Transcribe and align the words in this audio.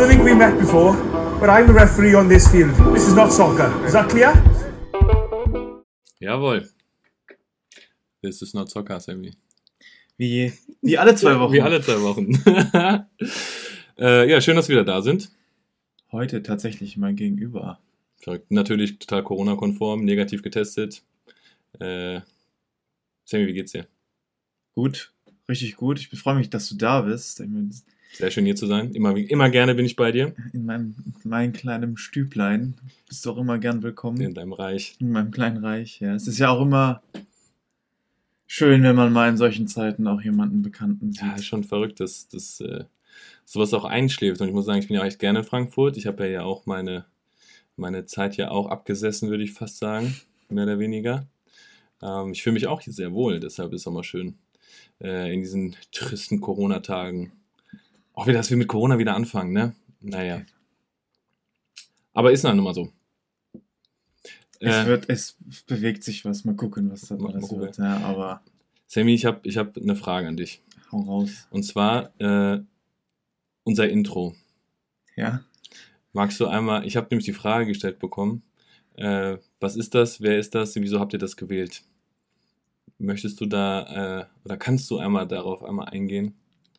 don't 0.00 0.08
think 0.08 0.24
we 0.24 0.34
met 0.34 0.58
before, 0.58 0.94
but 1.40 1.50
I'm 1.50 1.66
the 1.66 1.74
referee 1.74 2.14
on 2.14 2.26
this 2.26 2.48
field. 2.50 2.74
This 2.94 3.06
is 3.06 3.14
not 3.14 3.30
soccer. 3.30 3.70
Is 3.84 3.92
that 3.92 4.08
clear? 4.08 4.32
Jawohl. 6.22 6.66
This 8.22 8.40
is 8.40 8.54
not 8.54 8.70
soccer, 8.70 8.98
Sammy. 8.98 9.34
Wie, 10.16 10.54
wie 10.80 10.96
alle 10.96 11.14
zwei 11.16 11.38
Wochen. 11.38 11.52
Wie 11.52 11.60
alle 11.60 11.82
zwei 11.82 12.00
Wochen. 12.00 12.32
äh, 13.98 14.30
ja, 14.30 14.40
schön, 14.40 14.56
dass 14.56 14.70
wir 14.70 14.76
wieder 14.76 14.84
da 14.86 15.02
sind. 15.02 15.30
Heute 16.12 16.42
tatsächlich 16.42 16.96
mein 16.96 17.16
Gegenüber. 17.16 17.78
Verrückt. 18.16 18.50
Natürlich 18.50 18.98
total 19.00 19.22
Corona-konform, 19.22 20.02
negativ 20.04 20.42
getestet. 20.42 21.02
Äh, 21.78 22.20
Sammy, 23.26 23.48
wie 23.48 23.52
geht's 23.52 23.72
dir? 23.72 23.86
Gut, 24.74 25.12
richtig 25.46 25.76
gut. 25.76 26.00
Ich 26.00 26.08
freue 26.08 26.36
mich, 26.36 26.48
dass 26.48 26.70
du 26.70 26.76
da 26.76 27.02
bist. 27.02 27.42
Sehr 28.12 28.30
schön 28.30 28.44
hier 28.44 28.56
zu 28.56 28.66
sein. 28.66 28.92
Immer, 28.92 29.16
immer 29.16 29.50
gerne 29.50 29.74
bin 29.74 29.86
ich 29.86 29.96
bei 29.96 30.12
dir. 30.12 30.34
In 30.52 30.66
meinem, 30.66 30.94
meinem 31.24 31.52
kleinen 31.52 31.96
Stüblein. 31.96 32.74
Bist 33.08 33.24
du 33.24 33.30
auch 33.30 33.38
immer 33.38 33.58
gern 33.58 33.82
willkommen. 33.82 34.20
In 34.20 34.34
deinem 34.34 34.52
Reich. 34.52 34.96
In 34.98 35.12
meinem 35.12 35.30
kleinen 35.30 35.64
Reich, 35.64 36.00
ja. 36.00 36.14
Es 36.14 36.26
ist 36.26 36.38
ja 36.38 36.50
auch 36.50 36.60
immer 36.60 37.02
schön, 38.46 38.82
wenn 38.82 38.96
man 38.96 39.12
mal 39.12 39.28
in 39.28 39.36
solchen 39.36 39.68
Zeiten 39.68 40.06
auch 40.06 40.20
jemanden 40.20 40.62
Bekannten 40.62 41.12
sieht. 41.12 41.22
Ja, 41.22 41.34
ist 41.34 41.46
schon 41.46 41.64
verrückt, 41.64 42.00
dass, 42.00 42.28
dass 42.28 42.60
äh, 42.60 42.84
sowas 43.44 43.72
auch 43.74 43.84
einschläft. 43.84 44.40
Und 44.40 44.48
ich 44.48 44.54
muss 44.54 44.66
sagen, 44.66 44.80
ich 44.80 44.88
bin 44.88 44.96
ja 44.96 45.02
auch 45.02 45.06
echt 45.06 45.20
gerne 45.20 45.38
in 45.38 45.44
Frankfurt. 45.44 45.96
Ich 45.96 46.06
habe 46.06 46.28
ja 46.28 46.42
auch 46.42 46.66
meine, 46.66 47.06
meine 47.76 48.06
Zeit 48.06 48.36
ja 48.36 48.50
auch 48.50 48.66
abgesessen, 48.66 49.30
würde 49.30 49.44
ich 49.44 49.52
fast 49.52 49.78
sagen. 49.78 50.16
Mehr 50.48 50.64
oder 50.64 50.78
weniger. 50.80 51.26
Ähm, 52.02 52.32
ich 52.32 52.42
fühle 52.42 52.54
mich 52.54 52.66
auch 52.66 52.80
hier 52.80 52.92
sehr 52.92 53.12
wohl, 53.12 53.40
deshalb 53.40 53.72
ist 53.72 53.82
es 53.82 53.86
auch 53.86 53.92
mal 53.92 54.04
schön, 54.04 54.36
äh, 55.00 55.32
in 55.32 55.40
diesen 55.40 55.76
tristen 55.92 56.40
Corona-Tagen. 56.40 57.32
Auch 58.14 58.26
wieder, 58.26 58.38
dass 58.38 58.50
wir 58.50 58.56
mit 58.56 58.68
Corona 58.68 58.98
wieder 58.98 59.14
anfangen, 59.14 59.52
ne? 59.52 59.74
Naja. 60.00 60.42
Aber 62.12 62.32
ist 62.32 62.44
dann 62.44 62.56
nun 62.56 62.64
mal 62.64 62.74
so. 62.74 62.92
Es, 64.58 64.74
äh, 64.74 64.86
wird, 64.86 65.08
es 65.08 65.36
bewegt 65.66 66.04
sich 66.04 66.24
was. 66.24 66.44
Mal 66.44 66.54
gucken, 66.54 66.90
was 66.90 67.02
da 67.02 67.16
alles 67.16 67.50
wird. 67.50 67.78
Ja, 67.78 67.98
aber 67.98 68.42
Sammy, 68.86 69.14
ich 69.14 69.24
habe 69.24 69.40
ich 69.44 69.56
hab 69.56 69.76
eine 69.76 69.96
Frage 69.96 70.28
an 70.28 70.36
dich. 70.36 70.62
Hau 70.92 71.00
raus. 71.00 71.46
Und 71.50 71.62
zwar 71.62 72.12
äh, 72.20 72.60
unser 73.64 73.88
Intro. 73.88 74.34
Ja. 75.16 75.44
Magst 76.12 76.40
du 76.40 76.46
einmal, 76.46 76.84
ich 76.86 76.96
habe 76.96 77.06
nämlich 77.10 77.26
die 77.26 77.32
Frage 77.32 77.66
gestellt 77.66 78.00
bekommen, 78.00 78.42
äh, 78.96 79.38
was 79.60 79.76
ist 79.76 79.94
das, 79.94 80.20
wer 80.20 80.38
ist 80.38 80.54
das, 80.54 80.74
wieso 80.74 80.98
habt 80.98 81.12
ihr 81.12 81.18
das 81.18 81.36
gewählt? 81.36 81.84
Möchtest 82.98 83.40
du 83.40 83.46
da, 83.46 84.22
äh, 84.22 84.26
oder 84.44 84.56
kannst 84.56 84.90
du 84.90 84.98
einmal 84.98 85.26
darauf 85.26 85.62
einmal 85.62 85.88
eingehen 85.88 86.34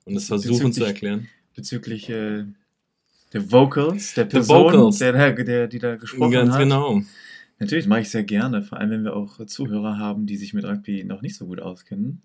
und 0.05 0.15
es 0.15 0.27
versuchen 0.27 0.73
zu 0.73 0.83
erklären? 0.83 1.27
Bezüglich 1.55 2.09
äh, 2.09 2.45
der 3.33 3.51
Vocals, 3.51 4.13
der 4.13 4.25
Person, 4.25 4.73
Vocals. 4.73 4.97
Der, 4.99 5.33
der, 5.33 5.67
die 5.67 5.79
da 5.79 5.95
gesprochen 5.95 6.31
Ganz 6.31 6.51
hat. 6.51 6.59
Ganz 6.59 6.69
genau. 6.69 7.01
Natürlich 7.59 7.87
mache 7.87 8.01
ich 8.01 8.09
sehr 8.09 8.23
gerne, 8.23 8.63
vor 8.63 8.79
allem 8.79 8.89
wenn 8.89 9.03
wir 9.03 9.15
auch 9.15 9.45
Zuhörer 9.45 9.97
haben, 9.99 10.25
die 10.25 10.37
sich 10.37 10.53
mit 10.53 10.65
Rugby 10.65 11.03
noch 11.03 11.21
nicht 11.21 11.35
so 11.35 11.45
gut 11.45 11.61
auskennen. 11.61 12.23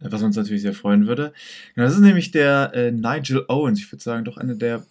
Äh, 0.00 0.10
was 0.10 0.22
uns 0.22 0.36
natürlich 0.36 0.62
sehr 0.62 0.74
freuen 0.74 1.06
würde. 1.06 1.32
Genau, 1.74 1.86
das 1.86 1.94
ist 1.94 2.00
nämlich 2.00 2.30
der 2.30 2.72
äh, 2.74 2.92
Nigel 2.92 3.44
Owens. 3.48 3.78
Ich 3.78 3.90
würde 3.90 4.02
sagen, 4.02 4.24
doch 4.24 4.36
eine 4.36 4.56
der, 4.56 4.84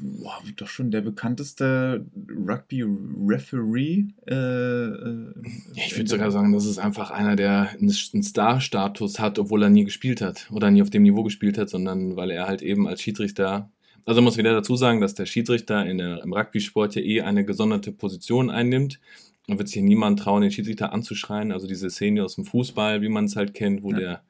boah, 0.00 0.40
doch 0.56 0.68
schon 0.68 0.90
der 0.90 1.00
bekannteste 1.00 2.06
Rugby-Referee. 2.16 4.06
Äh, 4.26 4.34
äh, 4.34 5.34
ja, 5.74 5.82
ich 5.86 5.96
würde 5.96 6.08
sogar 6.10 6.30
sagen, 6.30 6.52
das 6.52 6.66
ist 6.66 6.78
einfach 6.78 7.10
einer, 7.10 7.36
der 7.36 7.70
einen 7.70 8.22
Star-Status 8.22 9.18
hat, 9.18 9.38
obwohl 9.38 9.62
er 9.62 9.70
nie 9.70 9.84
gespielt 9.84 10.20
hat 10.20 10.48
oder 10.52 10.70
nie 10.70 10.82
auf 10.82 10.90
dem 10.90 11.02
Niveau 11.02 11.22
gespielt 11.22 11.58
hat, 11.58 11.70
sondern 11.70 12.16
weil 12.16 12.30
er 12.30 12.46
halt 12.46 12.62
eben 12.62 12.86
als 12.86 13.02
Schiedsrichter 13.02 13.70
also 14.08 14.22
muss 14.22 14.38
wieder 14.38 14.54
dazu 14.54 14.74
sagen, 14.74 15.02
dass 15.02 15.14
der 15.14 15.26
Schiedsrichter 15.26 15.84
in 15.84 15.98
der, 15.98 16.22
im 16.22 16.32
Rugby-Sport 16.32 16.94
ja 16.94 17.02
eh 17.02 17.20
eine 17.20 17.44
gesonderte 17.44 17.92
Position 17.92 18.48
einnimmt. 18.48 19.00
Da 19.48 19.58
wird 19.58 19.68
sich 19.68 19.82
niemand 19.82 20.18
trauen, 20.18 20.42
den 20.42 20.50
Schiedsrichter 20.50 20.92
anzuschreien. 20.92 21.52
Also 21.52 21.66
diese 21.66 21.88
Szene 21.88 22.22
aus 22.22 22.34
dem 22.34 22.44
Fußball, 22.44 23.00
wie 23.00 23.08
man 23.08 23.24
es 23.24 23.34
halt 23.34 23.54
kennt, 23.54 23.82
wo, 23.82 23.92
ja. 23.92 23.98
der, 23.98 24.22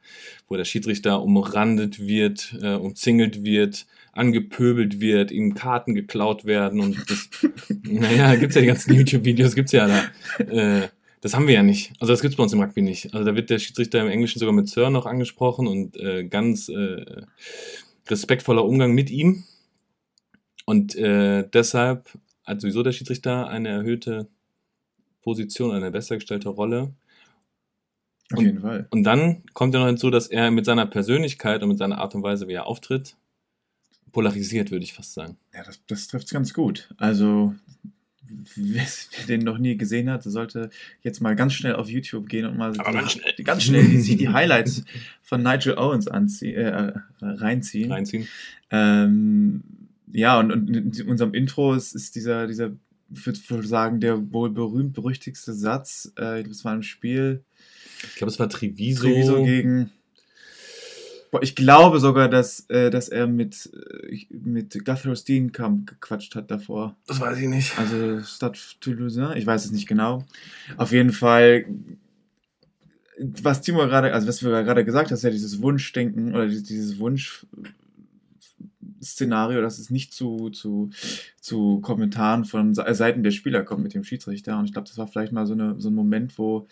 wo 0.47 0.55
der 0.55 0.63
Schiedsrichter 0.63 1.21
umrandet 1.21 1.99
wird, 1.99 2.57
äh, 2.61 2.75
umzingelt 2.75 3.43
wird, 3.43 3.85
angepöbelt 4.13 5.01
wird, 5.01 5.31
ihm 5.31 5.55
Karten 5.55 5.93
geklaut 5.93 6.45
werden 6.45 6.79
und 6.79 6.97
das, 7.09 7.29
naja, 7.83 8.35
gibt's 8.35 8.55
ja 8.55 8.61
die 8.61 8.67
ganzen 8.67 8.93
YouTube-Videos, 8.93 9.55
gibt's 9.55 9.73
ja 9.73 9.87
da. 9.87 10.43
Äh, 10.45 10.87
das 11.19 11.33
haben 11.33 11.47
wir 11.47 11.55
ja 11.55 11.63
nicht. 11.63 11.91
Also 11.99 12.13
das 12.13 12.21
gibt's 12.21 12.37
bei 12.37 12.43
uns 12.43 12.53
im 12.53 12.61
Rugby 12.61 12.81
nicht. 12.81 13.13
Also 13.13 13.25
da 13.25 13.35
wird 13.35 13.49
der 13.49 13.59
Schiedsrichter 13.59 14.01
im 14.01 14.07
Englischen 14.07 14.39
sogar 14.39 14.53
mit 14.53 14.69
Sir 14.69 14.89
noch 14.89 15.05
angesprochen 15.05 15.67
und 15.67 15.97
äh, 15.97 16.23
ganz 16.23 16.69
äh, 16.69 17.23
respektvoller 18.07 18.63
Umgang 18.63 18.93
mit 18.93 19.09
ihm. 19.09 19.43
Und 20.65 20.95
äh, 20.95 21.45
deshalb 21.51 22.09
hat 22.45 22.61
sowieso 22.61 22.83
der 22.83 22.93
Schiedsrichter 22.93 23.49
eine 23.49 23.67
erhöhte 23.67 24.29
Position, 25.21 25.71
eine 25.71 25.91
besser 25.91 26.15
gestellte 26.15 26.49
Rolle. 26.49 26.93
Auf 28.31 28.39
und, 28.39 28.45
jeden 28.45 28.61
Fall. 28.61 28.87
Und 28.91 29.03
dann 29.03 29.43
kommt 29.53 29.73
ja 29.73 29.79
noch 29.79 29.87
hinzu, 29.87 30.09
dass 30.09 30.27
er 30.27 30.51
mit 30.51 30.65
seiner 30.65 30.85
Persönlichkeit 30.85 31.63
und 31.63 31.69
mit 31.69 31.77
seiner 31.77 31.97
Art 31.97 32.15
und 32.15 32.23
Weise, 32.23 32.47
wie 32.47 32.53
er 32.53 32.67
auftritt, 32.67 33.15
polarisiert, 34.11 34.71
würde 34.71 34.83
ich 34.83 34.93
fast 34.93 35.13
sagen. 35.13 35.37
Ja, 35.53 35.63
das, 35.63 35.81
das 35.87 36.07
trifft 36.07 36.25
es 36.27 36.33
ganz 36.33 36.53
gut. 36.53 36.93
Also, 36.97 37.55
wer, 38.55 38.85
den 39.27 39.41
noch 39.41 39.57
nie 39.57 39.77
gesehen 39.77 40.09
hat, 40.09 40.23
sollte 40.23 40.69
jetzt 41.01 41.21
mal 41.21 41.35
ganz 41.35 41.53
schnell 41.53 41.75
auf 41.75 41.89
YouTube 41.89 42.27
gehen 42.27 42.45
und 42.45 42.57
mal 42.57 42.73
die, 42.73 42.79
ganz 42.79 43.11
schnell, 43.13 43.33
ganz 43.43 43.63
schnell 43.63 43.83
sich 43.99 44.17
die 44.17 44.29
Highlighs 44.29 44.83
von 45.21 45.41
Nigel 45.41 45.77
Owens 45.77 46.07
äh, 46.07 46.93
reinziehen. 47.21 47.91
Reinziehen. 47.91 48.27
Ähm, 48.71 49.63
ja, 50.11 50.39
und, 50.39 50.51
und 50.51 50.69
in 50.69 51.07
unserem 51.07 51.33
Intro 51.33 51.73
ist, 51.73 51.93
ist 51.93 52.15
dieser, 52.15 52.47
dieser, 52.47 52.71
ich 53.11 53.49
würde 53.49 53.67
sagen, 53.67 53.99
der 53.99 54.31
wohl 54.31 54.49
berühmt-berüchtigste 54.49 55.53
Satz. 55.53 56.11
Äh, 56.15 56.43
das 56.43 56.65
war 56.65 56.73
ein 56.73 56.83
Spiel. 56.83 57.43
Ich 58.03 58.15
glaube, 58.15 58.31
es 58.31 58.39
war 58.39 58.49
Treviso. 58.49 59.03
Treviso 59.03 59.43
gegen. 59.43 59.91
Boah, 61.31 61.43
ich 61.43 61.55
glaube 61.55 61.99
sogar, 61.99 62.27
dass, 62.27 62.67
äh, 62.69 62.89
dass 62.89 63.09
er 63.09 63.27
mit, 63.27 63.69
äh, 64.09 64.25
mit 64.31 64.83
Guthrie 64.83 65.15
Steenkamp 65.15 65.87
gequatscht 65.87 66.35
hat 66.35 66.49
davor. 66.49 66.97
Das 67.05 67.19
weiß 67.19 67.37
ich 67.37 67.47
nicht. 67.47 67.77
Also 67.77 68.21
Stade 68.21 68.57
Toulouse, 68.79 69.19
ich 69.35 69.45
weiß 69.45 69.65
es 69.65 69.71
nicht 69.71 69.87
genau. 69.87 70.25
Auf 70.77 70.91
jeden 70.91 71.11
Fall 71.11 71.65
was 73.19 73.61
Timo 73.61 73.79
gerade, 73.79 74.13
also 74.13 74.27
was 74.27 74.43
wir 74.43 74.63
gerade 74.63 74.85
gesagt 74.85 75.11
hast, 75.11 75.23
ja 75.23 75.29
dieses 75.29 75.61
Wunschdenken 75.61 76.33
oder 76.35 76.47
dieses 76.47 76.99
Wunsch 76.99 77.45
Szenario, 79.01 79.61
dass 79.61 79.79
es 79.79 79.89
nicht 79.89 80.13
zu, 80.13 80.49
zu, 80.49 80.89
zu 81.39 81.79
Kommentaren 81.81 82.45
von 82.45 82.73
Seiten 82.73 83.23
der 83.23 83.31
Spieler 83.31 83.63
kommt 83.63 83.83
mit 83.83 83.93
dem 83.93 84.03
Schiedsrichter. 84.03 84.57
Und 84.57 84.65
ich 84.65 84.73
glaube, 84.73 84.87
das 84.87 84.97
war 84.97 85.07
vielleicht 85.07 85.31
mal 85.31 85.45
so, 85.45 85.53
eine, 85.53 85.79
so 85.79 85.89
ein 85.89 85.95
Moment, 85.95 86.37
wo 86.37 86.67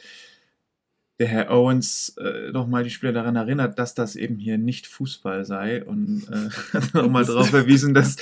der 1.19 1.27
Herr 1.27 1.51
Owens 1.51 2.15
äh, 2.19 2.51
nochmal 2.51 2.83
die 2.83 2.91
Spieler 2.91 3.11
daran 3.11 3.35
erinnert, 3.35 3.79
dass 3.79 3.95
das 3.95 4.15
eben 4.15 4.37
hier 4.37 4.59
nicht 4.59 4.85
Fußball 4.85 5.45
sei 5.45 5.83
und 5.83 6.27
äh, 6.31 6.79
nochmal 6.93 7.25
darauf 7.25 7.49
verwiesen, 7.49 7.93
dass 7.95 8.17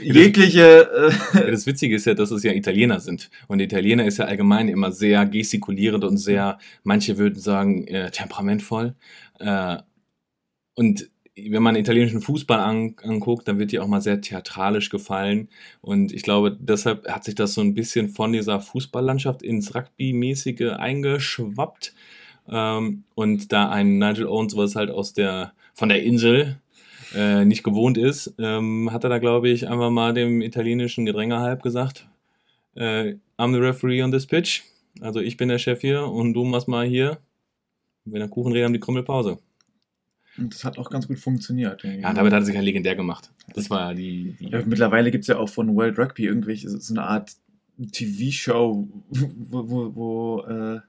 jegliche. 0.00 1.12
Äh, 1.34 1.50
das 1.50 1.66
Witzige 1.66 1.96
ist 1.96 2.06
ja, 2.06 2.14
dass 2.14 2.30
es 2.30 2.42
ja 2.42 2.52
Italiener 2.52 3.00
sind. 3.00 3.30
Und 3.46 3.60
Italiener 3.60 4.06
ist 4.06 4.18
ja 4.18 4.24
allgemein 4.24 4.68
immer 4.68 4.90
sehr 4.90 5.26
gestikulierend 5.26 6.04
und 6.04 6.16
sehr, 6.16 6.58
manche 6.82 7.18
würden 7.18 7.38
sagen, 7.38 7.86
äh, 7.88 8.10
temperamentvoll. 8.10 8.94
Äh, 9.38 9.78
und 10.74 11.10
wenn 11.36 11.62
man 11.62 11.76
italienischen 11.76 12.20
Fußball 12.20 12.60
an, 12.60 12.94
anguckt, 13.02 13.48
dann 13.48 13.58
wird 13.58 13.72
die 13.72 13.80
auch 13.80 13.88
mal 13.88 14.00
sehr 14.00 14.20
theatralisch 14.20 14.88
gefallen. 14.90 15.48
Und 15.80 16.12
ich 16.12 16.22
glaube, 16.22 16.56
deshalb 16.58 17.08
hat 17.08 17.24
sich 17.24 17.34
das 17.34 17.54
so 17.54 17.60
ein 17.60 17.74
bisschen 17.74 18.08
von 18.08 18.32
dieser 18.32 18.60
Fußballlandschaft 18.60 19.42
ins 19.42 19.74
Rugby-mäßige 19.74 20.74
eingeschwappt. 20.78 21.94
Ähm, 22.48 23.04
und 23.14 23.52
da 23.52 23.70
ein 23.70 23.98
Nigel 23.98 24.26
Owens, 24.26 24.56
was 24.56 24.76
halt 24.76 24.90
aus 24.90 25.12
der, 25.12 25.52
von 25.72 25.88
der 25.88 26.02
Insel 26.02 26.60
äh, 27.14 27.44
nicht 27.44 27.64
gewohnt 27.64 27.98
ist, 27.98 28.34
ähm, 28.38 28.92
hat 28.92 29.04
er 29.04 29.10
da, 29.10 29.18
glaube 29.18 29.48
ich, 29.48 29.68
einfach 29.68 29.90
mal 29.90 30.14
dem 30.14 30.40
italienischen 30.40 31.04
Gedränge 31.04 31.40
halb 31.40 31.62
gesagt, 31.62 32.06
äh, 32.76 33.14
I'm 33.38 33.52
the 33.52 33.60
referee 33.60 34.02
on 34.02 34.12
this 34.12 34.26
pitch. 34.26 34.62
Also 35.00 35.20
ich 35.20 35.36
bin 35.36 35.48
der 35.48 35.58
Chef 35.58 35.80
hier 35.80 36.06
und 36.06 36.34
du 36.34 36.44
machst 36.44 36.68
mal 36.68 36.86
hier, 36.86 37.18
wenn 38.04 38.20
der 38.20 38.28
Kuchen 38.28 38.52
redet, 38.52 38.66
haben 38.66 38.72
die 38.74 38.80
Krümmelpause. 38.80 39.38
Und 40.36 40.54
das 40.54 40.64
hat 40.64 40.78
auch 40.78 40.90
ganz 40.90 41.06
gut 41.06 41.18
funktioniert. 41.18 41.84
Ja, 41.84 42.12
damit 42.12 42.32
hat 42.32 42.42
er 42.42 42.44
sich 42.44 42.54
ja 42.54 42.60
legendär 42.60 42.96
gemacht. 42.96 43.30
Das 43.54 43.70
war 43.70 43.94
die. 43.94 44.36
die 44.40 44.48
ja, 44.48 44.62
mittlerweile 44.64 45.10
gibt 45.10 45.22
es 45.22 45.28
ja 45.28 45.38
auch 45.38 45.48
von 45.48 45.74
World 45.76 45.98
Rugby 45.98 46.24
irgendwelche, 46.24 46.68
so 46.68 46.94
eine 46.94 47.04
Art 47.04 47.32
TV-Show, 47.92 48.88
wo, 49.10 49.70
wo, 49.70 49.94
wo, 49.94 50.40
äh, 50.42 50.80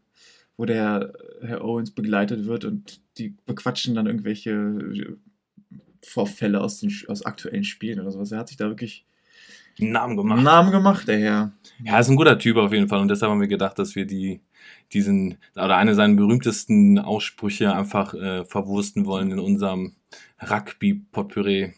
wo 0.58 0.66
der 0.66 1.14
Herr 1.42 1.64
Owens 1.64 1.92
begleitet 1.92 2.46
wird 2.46 2.66
und 2.66 3.02
die 3.18 3.36
bequatschen 3.46 3.96
dann 3.96 4.08
irgendwelche 4.08 5.18
Vorfälle 6.02 6.62
aus, 6.62 6.80
den, 6.80 6.94
aus 7.08 7.26
aktuellen 7.26 7.64
Spielen 7.64 8.00
oder 8.00 8.12
sowas. 8.12 8.32
Er 8.32 8.40
hat 8.40 8.48
sich 8.48 8.58
da 8.58 8.68
wirklich 8.68 9.06
Namen 9.78 10.16
gemacht. 10.16 10.42
Namen 10.42 10.72
gemacht, 10.72 11.08
der 11.08 11.20
Herr. 11.20 11.54
Ja, 11.84 12.00
ist 12.00 12.10
ein 12.10 12.16
guter 12.16 12.40
Typ 12.40 12.58
auf 12.58 12.72
jeden 12.72 12.88
Fall 12.88 13.00
und 13.00 13.10
deshalb 13.10 13.32
haben 13.32 13.42
wir 13.42 13.48
gedacht, 13.48 13.78
dass 13.78 13.96
wir 13.96 14.06
die 14.06 14.40
diesen, 14.94 15.38
oder 15.56 15.78
eine 15.78 15.96
seiner 15.96 16.16
berühmtesten 16.16 17.00
Aussprüche 17.00 17.74
einfach 17.74 18.14
äh, 18.14 18.46
verwursten 18.46 19.06
wollen 19.06 19.32
in 19.32 19.40
unserem 19.40 19.96
Rugby-Potpüree. 20.42 21.74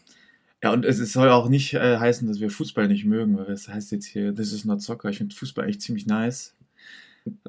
Ja, 0.62 0.72
und 0.72 0.84
es, 0.84 0.98
soll 1.12 1.28
auch 1.28 1.48
nicht 1.48 1.74
äh, 1.74 1.98
heißen, 1.98 2.26
dass 2.26 2.40
wir 2.40 2.50
Fußball 2.50 2.88
nicht 2.88 3.04
mögen, 3.04 3.38
weil 3.38 3.46
das 3.46 3.68
heißt 3.68 3.92
jetzt 3.92 4.06
hier, 4.06 4.34
this 4.34 4.52
is 4.52 4.64
not 4.64 4.82
soccer. 4.82 5.08
Ich 5.10 5.18
finde 5.18 5.34
Fußball 5.34 5.64
eigentlich 5.64 5.80
ziemlich 5.80 6.06
nice. 6.06 6.54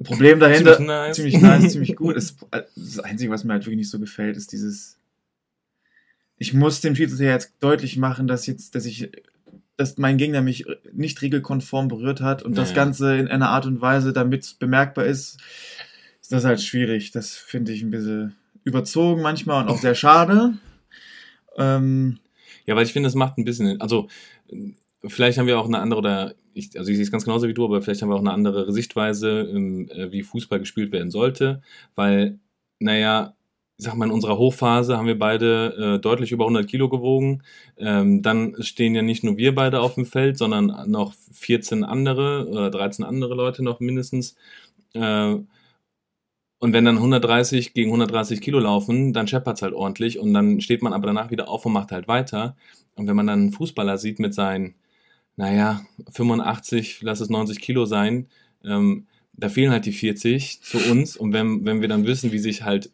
Problem 0.03 0.39
dahinter, 0.39 0.75
Ziemlich 0.75 0.87
nice. 0.87 1.15
ziemlich 1.15 1.41
nice, 1.41 1.71
ziemlich 1.71 1.95
gut. 1.95 2.15
Es, 2.15 2.35
das 2.51 2.99
Einzige, 2.99 3.31
was 3.31 3.43
mir 3.43 3.53
halt 3.53 3.63
wirklich 3.63 3.77
nicht 3.77 3.89
so 3.89 3.99
gefällt, 3.99 4.37
ist 4.37 4.51
dieses. 4.51 4.97
Ich 6.37 6.53
muss 6.53 6.81
dem 6.81 6.95
Schiedsrichter 6.95 7.25
jetzt 7.25 7.53
deutlich 7.59 7.97
machen, 7.97 8.27
dass 8.27 8.47
jetzt, 8.47 8.75
dass 8.75 8.85
ich, 8.85 9.09
dass 9.79 9.97
mein 9.97 10.17
Gegner 10.17 10.41
mich 10.41 10.65
nicht 10.91 11.21
regelkonform 11.21 11.87
berührt 11.87 12.19
hat 12.19 12.43
und 12.43 12.57
das 12.57 12.69
Ja. 12.71 12.75
Ganze 12.75 13.15
in 13.17 13.29
einer 13.29 13.49
Art 13.49 13.65
und 13.65 13.79
Weise, 13.79 14.11
damit 14.11 14.43
es 14.43 14.53
bemerkbar 14.53 15.05
ist, 15.05 15.39
ist 16.21 16.33
das 16.33 16.43
halt 16.43 16.61
schwierig. 16.61 17.11
Das 17.11 17.35
finde 17.35 17.71
ich 17.71 17.81
ein 17.81 17.89
bisschen 17.89 18.35
überzogen 18.65 19.21
manchmal 19.21 19.63
und 19.63 19.69
auch 19.69 19.77
sehr 19.79 19.95
schade. 19.95 20.55
Ähm, 21.57 22.19
Ja, 22.65 22.75
weil 22.75 22.85
ich 22.85 22.93
finde, 22.93 23.07
es 23.07 23.15
macht 23.15 23.37
ein 23.37 23.45
bisschen, 23.45 23.79
also 23.79 24.09
vielleicht 25.05 25.37
haben 25.37 25.47
wir 25.47 25.57
auch 25.57 25.67
eine 25.67 25.79
andere, 25.79 25.97
oder 25.99 26.35
ich, 26.53 26.77
also 26.77 26.91
ich 26.91 26.97
sehe 26.97 27.05
es 27.05 27.11
ganz 27.11 27.23
genauso 27.23 27.47
wie 27.47 27.53
du, 27.53 27.63
aber 27.63 27.81
vielleicht 27.81 28.01
haben 28.01 28.09
wir 28.09 28.15
auch 28.15 28.19
eine 28.19 28.33
andere 28.33 28.71
Sichtweise, 28.73 29.49
ähm, 29.49 29.89
äh, 29.91 30.11
wie 30.11 30.23
Fußball 30.23 30.59
gespielt 30.59 30.91
werden 30.91 31.09
sollte, 31.09 31.61
weil, 31.95 32.37
naja, 32.79 33.33
ich 33.79 33.85
sag 33.85 33.95
mal, 33.95 34.07
in 34.07 34.11
unserer 34.11 34.37
Hochphase 34.37 34.97
haben 34.97 35.07
wir 35.07 35.17
beide 35.17 35.95
äh, 35.95 35.99
deutlich 35.99 36.33
über 36.33 36.43
100 36.43 36.67
Kilo 36.67 36.89
gewogen. 36.89 37.43
Ähm, 37.77 38.21
dann 38.21 38.61
stehen 38.61 38.93
ja 38.93 39.01
nicht 39.01 39.23
nur 39.23 39.37
wir 39.37 39.55
beide 39.55 39.79
auf 39.79 39.95
dem 39.95 40.05
Feld, 40.05 40.37
sondern 40.37 40.91
noch 40.91 41.13
14 41.31 41.85
andere 41.85 42.49
oder 42.49 42.71
13 42.71 43.05
andere 43.05 43.35
Leute 43.35 43.63
noch 43.63 43.79
mindestens. 43.79 44.35
Äh, 44.93 45.37
und 46.59 46.73
wenn 46.73 46.83
dann 46.83 46.97
130 46.97 47.73
gegen 47.73 47.89
130 47.91 48.41
Kilo 48.41 48.59
laufen, 48.59 49.13
dann 49.13 49.29
scheppert's 49.29 49.61
halt 49.61 49.73
ordentlich 49.73 50.19
und 50.19 50.33
dann 50.33 50.59
steht 50.59 50.81
man 50.83 50.91
aber 50.91 51.07
danach 51.07 51.31
wieder 51.31 51.47
auf 51.47 51.65
und 51.65 51.71
macht 51.71 51.93
halt 51.93 52.09
weiter. 52.09 52.57
Und 52.95 53.07
wenn 53.07 53.15
man 53.15 53.27
dann 53.27 53.39
einen 53.39 53.51
Fußballer 53.53 53.97
sieht 53.97 54.19
mit 54.19 54.33
seinen, 54.33 54.75
naja, 55.37 55.85
85, 56.11 57.01
lass 57.01 57.21
es 57.21 57.29
90 57.29 57.61
Kilo 57.61 57.85
sein, 57.85 58.27
ähm, 58.65 59.07
da 59.31 59.47
fehlen 59.47 59.71
halt 59.71 59.85
die 59.85 59.93
40 59.93 60.61
zu 60.63 60.79
uns. 60.91 61.15
Und 61.15 61.31
wenn, 61.31 61.63
wenn 61.65 61.79
wir 61.79 61.87
dann 61.87 62.05
wissen, 62.05 62.33
wie 62.33 62.39
sich 62.39 62.63
halt 62.63 62.89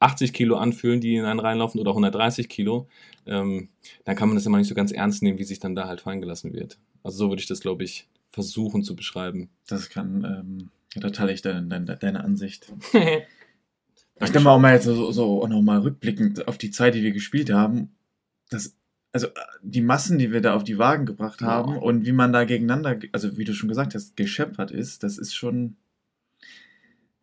80 0.00 0.32
Kilo 0.32 0.56
anfühlen, 0.56 1.00
die 1.00 1.14
in 1.16 1.24
einen 1.24 1.40
reinlaufen 1.40 1.80
oder 1.80 1.90
130 1.92 2.48
Kilo, 2.48 2.88
ähm, 3.26 3.68
dann 4.04 4.16
kann 4.16 4.28
man 4.28 4.36
das 4.36 4.46
immer 4.46 4.58
nicht 4.58 4.68
so 4.68 4.74
ganz 4.74 4.92
ernst 4.92 5.22
nehmen, 5.22 5.38
wie 5.38 5.44
sich 5.44 5.60
dann 5.60 5.74
da 5.74 5.86
halt 5.86 6.00
fallen 6.00 6.20
gelassen 6.20 6.52
wird. 6.52 6.78
Also 7.02 7.18
so 7.18 7.28
würde 7.28 7.40
ich 7.40 7.46
das, 7.48 7.60
glaube 7.60 7.84
ich, 7.84 8.08
versuchen 8.32 8.82
zu 8.82 8.96
beschreiben. 8.96 9.50
das 9.68 9.90
kann, 9.90 10.24
ähm, 10.24 10.70
da 11.00 11.10
teile 11.10 11.32
ich 11.32 11.42
deine, 11.42 11.62
deine, 11.66 11.96
deine 11.96 12.24
Ansicht. 12.24 12.72
Ich 14.22 14.30
denke 14.30 14.40
mal 14.40 14.50
auch 14.54 14.58
mal 14.60 14.74
jetzt 14.74 14.84
so, 14.84 15.10
so 15.12 15.42
auch 15.42 15.48
noch 15.48 15.62
mal 15.62 15.78
rückblickend 15.80 16.46
auf 16.46 16.58
die 16.58 16.70
Zeit, 16.70 16.94
die 16.94 17.02
wir 17.02 17.12
gespielt 17.12 17.50
haben. 17.50 17.90
Das, 18.50 18.76
also 19.12 19.28
die 19.62 19.80
Massen, 19.80 20.18
die 20.18 20.30
wir 20.32 20.40
da 20.40 20.54
auf 20.54 20.64
die 20.64 20.78
Wagen 20.78 21.06
gebracht 21.06 21.40
haben 21.40 21.72
Ja. 21.74 21.78
und 21.80 22.04
wie 22.04 22.12
man 22.12 22.32
da 22.32 22.44
gegeneinander, 22.44 22.98
also 23.12 23.38
wie 23.38 23.44
du 23.44 23.54
schon 23.54 23.68
gesagt 23.68 23.94
hast, 23.94 24.16
gescheppert 24.16 24.70
ist, 24.70 25.02
das 25.02 25.18
ist 25.18 25.34
schon. 25.34 25.76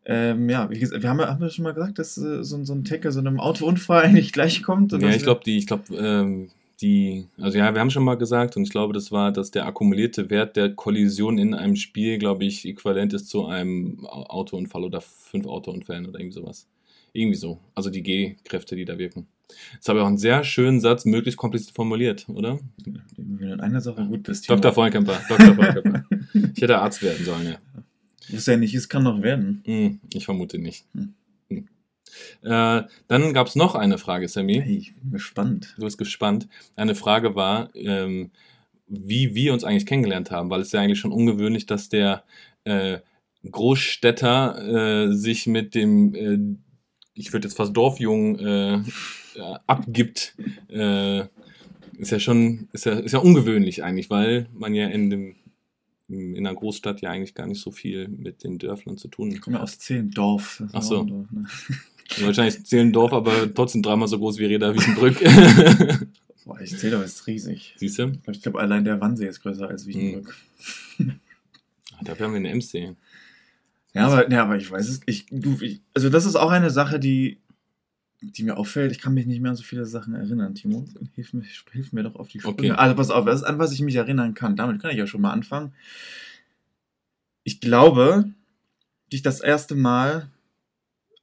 Ähm, 0.09 0.50
ja, 0.50 0.69
wie 0.69 0.80
gesagt, 0.80 1.04
wir 1.04 1.09
haben, 1.09 1.19
haben 1.19 1.42
wir 1.42 1.50
schon 1.50 1.63
mal 1.63 1.74
gesagt, 1.74 2.00
dass 2.00 2.18
äh, 2.18 2.42
so, 2.42 2.56
ein- 2.56 2.65
so 2.65 2.74
ein 2.74 2.86
Tacker 2.86 3.12
so 3.12 3.19
einem 3.19 3.39
Autounfall 3.42 4.04
eigentlich 4.06 4.31
gleich 4.31 4.63
kommt. 4.63 4.94
Ja, 4.94 5.09
ich 5.09 5.21
glaube, 5.24 5.42
die, 5.45 5.57
ich 5.57 5.68
glaube, 5.68 5.83
ähm, 5.98 6.50
die, 6.80 7.25
also 7.42 7.57
ja, 7.57 7.74
wir 7.74 7.81
haben 7.81 7.89
schon 7.89 8.06
mal 8.06 8.15
gesagt 8.15 8.56
und 8.56 8.63
ich 8.63 8.69
glaube, 8.69 8.94
das 8.94 9.12
war, 9.12 9.33
dass 9.33 9.51
der 9.51 9.65
akkumulierte 9.65 10.30
Wert 10.30 10.56
der 10.56 10.74
Kollision 10.74 11.38
in 11.38 11.54
einem 11.54 11.75
Spiel, 11.75 12.19
glaube 12.19 12.45
ich, 12.45 12.65
äquivalent 12.65 13.13
ist 13.13 13.27
zu 13.30 13.48
einem 13.48 14.06
Au- 14.06 14.27
Autounfall 14.27 14.86
oder 14.86 15.01
fünf 15.01 15.45
Autounfällen 15.45 16.06
oder 16.06 16.19
irgendwie 16.19 16.36
sowas. 16.39 16.68
Irgendwie 17.12 17.36
so. 17.38 17.59
Also 17.75 17.89
die 17.89 18.04
G-Kräfte, 18.04 18.75
die 18.77 18.86
da 18.86 18.98
wirken. 18.98 19.27
Das 19.77 19.89
habe 19.89 20.00
ich 20.00 20.04
auch 20.04 20.07
einen 20.07 20.18
sehr 20.18 20.44
schönen 20.44 20.80
Satz, 20.80 21.04
möglichst 21.06 21.38
kompliziert 21.38 21.75
formuliert, 21.75 22.27
oder? 22.30 22.59
In 23.18 23.59
einer 23.59 23.81
Sache 23.81 24.06
gut, 24.06 24.24
Thema. 24.25 24.59
Dr. 24.59 24.71
Vollkemper, 24.74 25.19
Dr. 25.27 25.56
Vollkemper. 25.56 26.04
Ich 26.56 26.62
hätte 26.62 26.77
Arzt 26.80 27.01
werden 27.01 27.25
sollen, 27.25 27.45
ja. 27.45 27.57
Was 28.29 28.45
ja 28.45 28.57
nicht 28.57 28.74
ist, 28.74 28.89
kann 28.89 29.03
noch 29.03 29.21
werden. 29.21 29.62
Hm, 29.65 30.00
ich 30.13 30.25
vermute 30.25 30.57
nicht. 30.57 30.85
Hm. 30.94 31.13
Hm. 31.50 31.68
Äh, 32.44 32.83
dann 33.07 33.33
gab 33.33 33.47
es 33.47 33.56
noch 33.56 33.75
eine 33.75 33.97
Frage, 33.97 34.27
Sammy. 34.27 34.62
Hey, 34.63 34.77
ich 34.77 34.95
bin 34.95 35.12
gespannt. 35.12 35.75
Du 35.77 35.85
bist 35.85 35.97
gespannt. 35.97 36.47
Eine 36.75 36.95
Frage 36.95 37.35
war, 37.35 37.74
ähm, 37.75 38.31
wie 38.88 39.35
wir 39.35 39.53
uns 39.53 39.63
eigentlich 39.63 39.85
kennengelernt 39.85 40.31
haben, 40.31 40.50
weil 40.50 40.62
es 40.62 40.68
ist 40.68 40.74
ja 40.74 40.81
eigentlich 40.81 41.00
schon 41.00 41.12
ungewöhnlich, 41.12 41.65
dass 41.65 41.89
der 41.89 42.24
äh, 42.63 43.00
Großstädter 43.50 45.07
äh, 45.07 45.13
sich 45.13 45.47
mit 45.47 45.75
dem, 45.75 46.15
äh, 46.15 46.57
ich 47.13 47.33
würde 47.33 47.47
jetzt 47.47 47.57
fast 47.57 47.75
Dorfjungen 47.75 48.39
äh, 48.39 48.75
äh, 48.75 49.59
abgibt. 49.68 50.35
Ist 51.97 52.12
ja 52.12 52.19
schon, 52.19 52.68
ist 52.73 52.85
ja, 52.85 52.94
ist 52.94 53.13
ja 53.13 53.19
ungewöhnlich 53.19 53.83
eigentlich, 53.83 54.12
weil 54.12 54.47
man 54.53 54.75
ja 54.75 54.88
in 54.88 55.09
dem 55.09 55.35
in 56.09 56.38
einer 56.38 56.56
Großstadt 56.56 57.01
ja 57.01 57.09
eigentlich 57.09 57.36
gar 57.36 57.48
nicht 57.48 57.62
so 57.62 57.71
viel 57.71 58.07
mit 58.07 58.44
den 58.44 58.57
Dörflern 58.57 58.98
zu 58.98 59.07
tun 59.07 59.31
Ich 59.31 59.42
komme 59.42 59.57
ja 59.57 59.63
aus 59.63 59.77
Zehlendorf. 59.80 60.63
Ach 60.71 60.81
so. 60.81 61.04
Dorf, 61.04 61.31
ne? 61.31 61.45
Wahrscheinlich 62.19 62.65
Zehlendorf, 62.65 63.12
aber 63.12 63.54
trotzdem 63.54 63.83
dreimal 63.83 64.07
so 64.07 64.18
groß 64.18 64.38
wie 64.38 64.45
Reda 64.45 64.74
Wiesenbrück. 64.74 65.19
Boah, 66.45 66.62
ich 66.62 66.77
Zehlendorf 66.77 67.06
ist 67.06 67.27
riesig. 67.27 67.75
Siehst 67.77 68.00
du? 68.00 68.13
Ich 68.31 68.42
glaube, 68.42 68.59
allein 68.59 68.86
der 68.86 69.01
Wannsee 69.01 69.27
ist 69.27 69.42
größer 69.42 69.68
als 69.68 69.86
Wiedenbrück. 69.86 70.33
Dafür 72.04 72.27
haben 72.27 72.33
wir 72.33 72.50
eine 72.50 72.56
MC. 72.56 72.95
Ja, 73.94 74.07
aber, 74.07 74.31
ja, 74.31 74.44
aber 74.44 74.56
ich 74.56 74.69
weiß 74.69 74.88
es. 74.88 75.01
Ich, 75.07 75.25
du, 75.31 75.57
ich, 75.59 75.81
also, 75.94 76.09
das 76.09 76.25
ist 76.25 76.36
auch 76.36 76.51
eine 76.51 76.69
Sache, 76.69 77.00
die, 77.00 77.39
die 78.21 78.43
mir 78.43 78.57
auffällt. 78.57 78.91
Ich 78.91 78.99
kann 78.99 79.13
mich 79.13 79.25
nicht 79.25 79.41
mehr 79.41 79.51
an 79.51 79.57
so 79.57 79.63
viele 79.63 79.85
Sachen 79.85 80.15
erinnern, 80.15 80.55
Timo. 80.55 80.85
Hilf 81.13 81.33
mir, 81.33 81.43
hilf 81.71 81.93
mir 81.93 82.03
doch 82.03 82.15
auf 82.15 82.27
die 82.27 82.39
Sprünge. 82.39 82.73
Okay. 82.73 82.79
Also, 82.79 82.95
pass 82.95 83.09
auf, 83.11 83.25
das 83.25 83.41
ist 83.41 83.45
an 83.45 83.59
was 83.59 83.71
ich 83.71 83.81
mich 83.81 83.95
erinnern 83.95 84.33
kann. 84.33 84.55
Damit 84.55 84.81
kann 84.81 84.91
ich 84.91 84.97
ja 84.97 85.07
schon 85.07 85.21
mal 85.21 85.31
anfangen. 85.31 85.73
Ich 87.43 87.61
glaube, 87.61 88.31
dich 89.11 89.21
das 89.21 89.39
erste 89.39 89.75
Mal 89.75 90.29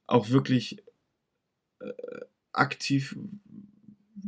auch 0.07 0.29
wirklich 0.29 0.83
äh, 1.79 1.91
aktiv 2.53 3.15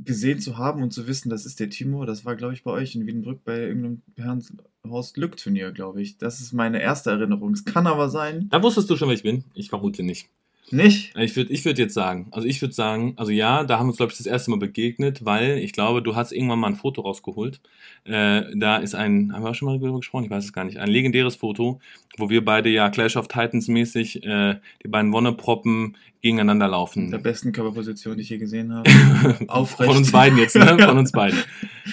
gesehen 0.03 0.39
zu 0.39 0.57
haben 0.57 0.83
und 0.83 0.93
zu 0.93 1.07
wissen, 1.07 1.29
das 1.29 1.45
ist 1.45 1.59
der 1.59 1.69
Timo, 1.69 2.05
das 2.05 2.23
war, 2.23 2.35
glaube 2.35 2.53
ich, 2.53 2.63
bei 2.63 2.71
euch 2.71 2.95
in 2.95 3.07
Wiedenbrück 3.07 3.43
bei 3.43 3.59
irgendeinem 3.59 4.01
Herrn 4.15 4.43
Horst 4.87 5.17
Lück 5.17 5.37
Turnier, 5.37 5.71
glaube 5.71 6.01
ich. 6.01 6.17
Das 6.17 6.39
ist 6.39 6.53
meine 6.53 6.81
erste 6.81 7.09
Erinnerung. 7.11 7.53
Es 7.53 7.65
kann 7.65 7.87
aber 7.87 8.09
sein, 8.09 8.47
Da 8.49 8.61
wusstest 8.63 8.89
du 8.89 8.95
schon, 8.95 9.09
wer 9.09 9.15
ich 9.15 9.23
bin? 9.23 9.43
Ich 9.53 9.69
vermute 9.69 10.03
nicht. 10.03 10.29
Nicht. 10.71 11.15
Ich 11.17 11.35
würde 11.35 11.51
ich 11.53 11.63
würd 11.65 11.77
jetzt 11.77 11.93
sagen, 11.93 12.27
also 12.31 12.47
ich 12.47 12.61
würde 12.61 12.73
sagen, 12.73 13.13
also 13.17 13.31
ja, 13.31 13.63
da 13.63 13.77
haben 13.77 13.85
wir 13.85 13.89
uns, 13.89 13.97
glaube 13.97 14.11
ich, 14.11 14.17
das 14.17 14.27
erste 14.27 14.51
Mal 14.51 14.59
begegnet, 14.59 15.25
weil 15.25 15.57
ich 15.59 15.73
glaube, 15.73 16.01
du 16.01 16.15
hast 16.15 16.31
irgendwann 16.31 16.59
mal 16.59 16.67
ein 16.67 16.75
Foto 16.75 17.01
rausgeholt. 17.01 17.61
Äh, 18.03 18.43
da 18.55 18.77
ist 18.77 18.95
ein, 18.95 19.33
haben 19.33 19.43
wir 19.43 19.51
auch 19.51 19.55
schon 19.55 19.67
mal 19.67 19.79
darüber 19.79 19.97
gesprochen, 19.97 20.25
ich 20.25 20.31
weiß 20.31 20.45
es 20.45 20.53
gar 20.53 20.65
nicht, 20.65 20.77
ein 20.77 20.89
legendäres 20.89 21.35
Foto, 21.35 21.79
wo 22.17 22.29
wir 22.29 22.43
beide 22.43 22.69
ja 22.69 22.89
Clash 22.89 23.15
of 23.15 23.27
Titans 23.27 23.67
mäßig 23.67 24.23
äh, 24.23 24.55
die 24.83 24.87
beiden 24.87 25.13
Wonneproppen 25.13 25.95
gegeneinander 26.21 26.67
laufen. 26.67 27.11
Der 27.11 27.19
besten 27.19 27.51
Körperposition, 27.51 28.17
die 28.17 28.23
ich 28.23 28.29
je 28.29 28.37
gesehen 28.37 28.73
habe. 28.73 28.89
Aufrecht. 29.47 29.89
Von 29.89 29.97
uns 29.97 30.11
beiden 30.11 30.37
jetzt, 30.37 30.55
ne? 30.55 30.77
Von 30.79 30.97
uns 30.97 31.11
beiden. 31.13 31.39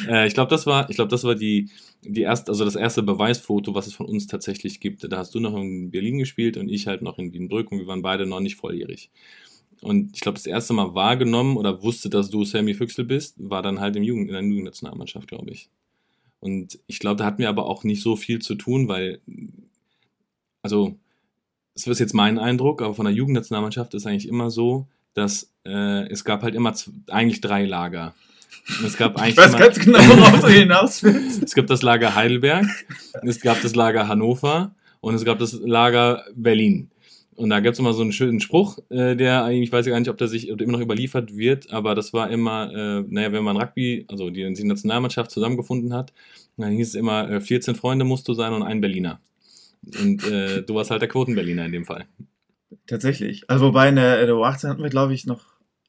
Äh, 0.09 0.27
ich 0.27 0.35
glaube, 0.35 0.51
das 0.51 0.67
war, 0.67 0.89
ich 0.91 0.97
glaube, 0.97 1.11
das 1.11 1.25
war 1.25 1.35
die, 1.35 1.71
die 2.03 2.23
erste, 2.23 2.51
also 2.51 2.65
das 2.65 2.77
erste 2.77 3.03
Beweisfoto, 3.03 3.75
was 3.75 3.87
es 3.87 3.95
von 3.95 4.07
uns 4.07 4.27
tatsächlich 4.27 4.81
gibt. 4.81 5.11
Da 5.11 5.17
hast 5.17 5.35
du 5.35 5.41
noch 5.41 5.57
in 5.57 5.91
Berlin 5.91 6.19
gespielt 6.19 6.57
und 6.57 6.69
ich 6.69 6.87
halt 6.87 7.03
noch 7.03 7.19
in 7.19 7.33
Wiedenbrück 7.33 7.71
und 7.71 7.79
wir 7.79 7.87
waren 7.87 8.03
beide 8.03 8.27
noch 8.27 8.41
nicht 8.41 8.57
volljährig. 8.57 9.11
Und 9.81 10.15
ich 10.15 10.21
glaube, 10.21 10.37
das 10.37 10.47
erste 10.47 10.73
Mal 10.73 10.95
wahrgenommen 10.95 11.57
oder 11.57 11.83
wusste, 11.83 12.09
dass 12.09 12.31
du 12.31 12.45
Sammy 12.45 12.75
Füchsel 12.75 13.05
bist, 13.05 13.37
war 13.39 13.63
dann 13.63 13.81
halt 13.81 13.97
im 13.97 14.03
Jugend, 14.03 14.29
in 14.29 14.35
der 14.35 14.43
Jugendnationalmannschaft, 14.43 15.29
glaube 15.29 15.51
ich. 15.51 15.69
Und 16.41 16.79
ich 16.87 16.99
glaube, 16.99 17.17
da 17.17 17.25
hatten 17.25 17.39
wir 17.39 17.49
aber 17.49 17.67
auch 17.67 17.85
nicht 17.85 18.03
so 18.03 18.17
viel 18.17 18.41
zu 18.41 18.55
tun, 18.55 18.89
weil, 18.89 19.21
also, 20.63 20.99
das 21.75 21.87
ist 21.87 21.99
jetzt 21.99 22.15
mein 22.15 22.39
Eindruck, 22.39 22.83
aber 22.83 22.95
von 22.95 23.05
der 23.05 23.15
Jugendnationalmannschaft 23.15 23.95
ist 23.95 24.07
eigentlich 24.07 24.29
immer 24.29 24.51
so, 24.51 24.87
dass 25.15 25.51
äh, 25.67 26.09
es 26.09 26.25
gab 26.25 26.43
halt 26.43 26.55
immer 26.55 26.75
eigentlich 27.11 27.41
drei 27.41 27.65
Lager. 27.65 28.15
Und 28.79 28.87
es 28.87 28.97
gab 28.97 29.17
eigentlich 29.17 29.33
Ich 29.33 29.37
weiß 29.37 29.51
immer, 29.51 29.59
ganz 29.59 29.79
genau, 29.79 29.99
worauf 29.99 30.41
du 30.41 30.49
hinaus 30.49 31.03
willst. 31.03 31.43
es 31.43 31.55
gibt 31.55 31.71
das 31.71 31.83
Lager 31.83 32.15
Heidelberg, 32.15 32.67
es 33.23 33.41
gab 33.41 33.61
das 33.61 33.75
Lager 33.75 34.09
Hannover 34.09 34.75
und 35.01 35.15
es 35.15 35.25
gab 35.25 35.39
das 35.39 35.53
Lager 35.53 36.25
Berlin. 36.35 36.91
Und 37.37 37.51
da 37.51 37.59
gibt 37.59 37.75
es 37.75 37.81
immer 37.81 37.93
so 37.93 38.03
einen 38.03 38.13
schönen 38.13 38.41
Spruch, 38.41 38.79
äh, 38.91 39.17
der 39.17 39.45
eigentlich, 39.45 39.65
ich 39.65 39.73
weiß 39.73 39.87
gar 39.87 39.99
nicht, 39.99 40.09
ob 40.09 40.17
der 40.19 40.29
sich 40.29 40.53
ob 40.53 40.59
der 40.59 40.67
immer 40.69 40.79
noch 40.79 40.85
überliefert 40.85 41.37
wird, 41.37 41.73
aber 41.73 41.97
das 41.97 42.13
war 42.13 42.31
immer, 42.31 42.73
äh, 42.73 43.05
naja, 43.09 43.33
wenn 43.33 43.43
man 43.43 43.57
Rugby, 43.57 44.07
also 44.09 44.31
die, 44.31 44.53
die 44.55 44.65
Nationalmannschaft 44.65 45.33
zusammengefunden 45.33 45.93
hat, 45.93 46.13
dann 46.57 46.71
hieß 46.71 46.89
es 46.89 46.95
immer, 46.95 47.29
äh, 47.29 47.41
14 47.41 47.75
Freunde 47.75 48.05
musst 48.05 48.29
du 48.29 48.35
sein 48.35 48.53
und 48.53 48.63
ein 48.63 48.81
Berliner. 48.81 49.21
Und 50.01 50.25
äh, 50.25 50.63
du 50.63 50.75
warst 50.75 50.91
halt 50.91 51.03
der 51.03 51.09
Quoten-Berliner 51.09 51.67
in 51.67 51.73
dem 51.73 51.85
Fall. 51.85 52.07
Tatsächlich. 52.87 53.49
Also 53.49 53.67
wobei 53.67 53.89
in 53.89 53.97
der, 53.97 54.21
in 54.21 54.27
der 54.27 54.37
U18 54.37 54.69
hatten 54.69 54.83
wir, 54.83 54.91
glaube 54.91 55.15
ich, 55.15 55.27
noch, 55.27 55.45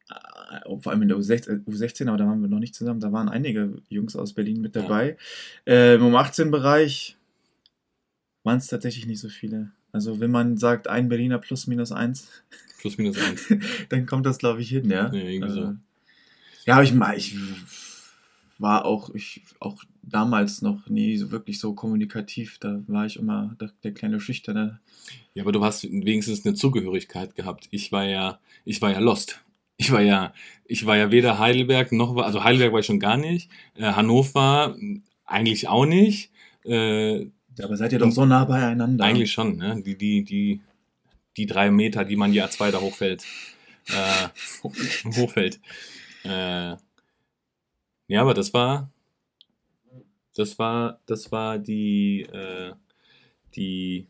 äh, 0.10 0.78
vor 0.80 0.92
allem 0.92 1.02
in 1.02 1.08
der 1.08 1.18
U16, 1.18 1.66
U16, 1.66 2.08
aber 2.08 2.18
da 2.18 2.26
waren 2.26 2.42
wir 2.42 2.48
noch 2.48 2.60
nicht 2.60 2.76
zusammen, 2.76 3.00
da 3.00 3.12
waren 3.12 3.30
einige 3.30 3.82
Jungs 3.90 4.16
aus 4.16 4.34
Berlin 4.34 4.62
mit 4.62 4.76
dabei. 4.76 5.18
Äh, 5.66 5.96
Im 5.96 6.04
U18-Bereich 6.04 7.18
waren 8.44 8.58
es 8.58 8.68
tatsächlich 8.68 9.08
nicht 9.08 9.20
so 9.20 9.30
viele. 9.30 9.72
Also 9.92 10.20
wenn 10.20 10.32
man 10.32 10.58
sagt, 10.58 10.88
ein 10.88 11.10
Berliner 11.10 11.40
plus 11.40 11.68
minus 11.68 11.92
eins, 11.92 12.30
Plus 12.86 13.00
minus 13.00 13.18
eins. 13.18 13.48
dann 13.90 14.06
kommt 14.06 14.28
das, 14.28 14.38
glaube 14.38 14.62
ich, 14.62 14.70
hin, 14.70 14.88
ja. 14.92 15.12
Ja, 15.12 15.14
irgendwie 15.14 15.52
so. 15.52 15.62
Äh, 15.64 15.74
ja, 16.66 16.76
aber 16.76 16.84
ich, 16.84 16.94
mein, 16.94 17.18
ich 17.18 17.36
war 18.58 18.86
auch 18.86 19.10
ich 19.14 19.42
auch 19.60 19.84
damals 20.02 20.62
noch 20.62 20.88
nie 20.88 21.18
so 21.18 21.32
wirklich 21.32 21.60
so 21.60 21.74
kommunikativ. 21.74 22.58
Da 22.60 22.82
war 22.88 23.06
ich 23.06 23.18
immer 23.18 23.56
der, 23.60 23.72
der 23.84 23.94
kleine 23.94 24.20
Schüchterne. 24.20 24.80
Ja, 25.34 25.44
aber 25.44 25.52
du 25.52 25.64
hast 25.64 25.84
wenigstens 25.84 26.46
eine 26.46 26.56
Zugehörigkeit 26.56 27.36
gehabt. 27.36 27.68
Ich 27.72 27.92
war 27.92 28.06
ja, 28.06 28.40
ich 28.64 28.82
war 28.82 28.92
ja 28.92 29.00
lost. 29.00 29.42
Ich 29.78 29.92
war 29.92 30.02
ja, 30.02 30.34
ich 30.66 30.86
war 30.86 30.96
ja 30.96 31.12
weder 31.12 31.38
Heidelberg 31.38 31.92
noch, 31.92 32.16
also 32.18 32.44
Heidelberg 32.44 32.72
war 32.72 32.80
ich 32.80 32.86
schon 32.86 33.00
gar 33.00 33.18
nicht. 33.18 33.50
Äh, 33.76 33.92
Hannover 33.92 34.76
eigentlich 35.26 35.68
auch 35.68 35.86
nicht. 35.86 36.32
Äh, 36.64 37.24
Ja, 37.58 37.66
aber 37.66 37.76
seid 37.76 37.92
ihr 37.92 38.00
doch 38.00 38.12
so 38.12 38.26
nah 38.26 38.46
beieinander. 38.46 39.04
Eigentlich 39.04 39.32
schon, 39.34 39.58
ne? 39.58 39.82
Die, 39.86 39.98
die, 39.98 40.24
die, 40.24 40.62
die 41.36 41.46
drei 41.46 41.72
Meter, 41.72 42.06
die 42.06 42.16
man 42.16 42.32
die 42.32 42.42
A2 42.42 42.72
da 42.72 42.80
hochfällt. 42.80 43.24
Äh, 43.90 44.30
hochfällt. 45.18 45.60
Äh, 46.24 46.78
ja, 48.08 48.22
aber 48.22 48.34
das 48.34 48.54
war. 48.54 48.92
Das 50.36 50.60
war, 50.60 51.00
das 51.06 51.32
war 51.32 51.58
die, 51.60 52.24
äh, 52.24 52.74
die, 53.56 54.08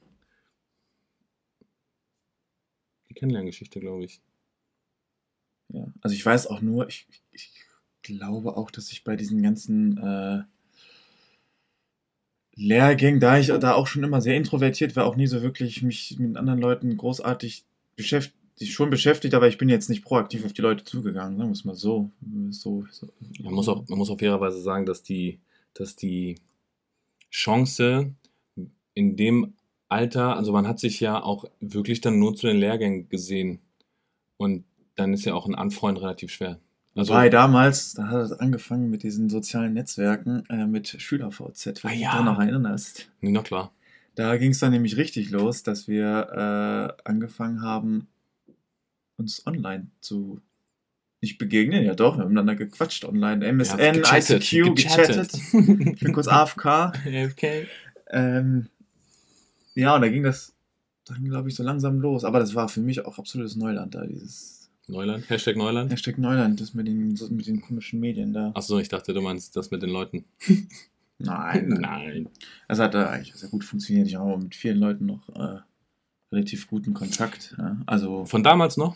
die 3.10 3.14
Kennenlerngeschichte, 3.14 3.80
glaube 3.80 4.06
ich. 4.06 4.22
Ja, 5.70 5.86
also 6.02 6.16
ich 6.16 6.26
weiß 6.26 6.48
auch 6.48 6.62
nur, 6.62 6.88
ich, 6.88 7.08
ich 7.32 7.52
glaube 8.02 8.58
auch, 8.58 8.72
dass 8.72 8.92
ich 8.92 9.04
bei 9.04 9.16
diesen 9.16 9.42
ganzen 9.42 9.98
äh, 9.98 10.44
Lehrgängen, 12.56 13.20
da 13.20 13.38
ich 13.38 13.48
da 13.48 13.74
auch 13.74 13.88
schon 13.88 14.04
immer 14.04 14.22
sehr 14.22 14.38
introvertiert 14.38 14.96
war, 14.96 15.06
auch 15.06 15.18
nie 15.18 15.28
so 15.28 15.42
wirklich 15.42 15.84
mich 15.84 16.18
mit 16.18 16.38
anderen 16.38 16.60
Leuten 16.60 16.96
großartig 16.96 17.66
beschäftigt, 17.96 18.38
schon 18.64 18.90
beschäftigt, 18.90 19.34
aber 19.34 19.48
ich 19.48 19.58
bin 19.58 19.70
jetzt 19.70 19.90
nicht 19.90 20.04
proaktiv 20.04 20.46
auf 20.46 20.54
die 20.54 20.62
Leute 20.62 20.84
zugegangen, 20.84 21.38
wir 21.38 21.50
es 21.52 21.66
mal 21.66 21.76
so. 21.76 22.12
so, 22.50 22.86
so. 22.90 23.08
Man 23.42 23.54
muss 23.54 23.68
auch, 23.68 23.88
man 23.90 23.98
muss 23.98 24.10
auch 24.10 24.20
fairerweise 24.20 24.62
sagen, 24.62 24.86
dass 24.86 25.04
die, 25.04 25.40
dass 25.74 25.96
die 25.96 26.36
Chance 27.32 28.14
in 28.94 29.18
dem 29.18 29.54
Alter, 29.90 30.38
also 30.38 30.52
man 30.52 30.68
hat 30.68 30.80
sich 30.80 31.00
ja 31.00 31.22
auch 31.22 31.46
wirklich 31.60 32.02
dann 32.02 32.18
nur 32.18 32.36
zu 32.36 32.48
den 32.48 32.58
Lehrgängen 32.58 33.10
gesehen. 33.10 33.60
Und 34.38 34.64
dann 34.96 35.14
ist 35.14 35.26
ja 35.26 35.34
auch 35.34 35.48
ein 35.48 35.56
Anfreund 35.56 36.00
relativ 36.00 36.32
schwer. 36.32 36.60
Also, 36.96 37.12
Wobei 37.12 37.30
damals, 37.30 37.94
da 37.94 38.08
hat 38.08 38.22
es 38.22 38.32
angefangen 38.32 38.90
mit 38.90 39.04
diesen 39.04 39.30
sozialen 39.30 39.74
Netzwerken, 39.74 40.46
äh, 40.50 40.66
mit 40.66 40.88
SchülerVZ, 40.88 41.66
wenn 41.66 41.74
Ah 41.84 41.90
du 41.90 41.90
dich 41.90 42.00
ja. 42.02 42.12
daran 42.12 42.26
noch 42.26 42.40
erinnerst. 42.40 43.12
nee, 43.20 43.32
na 43.32 43.42
klar. 43.42 43.74
Da 44.16 44.38
ging 44.38 44.52
es 44.52 44.60
dann 44.60 44.72
nämlich 44.72 44.96
richtig 44.96 45.30
los, 45.30 45.62
dass 45.64 45.90
wir 45.90 46.96
äh, 46.96 47.02
angefangen 47.10 47.62
haben, 47.62 48.08
uns 49.18 49.46
online 49.46 49.88
zu 50.02 50.42
nicht 51.22 51.38
begegnen, 51.38 51.84
ja 51.84 51.96
doch, 51.96 52.18
wir 52.18 52.24
haben 52.24 52.34
miteinander 52.34 52.56
gequatscht 52.56 53.04
online, 53.06 53.44
MSN, 53.46 53.80
Ja, 53.80 53.92
gechattet, 53.94 54.52
ICQ, 54.52 54.76
gechattet. 54.76 55.34
Ich 55.34 56.00
bin 56.00 56.14
kurz 56.14 56.28
AFK. 56.28 56.94
okay. 57.32 57.68
Ähm, 58.12 58.68
ja, 59.74 59.96
und 59.96 60.02
da 60.02 60.10
ging 60.10 60.24
das 60.24 60.54
dann, 61.06 61.24
glaube 61.26 61.50
ich, 61.50 61.56
so 61.56 61.64
langsam 61.64 62.00
los. 62.00 62.24
Aber 62.24 62.40
das 62.40 62.54
war 62.56 62.70
für 62.70 62.82
mich 62.82 63.06
auch 63.06 63.18
absolutes 63.18 63.56
Neuland 63.56 63.96
da, 63.96 64.06
dieses 64.06 64.70
Neuland, 64.88 65.28
Hashtag 65.30 65.56
Neuland. 65.56 65.92
Hashtag 65.92 66.18
Neuland, 66.18 66.62
das 66.62 66.74
mit 66.74 66.88
den, 66.88 67.16
so 67.16 67.28
mit 67.30 67.48
den 67.48 67.62
komischen 67.62 68.00
Medien 68.00 68.34
da. 68.34 68.52
Achso, 68.54 68.78
ich 68.80 68.90
dachte, 68.90 69.14
du 69.14 69.22
meinst 69.22 69.56
das 69.56 69.72
mit 69.72 69.82
den 69.82 69.90
Leuten. 69.90 70.26
Nein, 71.18 71.70
Nein. 71.70 72.30
Das 72.68 72.80
hat 72.80 72.94
da 72.94 73.10
eigentlich 73.10 73.34
sehr 73.36 73.50
gut 73.50 73.64
funktioniert. 73.64 74.08
Ich 74.08 74.16
habe 74.16 74.38
mit 74.38 74.54
vielen 74.54 74.78
Leuten 74.78 75.06
noch 75.06 75.28
äh, 75.30 75.60
relativ 76.32 76.68
guten 76.68 76.94
Kontakt. 76.94 77.56
Ja. 77.58 77.78
Also, 77.86 78.26
Von 78.26 78.44
damals 78.44 78.78
noch? 78.78 78.96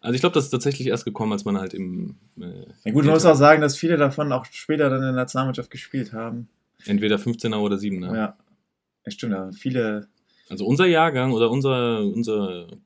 Also 0.00 0.14
ich 0.14 0.20
glaube, 0.20 0.34
das 0.34 0.44
ist 0.44 0.50
tatsächlich 0.50 0.88
erst 0.88 1.04
gekommen, 1.04 1.32
als 1.32 1.44
man 1.44 1.58
halt 1.58 1.74
im 1.74 2.16
äh, 2.38 2.66
ja 2.84 2.92
gut, 2.92 3.04
man 3.04 3.14
muss 3.14 3.24
auch 3.24 3.34
sagen, 3.34 3.60
dass 3.60 3.76
viele 3.76 3.96
davon 3.96 4.32
auch 4.32 4.44
später 4.46 4.88
dann 4.88 4.98
in 4.98 5.04
der 5.06 5.12
Nationalmannschaft 5.12 5.70
gespielt 5.70 6.12
haben. 6.12 6.48
entweder 6.84 7.16
15er 7.16 7.56
oder 7.58 7.76
7er. 7.76 8.14
Ja, 8.14 8.36
ja 9.04 9.10
stimmt. 9.10 9.34
Haben 9.34 9.52
viele, 9.52 10.08
Also 10.48 10.66
unser 10.66 10.86
Jahrgang 10.86 11.32
oder 11.32 11.50
unser, 11.50 12.04
unsere 12.04 12.78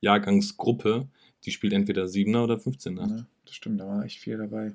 Jahrgangsgruppe, 0.00 1.06
die 1.44 1.50
spielt 1.52 1.72
entweder 1.72 2.04
7er 2.04 2.42
oder 2.44 2.54
15er. 2.56 2.90
ne, 3.06 3.26
das 3.44 3.54
stimmt, 3.54 3.80
da 3.80 3.86
war 3.86 4.04
echt 4.04 4.18
viel 4.18 4.38
dabei. 4.38 4.72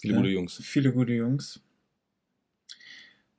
Viele 0.00 0.14
Ja. 0.14 0.18
gute 0.20 0.30
Jungs. 0.30 0.56
Viele 0.62 0.92
gute 0.92 1.12
Jungs. 1.12 1.60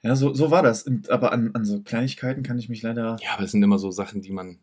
Ja, 0.02 0.16
so, 0.16 0.34
so 0.34 0.52
war 0.52 0.64
das. 0.64 0.86
Aber 1.10 1.32
an, 1.32 1.52
an 1.54 1.66
so 1.66 1.82
Kleinigkeiten 1.82 2.44
kann 2.44 2.60
ich 2.60 2.70
mich 2.70 2.82
leider. 2.82 3.18
Ja, 3.22 3.32
aber 3.34 3.44
es 3.44 3.52
sind 3.52 3.64
immer 3.64 3.80
so 3.80 3.92
Sachen, 3.92 4.22
die 4.22 4.32
man. 4.32 4.60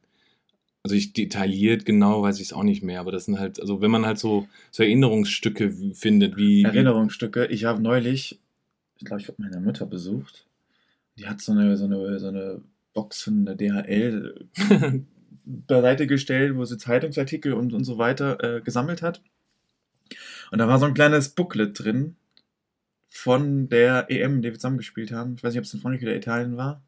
Also 0.84 0.96
ich 0.96 1.14
detailliert 1.14 1.86
genau 1.86 2.22
weiß 2.22 2.36
ich 2.36 2.48
es 2.48 2.52
auch 2.52 2.62
nicht 2.62 2.82
mehr, 2.82 3.00
aber 3.00 3.10
das 3.10 3.24
sind 3.24 3.38
halt, 3.38 3.58
also 3.58 3.80
wenn 3.80 3.90
man 3.90 4.04
halt 4.04 4.18
so, 4.18 4.46
so 4.70 4.82
Erinnerungsstücke 4.82 5.72
findet, 5.94 6.36
wie. 6.36 6.62
Erinnerungsstücke. 6.62 7.46
Ich 7.46 7.64
habe 7.64 7.80
neulich, 7.80 8.38
ich 8.98 9.06
glaube, 9.06 9.22
ich 9.22 9.28
habe 9.28 9.40
meine 9.40 9.60
Mutter 9.60 9.86
besucht. 9.86 10.46
Die 11.16 11.26
hat 11.26 11.40
so 11.40 11.52
eine, 11.52 11.78
so 11.78 11.86
eine, 11.86 12.18
so 12.18 12.28
eine 12.28 12.60
Box 12.92 13.22
von 13.22 13.46
der 13.46 13.54
DHL 13.54 14.46
beiseite 15.46 16.06
gestellt, 16.06 16.54
wo 16.54 16.66
sie 16.66 16.76
Zeitungsartikel 16.76 17.54
und, 17.54 17.72
und 17.72 17.84
so 17.84 17.96
weiter 17.96 18.42
äh, 18.44 18.60
gesammelt 18.60 19.00
hat. 19.00 19.22
Und 20.50 20.58
da 20.58 20.68
war 20.68 20.78
so 20.78 20.84
ein 20.84 20.94
kleines 20.94 21.30
Booklet 21.30 21.82
drin 21.82 22.16
von 23.08 23.70
der 23.70 24.10
EM, 24.10 24.42
die 24.42 24.48
wir 24.48 24.54
zusammengespielt 24.54 25.12
haben. 25.12 25.36
Ich 25.36 25.42
weiß 25.42 25.54
nicht, 25.54 25.60
ob 25.60 25.64
es 25.64 25.72
in 25.72 25.80
Frankreich 25.80 26.02
oder 26.02 26.16
Italien 26.16 26.58
war, 26.58 26.83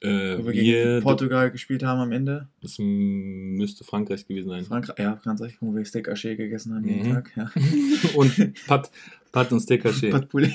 äh, 0.00 0.38
wo 0.38 0.46
wir 0.46 0.52
gegen 0.52 1.02
Portugal 1.02 1.50
gespielt 1.50 1.82
haben 1.82 2.00
am 2.00 2.12
Ende. 2.12 2.48
das 2.62 2.76
müsste 2.78 3.84
Frankreich 3.84 4.26
gewesen 4.26 4.48
sein. 4.48 4.64
Frankreich, 4.64 4.98
ja, 4.98 5.16
Frankreich, 5.22 5.56
wo 5.60 5.74
wir 5.74 5.84
Steak 5.84 6.08
Haché 6.08 6.36
gegessen 6.36 6.74
haben 6.74 6.84
jeden 6.88 7.08
Mhm. 7.08 7.12
Tag. 7.14 7.30
Ja. 7.36 7.50
und 8.16 8.54
Pat, 8.66 8.90
Pat 9.32 9.52
und 9.52 9.60
Steak 9.60 9.84
Haché. 9.84 10.10
De 10.10 10.26
poulet. 10.26 10.52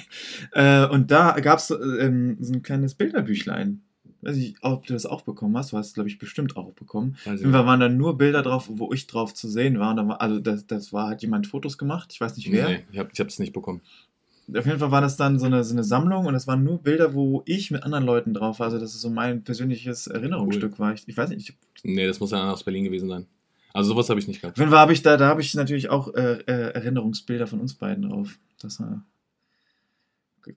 Äh, 0.53 0.87
und 0.87 1.11
da 1.11 1.39
gab 1.39 1.59
es 1.59 1.71
ähm, 1.71 2.37
so 2.39 2.53
ein 2.53 2.63
kleines 2.63 2.95
Bilderbüchlein. 2.95 3.81
Weiß 4.21 4.37
nicht, 4.37 4.57
ob 4.61 4.87
du 4.87 4.93
das 4.93 5.05
auch 5.05 5.21
bekommen 5.21 5.55
hast. 5.55 5.71
Du 5.71 5.77
hast 5.77 5.87
es, 5.89 5.93
glaube 5.93 6.09
ich, 6.09 6.17
bestimmt 6.17 6.57
auch 6.57 6.73
bekommen. 6.73 7.15
Ich 7.25 7.27
Irgendwann 7.27 7.67
waren 7.67 7.79
da 7.79 7.89
nur 7.89 8.17
Bilder 8.17 8.41
drauf, 8.41 8.67
wo 8.71 8.91
ich 8.91 9.05
drauf 9.05 9.35
zu 9.35 9.47
sehen 9.47 9.77
war. 9.77 9.95
Da 9.95 10.07
war 10.07 10.19
also 10.19 10.39
das, 10.39 10.65
das 10.65 10.91
war, 10.91 11.09
hat 11.11 11.21
jemand 11.21 11.45
Fotos 11.45 11.77
gemacht. 11.77 12.09
Ich 12.11 12.19
weiß 12.19 12.35
nicht 12.35 12.51
wer. 12.51 12.67
Nee, 12.69 12.79
ich 12.91 12.97
habe 13.19 13.29
es 13.29 13.37
nicht 13.37 13.53
bekommen. 13.53 13.81
Auf 14.47 14.65
jeden 14.65 14.79
Fall 14.79 14.91
war 14.91 15.01
das 15.01 15.17
dann 15.17 15.39
so 15.39 15.47
eine, 15.47 15.63
so 15.63 15.73
eine 15.73 15.83
Sammlung 15.83 16.25
und 16.25 16.35
es 16.35 16.45
waren 16.45 16.63
nur 16.63 16.81
Bilder, 16.81 17.13
wo 17.13 17.41
ich 17.45 17.71
mit 17.71 17.83
anderen 17.83 18.05
Leuten 18.05 18.33
drauf 18.33 18.59
war. 18.59 18.65
Also, 18.65 18.79
dass 18.79 18.93
es 18.93 19.01
so 19.01 19.09
mein 19.09 19.43
persönliches 19.43 20.07
Erinnerungsstück 20.07 20.77
war. 20.77 20.93
Ich, 20.93 21.07
ich 21.07 21.17
weiß 21.17 21.29
nicht. 21.29 21.49
Ich, 21.49 21.55
Nee, 21.83 22.07
das 22.07 22.19
muss 22.19 22.31
ja 22.31 22.51
aus 22.51 22.63
Berlin 22.63 22.83
gewesen 22.83 23.09
sein. 23.09 23.27
Also 23.73 23.89
sowas 23.91 24.09
habe 24.09 24.19
ich 24.19 24.27
nicht 24.27 24.41
gehabt. 24.41 24.55
auf 24.55 24.59
jeden 24.59 24.71
Fall 24.71 24.79
habe 24.79 24.93
ich 24.93 25.01
da, 25.01 25.17
da 25.17 25.27
habe 25.27 25.41
ich 25.41 25.53
natürlich 25.53 25.89
auch 25.89 26.13
äh, 26.13 26.39
äh, 26.47 26.73
Erinnerungsbilder 26.73 27.45
von 27.45 27.59
uns 27.59 27.73
beiden 27.73 28.09
drauf. 28.09 28.39
Das 28.59 28.79
war. 28.79 29.03
Habe 30.41 30.55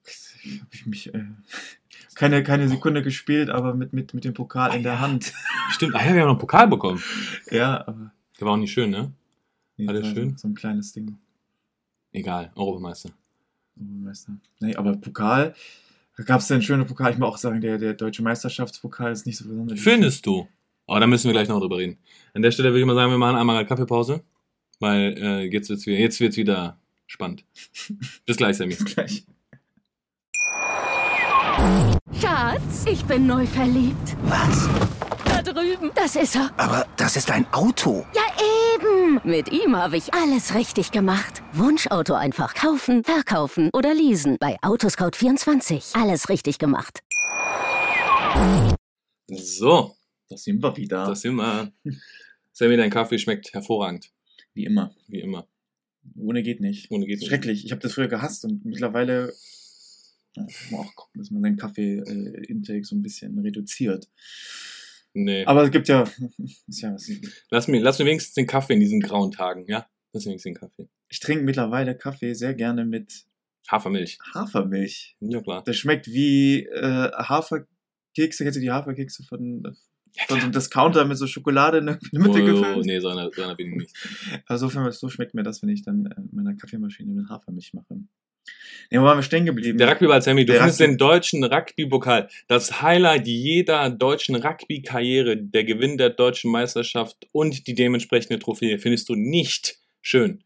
ich 0.71 0.85
mich 0.85 1.13
äh, 1.13 1.25
keine, 2.15 2.43
keine 2.43 2.69
Sekunde 2.69 3.03
gespielt, 3.03 3.49
aber 3.49 3.73
mit, 3.73 3.91
mit, 3.91 4.13
mit 4.13 4.23
dem 4.23 4.33
Pokal 4.33 4.75
in 4.75 4.83
der 4.83 5.01
Hand. 5.01 5.33
Stimmt, 5.71 5.95
ah 5.95 5.99
ja, 5.99 6.13
wir 6.13 6.21
haben 6.21 6.27
noch 6.27 6.29
einen 6.29 6.39
Pokal 6.39 6.67
bekommen. 6.67 7.03
Ja, 7.51 7.85
aber. 7.85 8.13
Der 8.39 8.47
war 8.47 8.53
auch 8.53 8.57
nicht 8.57 8.71
schön, 8.71 8.89
ne? 8.89 9.11
Nee, 9.75 9.87
Alles 9.87 10.03
das 10.03 10.13
schön? 10.13 10.37
So 10.37 10.47
ein 10.47 10.55
kleines 10.55 10.93
Ding. 10.93 11.17
Egal, 12.13 12.51
Europameister. 12.55 13.09
Meister. 13.79 14.33
Nee, 14.59 14.75
aber 14.75 14.95
Pokal. 14.95 15.53
Da 16.17 16.23
gab 16.23 16.41
es 16.41 16.47
denn 16.47 16.61
schöne 16.61 16.85
Pokal. 16.85 17.13
Ich 17.13 17.17
muss 17.17 17.29
auch 17.29 17.37
sagen, 17.37 17.61
der, 17.61 17.77
der 17.77 17.93
deutsche 17.93 18.21
Meisterschaftspokal 18.21 19.11
ist 19.11 19.25
nicht 19.25 19.37
so 19.37 19.47
besonders. 19.47 19.79
Findest 19.79 20.25
du? 20.25 20.47
Aber 20.85 20.99
da 20.99 21.07
müssen 21.07 21.25
wir 21.25 21.33
gleich 21.33 21.47
noch 21.47 21.59
drüber 21.59 21.77
reden. 21.77 21.97
An 22.33 22.41
der 22.41 22.51
Stelle 22.51 22.69
würde 22.69 22.81
ich 22.81 22.85
mal 22.85 22.95
sagen, 22.95 23.11
wir 23.11 23.17
machen 23.17 23.37
einmal 23.37 23.57
eine 23.57 23.67
Kaffeepause. 23.67 24.23
Weil 24.79 25.15
äh, 25.17 25.43
jetzt 25.51 25.69
wird 25.69 25.79
es 25.79 25.85
wieder, 25.85 25.97
jetzt 25.97 26.19
wird's 26.19 26.37
wieder 26.37 26.77
spannend. 27.05 27.43
Bis 28.25 28.37
gleich, 28.37 28.57
Sammy. 28.57 28.75
Gleich. 28.75 29.25
Schatz, 32.19 32.85
ich 32.89 33.03
bin 33.05 33.27
neu 33.27 33.45
verliebt. 33.45 34.15
Was? 34.23 34.69
Da 35.25 35.41
drüben. 35.41 35.91
Das 35.95 36.15
ist 36.15 36.35
er. 36.35 36.51
Aber 36.57 36.87
das 36.97 37.17
ist 37.17 37.29
ein 37.31 37.45
Auto. 37.51 38.05
Ja, 38.15 38.21
eben. 39.09 39.29
Mit 39.29 39.51
ihm 39.51 39.75
habe 39.75 39.97
ich 39.97 40.13
alles 40.13 40.55
richtig 40.55 40.91
gemacht. 40.91 41.41
Wunschauto 41.53 42.13
einfach 42.13 42.53
kaufen, 42.53 43.03
verkaufen 43.03 43.69
oder 43.73 43.93
leasen. 43.93 44.37
Bei 44.39 44.57
Autoscout24. 44.61 45.99
Alles 45.99 46.29
richtig 46.29 46.59
gemacht. 46.59 47.01
So, 49.27 49.95
Da 50.29 50.37
sind 50.37 50.61
wir 50.61 50.75
wieder. 50.77 51.05
das 51.05 51.21
sind 51.21 51.35
wir. 51.35 51.71
Sammy, 52.51 52.77
dein 52.77 52.89
Kaffee 52.89 53.19
schmeckt 53.19 53.53
hervorragend. 53.53 54.11
Wie 54.53 54.65
immer. 54.65 54.95
Wie 55.07 55.19
immer. 55.21 55.47
Ohne 56.17 56.43
geht 56.43 56.61
nicht. 56.61 56.89
Ohne 56.91 57.05
geht 57.05 57.19
nicht. 57.19 57.29
Schrecklich. 57.29 57.65
Ich 57.65 57.71
habe 57.71 57.81
das 57.81 57.93
früher 57.93 58.07
gehasst 58.07 58.45
und 58.45 58.65
mittlerweile 58.65 59.33
ja, 60.35 60.43
muss 60.43 60.71
man 60.71 60.81
auch 60.81 60.95
gucken, 60.95 61.19
dass 61.21 61.31
man 61.31 61.41
seinen 61.41 61.57
Kaffee-Intake 61.57 62.83
so 62.85 62.95
ein 62.95 63.01
bisschen 63.01 63.37
reduziert. 63.39 64.07
Nee. 65.13 65.45
Aber 65.45 65.63
es 65.63 65.71
gibt 65.71 65.87
ja, 65.87 66.05
ja 66.67 66.95
lass, 67.49 67.67
mir, 67.67 67.81
lass 67.81 67.99
mir 67.99 68.05
wenigstens 68.05 68.35
den 68.35 68.47
Kaffee 68.47 68.73
in 68.73 68.79
diesen 68.79 68.99
grauen 68.99 69.31
Tagen, 69.31 69.65
ja? 69.67 69.87
Lass 70.13 70.25
mir 70.25 70.31
wenigstens 70.31 70.53
den 70.53 70.55
Kaffee. 70.55 70.89
Ich 71.09 71.19
trinke 71.19 71.43
mittlerweile 71.43 71.97
Kaffee 71.97 72.33
sehr 72.33 72.53
gerne 72.53 72.85
mit 72.85 73.25
Hafermilch. 73.69 74.17
Hafermilch. 74.33 75.15
Ja, 75.19 75.41
klar. 75.41 75.63
Das 75.63 75.77
schmeckt 75.77 76.07
wie 76.07 76.65
äh, 76.65 77.11
Haferkekse. 77.11 78.43
Kennst 78.43 78.57
du 78.57 78.61
die 78.61 78.71
Haferkekse 78.71 79.23
von, 79.23 79.63
Von 80.27 80.39
so 80.39 80.43
einem 80.43 80.51
Discounter 80.51 81.05
mit 81.05 81.17
so 81.17 81.27
Schokolade 81.27 81.79
in 81.79 81.85
der 81.85 81.99
Mitte 82.11 82.41
oh, 82.41 82.45
gefüllt. 82.45 82.85
nee, 82.85 82.99
so 82.99 83.09
einer, 83.09 83.29
so 83.31 83.43
einer 83.43 83.55
bin 83.55 83.73
ich 83.73 83.77
nicht. 83.77 84.43
Also 84.47 84.69
so, 84.89 85.09
schmeckt 85.09 85.33
mir 85.33 85.43
das, 85.43 85.61
wenn 85.61 85.69
ich 85.69 85.83
dann 85.83 86.05
äh, 86.07 86.19
mit 86.21 86.33
meiner 86.33 86.55
Kaffeemaschine 86.55 87.13
mit 87.13 87.29
Hafermilch 87.29 87.73
mache. 87.73 87.99
Ne, 88.91 88.99
wo 88.99 89.03
waren 89.05 89.17
wir 89.19 89.23
stehen 89.23 89.45
geblieben? 89.45 89.77
Der 89.77 89.87
Rugbyball, 89.91 90.21
Sammy, 90.21 90.45
du 90.45 90.53
Der 90.53 90.61
findest 90.61 90.81
Rugby- 90.81 90.91
den 90.91 90.97
deutschen 90.97 91.43
Rugby-Pokal. 91.43 92.27
Das 92.47 92.81
Highlight 92.81 93.27
jeder 93.27 93.89
deutschen 93.91 94.35
Rugby-Karriere, 94.35 95.37
der 95.37 95.63
Gewinn 95.63 95.97
der 95.97 96.09
deutschen 96.09 96.49
Meisterschaft 96.51 97.27
und 97.31 97.67
die 97.67 97.75
dementsprechende 97.75 98.39
Trophäe 98.39 98.79
findest 98.79 99.07
du 99.09 99.15
nicht 99.15 99.77
schön. 100.01 100.43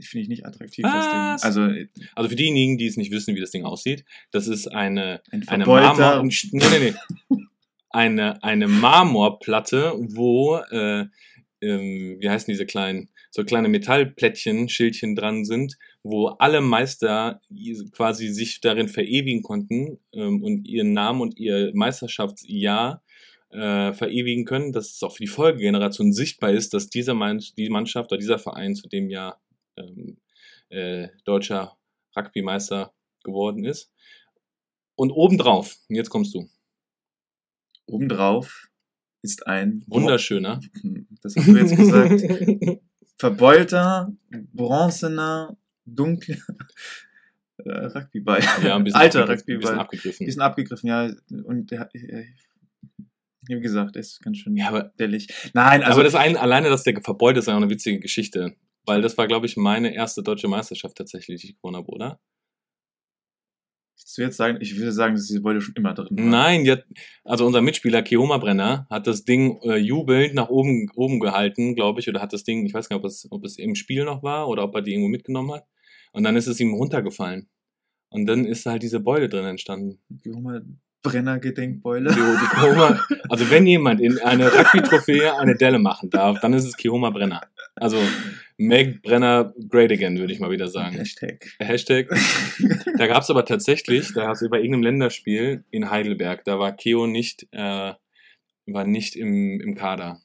Finde 0.00 0.22
ich 0.22 0.28
nicht 0.28 0.46
attraktiv, 0.46 0.84
Was? 0.84 0.92
das 0.92 1.04
Ding. 1.10 1.20
Also 1.48 1.64
äh, 1.66 1.88
Also 2.14 2.28
für 2.30 2.36
diejenigen, 2.36 2.78
die 2.78 2.86
es 2.86 2.96
nicht 2.96 3.10
wissen, 3.12 3.34
wie 3.34 3.40
das 3.40 3.50
Ding 3.50 3.64
aussieht, 3.64 4.04
das 4.30 4.46
ist 4.46 4.68
eine, 4.68 5.22
ein 5.30 5.46
eine. 5.48 5.64
Marmor... 5.66 6.22
Nee, 6.22 6.32
nee, 6.52 6.94
nee. 7.30 7.42
Eine, 7.90 8.42
eine 8.42 8.68
Marmorplatte, 8.68 9.94
wo, 9.96 10.56
äh, 10.70 11.06
ähm, 11.62 12.16
wie 12.20 12.28
heißen 12.28 12.50
diese 12.52 12.66
kleinen, 12.66 13.08
so 13.30 13.42
kleine 13.44 13.68
Metallplättchen, 13.68 14.68
Schildchen 14.68 15.16
dran 15.16 15.44
sind, 15.46 15.78
wo 16.08 16.28
alle 16.28 16.60
Meister 16.60 17.40
quasi 17.92 18.28
sich 18.28 18.60
darin 18.60 18.88
verewigen 18.88 19.42
konnten 19.42 19.98
ähm, 20.12 20.42
und 20.42 20.66
ihren 20.66 20.92
Namen 20.92 21.20
und 21.20 21.38
ihr 21.38 21.72
Meisterschaftsjahr 21.74 23.02
äh, 23.50 23.92
verewigen 23.92 24.44
können, 24.44 24.72
dass 24.72 24.92
es 24.92 25.02
auch 25.02 25.12
für 25.16 25.24
die 25.24 25.28
Folgegeneration 25.28 26.12
sichtbar 26.12 26.50
ist, 26.50 26.74
dass 26.74 26.88
dieser 26.88 27.14
Mann, 27.14 27.42
die 27.56 27.70
Mannschaft 27.70 28.12
oder 28.12 28.18
dieser 28.18 28.38
Verein 28.38 28.74
zu 28.74 28.88
dem 28.88 29.10
Jahr 29.10 29.40
ähm, 29.76 30.18
äh, 30.68 31.08
deutscher 31.24 31.76
Rugby-Meister 32.16 32.92
geworden 33.24 33.64
ist. 33.64 33.92
Und 34.94 35.10
obendrauf, 35.10 35.76
jetzt 35.88 36.10
kommst 36.10 36.34
du, 36.34 36.48
Obendrauf 37.86 38.68
ist 39.22 39.46
ein... 39.46 39.84
wunderschöner. 39.86 40.60
Das 41.22 41.34
hast 41.36 41.48
du 41.48 41.56
jetzt 41.56 41.76
gesagt. 41.76 42.22
verbeulter, 43.18 44.12
bronzener, 44.52 45.56
dunkler 45.86 46.36
äh, 47.58 47.70
Rugbyball. 47.86 48.40
ja, 48.62 48.76
ein 48.76 48.84
bisschen 48.84 49.00
Alter 49.00 49.20
abgegriffen, 49.22 49.54
ein 49.54 49.58
bisschen 49.60 49.78
Rugbyball. 49.78 49.78
abgegriffen. 49.80 50.26
Bisschen 50.26 50.42
abgegriffen, 50.42 50.88
ja. 50.88 51.10
Und 51.44 51.70
der, 51.70 51.88
äh, 51.94 52.24
wie 53.48 53.60
gesagt, 53.60 53.96
ist 53.96 54.20
ganz 54.22 54.38
schön 54.38 54.56
Ja, 54.56 54.68
aber- 54.68 54.92
dämlich. 54.98 55.28
Nein, 55.54 55.82
also 55.82 55.94
aber 55.94 56.04
das 56.04 56.14
ein, 56.14 56.36
alleine, 56.36 56.68
dass 56.68 56.82
der 56.82 57.00
verbeult 57.00 57.36
ist, 57.36 57.44
ist 57.44 57.46
ja 57.48 57.54
auch 57.54 57.58
eine 57.62 57.70
witzige 57.70 58.00
Geschichte. 58.00 58.56
Weil 58.84 59.02
das 59.02 59.18
war, 59.18 59.26
glaube 59.26 59.46
ich, 59.46 59.56
meine 59.56 59.94
erste 59.94 60.22
deutsche 60.22 60.46
Meisterschaft 60.46 60.96
tatsächlich, 60.96 61.40
die 61.40 61.48
ich 61.48 61.56
gewonnen 61.56 61.76
habe, 61.76 61.88
oder? 61.88 62.20
willst 63.98 64.18
du 64.18 64.22
jetzt 64.22 64.36
sagen, 64.36 64.58
ich 64.60 64.76
würde 64.76 64.92
sagen, 64.92 65.14
dass 65.14 65.26
diese 65.26 65.40
Beule 65.40 65.60
schon 65.60 65.74
immer 65.74 65.92
drin 65.92 66.16
war. 66.16 66.24
Nein, 66.24 66.64
die 66.64 66.70
hat, 66.70 66.84
also 67.24 67.44
unser 67.46 67.60
Mitspieler 67.60 68.02
Keoma 68.02 68.38
Brenner 68.38 68.86
hat 68.88 69.06
das 69.06 69.24
Ding 69.24 69.58
äh, 69.62 69.76
jubelnd 69.76 70.34
nach 70.34 70.48
oben, 70.48 70.88
oben 70.94 71.18
gehalten, 71.18 71.74
glaube 71.74 72.00
ich, 72.00 72.08
oder 72.08 72.20
hat 72.22 72.32
das 72.32 72.44
Ding, 72.44 72.64
ich 72.66 72.72
weiß 72.74 72.88
gar 72.88 72.96
nicht, 72.96 73.04
ob 73.04 73.10
es, 73.10 73.26
ob 73.30 73.44
es 73.44 73.58
im 73.58 73.74
Spiel 73.74 74.04
noch 74.04 74.22
war 74.22 74.48
oder 74.48 74.62
ob 74.64 74.74
er 74.74 74.82
die 74.82 74.92
irgendwo 74.92 75.08
mitgenommen 75.08 75.52
hat. 75.54 75.66
Und 76.16 76.24
dann 76.24 76.34
ist 76.34 76.46
es 76.46 76.58
ihm 76.60 76.72
runtergefallen. 76.72 77.46
Und 78.08 78.24
dann 78.24 78.46
ist 78.46 78.64
halt 78.64 78.82
diese 78.82 79.00
Beule 79.00 79.28
drin 79.28 79.44
entstanden. 79.44 79.98
Die 80.08 80.30
Oma 80.30 80.62
Brenner 81.02 81.38
Gedenkbeule. 81.38 82.10
Die, 82.10 82.60
Keoma, 82.60 83.00
also 83.28 83.50
wenn 83.50 83.66
jemand 83.66 84.00
in 84.00 84.18
eine 84.18 84.46
Rugby-Trophäe 84.46 85.38
eine 85.38 85.54
Delle 85.54 85.78
machen 85.78 86.08
darf, 86.08 86.40
dann 86.40 86.54
ist 86.54 86.64
es 86.64 86.76
Keoma 86.76 87.10
Brenner. 87.10 87.42
Also 87.74 87.98
make 88.56 89.00
Brenner 89.02 89.52
great 89.68 89.92
again, 89.92 90.18
würde 90.18 90.32
ich 90.32 90.40
mal 90.40 90.50
wieder 90.50 90.68
sagen. 90.68 90.96
Hashtag. 90.96 91.46
Hashtag. 91.60 92.08
Da 92.96 93.06
gab 93.06 93.22
es 93.22 93.30
aber 93.30 93.44
tatsächlich, 93.44 94.14
da 94.14 94.28
hast 94.28 94.40
du 94.40 94.48
bei 94.48 94.56
irgendeinem 94.56 94.84
Länderspiel 94.84 95.64
in 95.70 95.90
Heidelberg, 95.90 96.44
da 96.44 96.58
war 96.58 96.72
Keo 96.74 97.06
nicht, 97.06 97.46
äh, 97.52 97.92
war 98.66 98.84
nicht 98.86 99.16
im, 99.16 99.60
im 99.60 99.74
Kader 99.74 100.22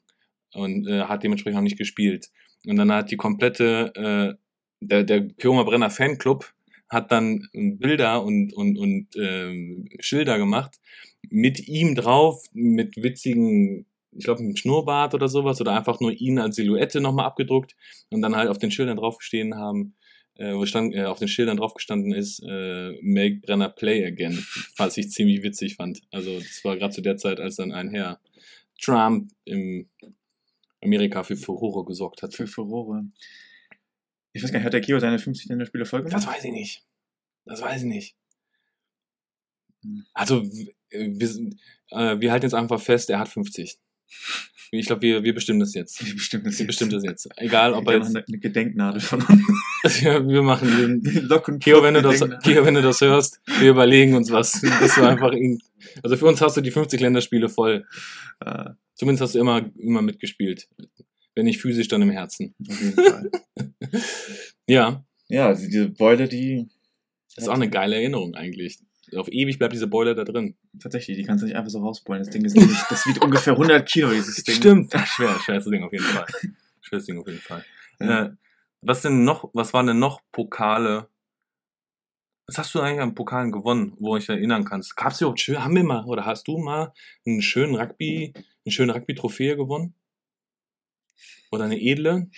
und 0.53 0.87
äh, 0.87 1.01
hat 1.01 1.23
dementsprechend 1.23 1.59
auch 1.59 1.63
nicht 1.63 1.77
gespielt. 1.77 2.29
Und 2.65 2.77
dann 2.77 2.91
hat 2.91 3.11
die 3.11 3.17
komplette, 3.17 3.91
äh, 3.95 4.40
der, 4.81 5.03
der 5.03 5.27
Keoma 5.27 5.63
Brenner 5.63 5.89
Fanclub 5.89 6.53
hat 6.89 7.11
dann 7.11 7.47
Bilder 7.53 8.23
und, 8.23 8.53
und, 8.53 8.77
und 8.77 9.07
ähm, 9.15 9.87
Schilder 9.99 10.37
gemacht 10.37 10.77
mit 11.29 11.67
ihm 11.67 11.95
drauf, 11.95 12.43
mit 12.51 12.97
witzigen, 12.97 13.85
ich 14.11 14.25
glaube, 14.25 14.41
einem 14.41 14.57
Schnurrbart 14.57 15.13
oder 15.13 15.29
sowas, 15.29 15.61
oder 15.61 15.77
einfach 15.77 16.01
nur 16.01 16.11
ihn 16.11 16.39
als 16.39 16.57
Silhouette 16.57 16.99
nochmal 16.99 17.25
abgedruckt 17.25 17.75
und 18.09 18.21
dann 18.21 18.35
halt 18.35 18.49
auf 18.49 18.57
den 18.57 18.71
Schildern 18.71 18.97
draufgestehen 18.97 19.55
haben, 19.55 19.95
äh, 20.35 20.53
wo 20.53 20.65
stand, 20.65 20.93
äh, 20.93 21.05
auf 21.05 21.19
den 21.19 21.29
Schildern 21.29 21.57
drauf 21.57 21.73
gestanden 21.73 22.11
ist, 22.11 22.43
äh, 22.45 22.91
Make 23.01 23.41
Brenner 23.45 23.69
Play 23.69 24.05
Again, 24.05 24.45
was 24.77 24.97
ich 24.97 25.11
ziemlich 25.11 25.43
witzig 25.43 25.75
fand. 25.75 26.01
Also 26.11 26.37
das 26.39 26.65
war 26.65 26.75
gerade 26.75 26.93
zu 26.93 27.01
der 27.01 27.17
Zeit, 27.17 27.39
als 27.39 27.55
dann 27.55 27.71
ein 27.71 27.89
Herr 27.89 28.19
Trump 28.81 29.31
im 29.45 29.87
Amerika 30.83 31.23
für 31.23 31.37
Furore 31.37 31.85
gesorgt 31.85 32.23
hat. 32.23 32.33
Für 32.33 32.47
Furore. 32.47 33.05
Ich 34.33 34.43
weiß 34.43 34.51
gar 34.51 34.59
nicht, 34.59 34.65
hat 34.65 34.73
der 34.73 34.81
Kio 34.81 34.99
seine 34.99 35.19
50 35.19 35.49
Länderspiele 35.49 35.85
voll 35.85 36.01
Das 36.03 36.11
gemacht? 36.11 36.27
weiß 36.27 36.43
ich 36.45 36.51
nicht. 36.51 36.85
Das 37.45 37.61
weiß 37.61 37.81
ich 37.81 37.87
nicht. 37.87 38.15
Hm. 39.83 40.05
Also, 40.13 40.43
w- 40.45 40.73
wir, 40.91 41.29
äh, 41.89 42.19
wir 42.19 42.31
halten 42.31 42.45
jetzt 42.45 42.53
einfach 42.53 42.79
fest, 42.81 43.09
er 43.09 43.19
hat 43.19 43.29
50. 43.29 43.79
Ich 44.73 44.85
glaube, 44.87 45.01
wir, 45.01 45.23
wir 45.23 45.33
bestimmen 45.33 45.59
das 45.59 45.73
jetzt. 45.73 46.05
Wir 46.05 46.13
bestimmen 46.13 46.43
das 46.45 46.53
Wir 46.53 46.59
jetzt. 46.59 46.67
bestimmen 46.67 46.91
das 46.91 47.03
jetzt. 47.03 47.27
Egal, 47.37 47.73
ob 47.73 47.83
Ich 47.83 47.89
er 47.89 47.97
jetzt. 47.97 48.15
eine, 48.15 48.39
Gedenknadel 48.39 49.01
von 49.01 49.21
uns. 49.21 49.41
Ja, 50.01 50.23
wir 50.25 50.43
machen 50.43 51.01
den. 51.03 51.27
Lock 51.27 51.47
und 51.47 51.57
Keo, 51.63 51.81
wenn 51.81 51.95
du 51.95 52.03
das. 52.03 52.19
Keo, 52.43 52.63
wenn 52.63 52.75
du 52.75 52.83
das 52.83 53.01
hörst, 53.01 53.41
wir 53.59 53.71
überlegen 53.71 54.13
uns 54.13 54.29
was. 54.29 54.61
Dass 54.79 54.93
du 54.93 55.01
einfach 55.07 55.31
ihn, 55.33 55.59
also 56.03 56.15
für 56.17 56.27
uns 56.27 56.39
hast 56.39 56.55
du 56.55 56.61
die 56.61 56.69
50 56.69 57.01
Länderspiele 57.01 57.49
voll. 57.49 57.87
Äh, 58.41 58.69
Zumindest 58.93 59.23
hast 59.23 59.33
du 59.35 59.39
immer, 59.39 59.71
immer 59.79 60.03
mitgespielt. 60.03 60.67
Wenn 61.35 61.45
nicht 61.45 61.61
physisch, 61.61 61.87
dann 61.87 62.01
im 62.01 62.09
Herzen. 62.11 62.53
auf 62.69 62.81
jeden 62.81 62.93
Fall. 62.93 63.31
Ja, 64.67 65.03
Ja, 65.27 65.53
diese 65.53 65.89
Beule, 65.89 66.29
die 66.29 66.69
das 67.35 67.45
ist 67.45 67.49
auch 67.49 67.55
eine 67.55 67.69
geile 67.69 67.95
Erinnerung 67.95 68.35
eigentlich. 68.35 68.79
Auf 69.15 69.27
ewig 69.29 69.57
bleibt 69.57 69.73
diese 69.73 69.87
Boiler 69.87 70.15
da 70.15 70.23
drin. 70.23 70.55
tatsächlich, 70.79 71.17
die 71.17 71.23
kannst 71.23 71.41
du 71.41 71.47
nicht 71.47 71.55
einfach 71.55 71.71
so 71.71 71.79
rausbeulen. 71.79 72.23
Das 72.23 72.31
Ding 72.31 72.45
ist 72.45 72.55
nämlich, 72.55 72.77
das 72.89 73.05
wiegt 73.05 73.21
ungefähr 73.21 73.53
100 73.53 73.87
Kilo, 73.87 74.11
dieses 74.11 74.43
Ding. 74.43 74.55
Stimmt. 74.55 74.93
Schwer, 75.05 75.37
schweres 75.39 75.65
Ding 75.65 75.83
auf 75.83 75.91
jeden 75.91 76.05
Fall. 76.05 76.25
Schweres 76.81 77.05
Ding 77.05 77.19
auf 77.19 77.27
jeden 77.27 77.39
Fall. 77.39 77.65
Ja. 77.99 78.25
Äh, 78.25 78.31
was 78.81 79.01
denn 79.01 79.23
noch, 79.23 79.49
was 79.53 79.73
waren 79.73 79.87
denn 79.87 79.99
noch 79.99 80.21
Pokale? 80.31 81.07
Was 82.47 82.57
hast 82.57 82.75
du 82.75 82.79
eigentlich 82.79 83.01
an 83.01 83.15
Pokalen 83.15 83.51
gewonnen, 83.51 83.93
wo 83.99 84.17
ich 84.17 84.27
erinnern 84.27 84.65
kannst? 84.65 84.95
Gab's 84.95 85.21
überhaupt 85.21 85.39
schön, 85.39 85.63
haben 85.63 85.75
wir 85.75 85.83
mal, 85.83 86.05
oder 86.05 86.25
hast 86.25 86.47
du 86.47 86.57
mal 86.57 86.93
einen 87.25 87.41
schönen 87.41 87.75
Rugby, 87.75 88.33
eine 88.65 88.71
schöne 88.71 88.93
Rugby-Trophäe 88.95 89.55
gewonnen? 89.55 89.93
Oder 91.51 91.65
eine 91.65 91.81
edle? 91.81 92.29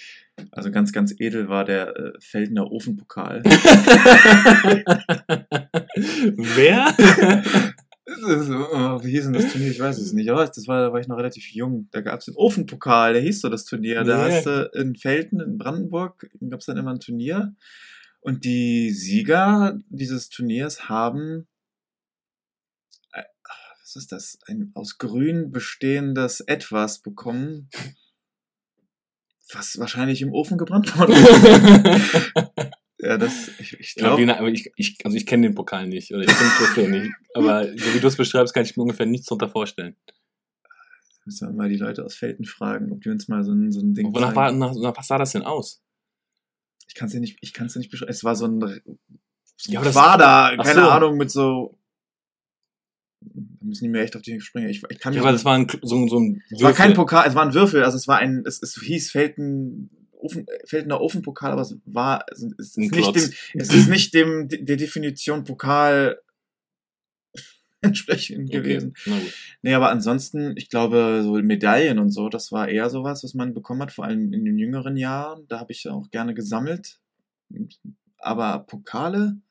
Also 0.51 0.71
ganz, 0.71 0.91
ganz 0.91 1.13
edel 1.19 1.47
war 1.47 1.65
der 1.65 1.95
äh, 1.95 2.13
Feldner 2.19 2.71
Ofenpokal. 2.71 3.43
Wer? 6.25 6.95
So, 8.05 8.67
oh, 8.71 9.03
wie 9.03 9.11
hieß 9.11 9.25
denn 9.25 9.33
das 9.33 9.51
Turnier? 9.51 9.71
Ich 9.71 9.79
weiß 9.79 9.97
es 9.99 10.13
nicht. 10.13 10.29
Aber 10.29 10.45
das 10.45 10.67
war, 10.67 10.81
da 10.81 10.91
war 10.91 10.99
ich 10.99 11.07
noch 11.07 11.17
relativ 11.17 11.51
jung. 11.51 11.87
Da 11.91 12.01
gab 12.01 12.19
es 12.19 12.25
den 12.25 12.35
Ofenpokal, 12.35 13.13
der 13.13 13.21
hieß 13.21 13.41
so 13.41 13.49
das 13.49 13.65
Turnier. 13.65 14.03
Da 14.03 14.29
hast 14.29 14.45
du 14.45 14.69
in 14.73 14.95
Felden, 14.95 15.39
in 15.39 15.57
Brandenburg, 15.57 16.29
gab 16.49 16.59
es 16.59 16.65
dann 16.65 16.77
immer 16.77 16.91
ein 16.91 16.99
Turnier. 16.99 17.55
Und 18.19 18.45
die 18.45 18.91
Sieger 18.91 19.79
dieses 19.89 20.29
Turniers 20.29 20.87
haben, 20.89 21.47
äh, 23.11 23.23
was 23.81 23.95
ist 23.95 24.11
das, 24.11 24.39
ein 24.47 24.71
aus 24.75 24.97
Grün 24.97 25.51
bestehendes 25.51 26.39
Etwas 26.39 26.99
bekommen, 26.99 27.69
was 29.55 29.77
wahrscheinlich 29.79 30.21
im 30.21 30.31
Ofen 30.33 30.57
gebrannt 30.57 30.97
worden 30.97 31.13
ist. 31.15 32.23
ja, 32.99 33.17
das, 33.17 33.49
ich, 33.59 33.79
ich 33.79 33.95
Ja, 33.97 34.15
glaube, 34.15 34.37
aber 34.37 34.49
ich, 34.49 34.71
ich, 34.75 34.97
also 35.03 35.15
ich 35.17 35.25
kenne 35.25 35.47
den 35.47 35.55
Pokal 35.55 35.87
nicht, 35.87 36.11
oder 36.13 36.21
ich 36.21 36.27
kenne 36.27 36.49
die 36.49 36.63
Trophäe 36.65 36.89
nicht. 36.89 37.11
Aber 37.33 37.65
so 37.67 37.93
wie 37.93 37.99
du 37.99 38.07
es 38.07 38.15
beschreibst, 38.17 38.53
kann 38.53 38.63
ich 38.63 38.75
mir 38.77 38.83
ungefähr 38.83 39.05
nichts 39.05 39.27
darunter 39.27 39.49
vorstellen. 39.49 39.95
müssen 41.25 41.47
wir 41.49 41.53
mal 41.53 41.69
die 41.69 41.77
Leute 41.77 42.03
aus 42.03 42.15
Felden 42.15 42.45
fragen, 42.45 42.91
ob 42.91 43.01
die 43.01 43.09
uns 43.09 43.27
mal 43.27 43.43
so 43.43 43.51
ein, 43.53 43.71
so 43.71 43.81
ein 43.81 43.93
Ding 43.93 44.07
Wonach 44.13 44.33
zeigen. 44.33 44.35
war, 44.35 44.51
nach, 44.51 44.73
nach, 44.75 44.97
was 44.97 45.07
sah 45.07 45.17
das 45.17 45.31
denn 45.31 45.43
aus? 45.43 45.81
Ich 46.87 46.95
kann 46.95 47.07
es 47.07 47.13
dir 47.13 47.19
nicht, 47.21 47.37
ich 47.41 47.53
kann's 47.53 47.73
dir 47.73 47.79
nicht 47.79 47.89
beschreiben. 47.91 48.11
Es 48.11 48.23
war 48.23 48.35
so 48.35 48.45
ein, 48.45 48.59
Ja, 49.67 49.79
aber 49.79 49.85
das- 49.85 49.95
Quader, 49.95 50.55
Ach 50.59 50.63
keine 50.63 50.81
so. 50.83 50.89
Ahnung, 50.89 51.17
mit 51.17 51.31
so. 51.31 51.79
Da 53.33 53.65
müssen 53.65 53.83
die 53.85 53.89
mir 53.89 54.01
echt 54.01 54.15
auf 54.15 54.21
die 54.21 54.39
springen. 54.41 54.69
Ich, 54.69 54.83
ich 54.89 54.99
kann 54.99 55.13
Ja, 55.13 55.21
aber 55.21 55.31
das 55.31 55.45
war 55.45 55.55
ein, 55.57 55.67
so, 55.81 55.95
ein- 55.95 56.07
so 56.09 56.19
ein 56.19 56.41
es 56.51 56.61
war 56.61 56.73
kein 56.73 56.89
Würfel. 56.89 56.95
Pokal, 56.95 57.27
es 57.27 57.35
war 57.35 57.45
ein 57.45 57.53
Würfel, 57.53 57.83
also 57.83 57.97
es 57.97 58.07
war 58.07 58.17
ein, 58.19 58.43
es, 58.45 58.61
es 58.61 58.75
hieß 58.81 59.11
Felden, 59.11 59.89
Ofen, 60.13 60.45
Feldener 60.65 61.01
Ofenpokal, 61.01 61.51
aber 61.51 61.61
es 61.61 61.77
war, 61.85 62.25
es 62.31 62.43
ist, 62.57 62.77
Ein 62.77 62.89
nicht 62.91 63.15
dem, 63.15 63.29
es 63.55 63.73
ist 63.73 63.89
nicht 63.89 64.13
dem, 64.13 64.47
der 64.49 64.77
Definition 64.77 65.43
Pokal 65.43 66.17
entsprechend 67.81 68.47
Okay, 68.49 68.61
gewesen. 68.61 68.93
Nee, 69.61 69.73
aber 69.73 69.89
ansonsten, 69.89 70.53
ich 70.55 70.69
glaube, 70.69 71.21
so 71.23 71.33
Medaillen 71.33 71.99
und 71.99 72.09
so, 72.11 72.29
das 72.29 72.51
war 72.53 72.69
eher 72.69 72.89
sowas, 72.89 73.23
was 73.25 73.33
man 73.33 73.53
bekommen 73.53 73.81
hat, 73.81 73.91
vor 73.91 74.05
allem 74.05 74.31
in 74.31 74.45
den 74.45 74.57
jüngeren 74.57 74.95
Jahren. 74.95 75.45
Da 75.49 75.59
habe 75.59 75.73
ich 75.73 75.89
auch 75.89 76.09
gerne 76.09 76.33
gesammelt. 76.33 76.99
Aber 78.19 78.59
Pokale, 78.59 79.41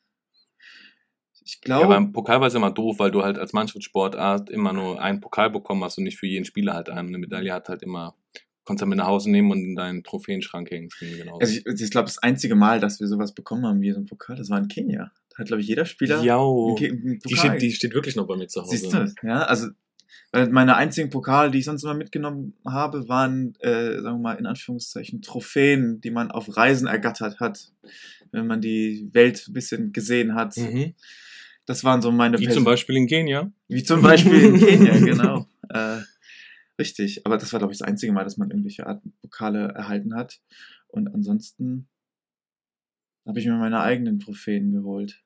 Ich 1.45 1.61
Ja, 1.67 1.77
glaube, 1.79 1.89
beim 1.95 2.13
Pokal 2.13 2.41
war 2.41 2.49
es 2.49 2.55
immer 2.55 2.71
doof, 2.71 2.99
weil 2.99 3.11
du 3.11 3.23
halt 3.23 3.39
als 3.39 3.53
Mannschaftssportart 3.53 4.51
immer 4.51 4.73
nur 4.73 5.01
einen 5.01 5.21
Pokal 5.21 5.51
bekommen 5.51 5.83
hast 5.85 5.99
und 5.99 6.05
nicht 6.05 6.19
für 6.19 6.27
jeden 6.27 6.45
Spieler 6.45 6.75
halt 6.75 6.89
einen. 6.89 7.09
Eine 7.09 7.19
Medaille 7.19 7.53
hat 7.53 7.69
halt 7.69 7.83
immer, 7.83 8.15
konntest 8.65 8.83
du 8.83 8.87
mit 8.87 8.99
nach 8.99 9.07
Hause 9.07 9.31
nehmen 9.31 9.51
und 9.51 9.59
in 9.65 9.75
deinen 9.77 10.05
Trophäenschrank 10.05 10.71
hängen. 10.71 10.89
Genau. 11.01 11.39
also 11.39 11.53
ich, 11.53 11.67
ich 11.67 11.91
glaube, 11.91 12.07
das 12.07 12.19
einzige 12.19 12.55
Mal, 12.55 12.81
dass 12.81 13.01
wir 13.01 13.09
sowas 13.09 13.35
bekommen 13.35 13.67
haben 13.67 13.81
wie 13.81 13.93
so 13.93 13.99
ein 13.99 14.07
Pokal, 14.07 14.37
das 14.37 14.51
war 14.51 14.59
in 14.59 14.69
Kenia. 14.69 15.11
Da 15.31 15.39
hat, 15.39 15.47
glaube 15.47 15.63
ich, 15.63 15.69
jeder 15.69 15.85
Spieler 15.85 16.23
Ke- 16.77 16.91
einen 16.91 17.21
Die 17.21 17.35
die 17.59 17.73
steht 17.73 17.95
wirklich 17.95 18.17
noch 18.17 18.27
bei 18.27 18.37
mir 18.37 18.49
zu 18.49 18.63
Hause. 18.63 18.77
Siehst 18.77 18.93
du, 18.93 19.15
ja, 19.23 19.43
also 19.43 19.69
meine 20.51 20.77
einzigen 20.77 21.11
Pokal, 21.11 21.51
die 21.51 21.59
ich 21.59 21.65
sonst 21.67 21.83
immer 21.85 21.95
mitgenommen 21.95 22.55
habe, 22.67 23.09
waren, 23.09 23.55
äh, 23.61 24.01
sagen 24.01 24.17
wir 24.17 24.23
mal, 24.23 24.35
in 24.35 24.47
Anführungszeichen 24.47 25.21
Trophäen, 25.23 26.01
die 26.01 26.11
man 26.11 26.31
auf 26.31 26.57
Reisen 26.57 26.87
ergattert 26.87 27.39
hat, 27.41 27.73
wenn 28.31 28.47
man 28.47 28.61
die 28.61 29.11
Welt 29.13 29.45
ein 29.49 29.53
bisschen 29.53 29.93
gesehen 29.93 30.35
hat. 30.35 30.57
Mhm. 30.57 30.95
Das 31.67 31.85
waren 31.85 32.03
so 32.03 32.11
meine 32.11 32.39
Wie 32.39 32.45
Perso- 32.47 32.55
zum 32.59 32.65
Beispiel 32.65 32.97
in 32.97 33.07
Kenia. 33.07 33.53
Wie 33.69 33.83
zum 33.83 34.03
Beispiel 34.03 34.41
in 34.43 34.59
Kenia, 34.59 34.99
genau. 34.99 35.47
Äh, 35.69 36.01
richtig, 36.79 37.25
aber 37.25 37.39
das 37.39 37.53
war, 37.53 37.59
glaube 37.61 37.73
ich, 37.73 37.79
das 37.79 37.87
einzige 37.87 38.13
Mal, 38.13 38.25
dass 38.25 38.37
man 38.37 38.51
irgendwelche 38.51 38.87
Arten 38.87 39.13
Pokale 39.23 39.69
erhalten 39.69 40.15
hat. 40.15 40.41
Und 40.89 41.09
ansonsten 41.15 41.89
habe 43.27 43.39
ich 43.39 43.47
mir 43.47 43.55
meine 43.55 43.81
eigenen 43.81 44.19
Trophäen 44.19 44.73
geholt, 44.73 45.23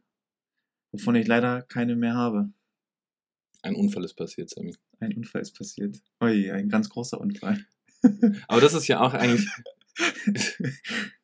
wovon 0.93 1.15
ich 1.17 1.27
leider 1.27 1.63
keine 1.63 1.97
mehr 1.97 2.15
habe. 2.15 2.51
Ein 3.63 3.75
Unfall 3.75 4.05
ist 4.05 4.15
passiert, 4.15 4.51
Sammy. 4.51 4.75
Ein 5.01 5.15
Unfall 5.15 5.41
ist 5.43 5.57
passiert. 5.57 6.01
Ui, 6.23 6.51
ein 6.53 6.69
ganz 6.69 6.89
großer 6.91 7.19
Unfall. 7.21 7.65
Aber 8.47 8.61
das 8.61 8.75
ist 8.75 8.87
ja 8.87 9.01
auch 9.01 9.15
eigentlich. 9.15 9.49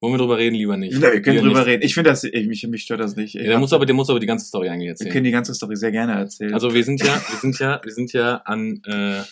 Wollen 0.00 0.14
wir 0.14 0.18
drüber 0.18 0.38
reden, 0.38 0.54
lieber 0.54 0.76
nicht? 0.76 0.96
Na, 1.00 1.12
wir 1.12 1.20
können 1.20 1.36
Lieber 1.38 1.48
drüber 1.48 1.60
nicht. 1.60 1.68
reden. 1.68 1.82
Ich 1.82 1.94
finde 1.94 2.10
das, 2.10 2.22
ich, 2.22 2.46
mich, 2.46 2.64
mich 2.68 2.82
stört 2.82 3.00
das 3.00 3.16
nicht. 3.16 3.34
Ich 3.34 3.42
Ja, 3.42 3.48
der 3.48 3.58
muss 3.58 3.72
aber, 3.72 3.84
der 3.84 3.96
muss 3.96 4.08
aber 4.10 4.20
die 4.20 4.26
ganze 4.26 4.46
Story 4.46 4.68
eigentlich 4.68 4.86
wir 4.86 4.90
erzählen. 4.90 5.12
können 5.12 5.24
die 5.24 5.30
ganze 5.32 5.54
Story 5.54 5.74
sehr 5.76 5.90
gerne 5.90 6.12
erzählen. 6.12 6.54
Also 6.54 6.72
wir 6.72 6.84
sind 6.84 7.02
ja, 7.02 7.14
wir 7.30 7.38
sind 7.38 7.58
ja, 7.58 7.80
wir 7.82 7.92
sind 7.92 8.12
ja 8.12 8.36
an 8.44 8.80
äh, 8.86 9.22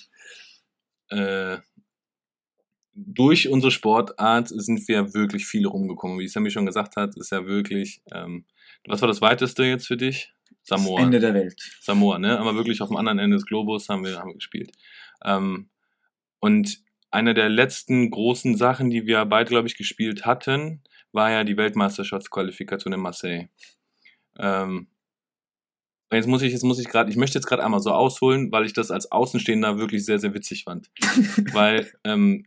äh, 1.11 1.59
durch 2.94 3.48
unsere 3.48 3.70
Sportart 3.70 4.48
sind 4.48 4.88
wir 4.88 5.14
wirklich 5.14 5.46
viele 5.46 5.68
rumgekommen. 5.68 6.18
Wie 6.18 6.29
Sammy 6.29 6.50
schon 6.50 6.66
gesagt 6.66 6.96
hat, 6.96 7.16
ist 7.16 7.31
ja 7.31 7.46
wirklich. 7.46 8.00
Ähm, 8.12 8.44
was 8.88 9.00
war 9.02 9.09
das 9.09 9.20
weiteste 9.20 9.64
jetzt 9.64 9.87
für 9.87 9.96
dich? 9.96 10.33
das 10.66 10.81
Samoa. 10.81 11.00
Ende 11.00 11.20
der 11.20 11.35
Welt. 11.35 11.61
Samoa, 11.81 12.18
ne? 12.18 12.38
Aber 12.38 12.55
wirklich 12.55 12.83
auf 12.83 12.88
dem 12.88 12.96
anderen 12.96 13.18
Ende 13.18 13.37
des 13.37 13.46
Globus 13.46 13.88
haben 13.88 14.05
wir, 14.05 14.18
haben 14.18 14.31
wir 14.31 14.35
gespielt. 14.35 14.72
Ähm, 15.24 15.68
und 16.40 16.79
eine 17.16 17.33
der 17.33 17.48
letzten 17.48 18.11
großen 18.11 18.59
Sachen, 18.59 18.90
die 18.90 19.07
wir 19.07 19.24
beide, 19.24 19.48
glaube 19.48 19.68
ich, 19.68 19.79
gespielt 19.79 20.26
hatten, 20.26 20.83
war 21.12 21.31
ja 21.31 21.44
die 21.44 21.57
Weltmeisterschaftsqualifikation 21.57 22.92
in 22.92 23.00
Marseille. 23.00 23.48
Ähm, 24.38 24.88
jetzt 26.12 26.26
muss 26.26 26.42
ich, 26.42 26.52
jetzt 26.52 26.62
muss 26.62 26.79
ich 26.79 26.88
gerade, 26.88 27.09
ich 27.09 27.16
möchte 27.16 27.38
jetzt 27.38 27.46
gerade 27.46 27.64
einmal 27.64 27.81
so 27.81 27.90
ausholen, 27.90 28.52
weil 28.52 28.66
ich 28.66 28.74
das 28.74 28.90
als 28.90 29.11
Außenstehender 29.11 29.79
wirklich 29.79 30.05
sehr, 30.05 30.18
sehr 30.18 30.35
witzig 30.35 30.64
fand. 30.64 30.90
weil 31.55 31.90
ähm, 32.05 32.44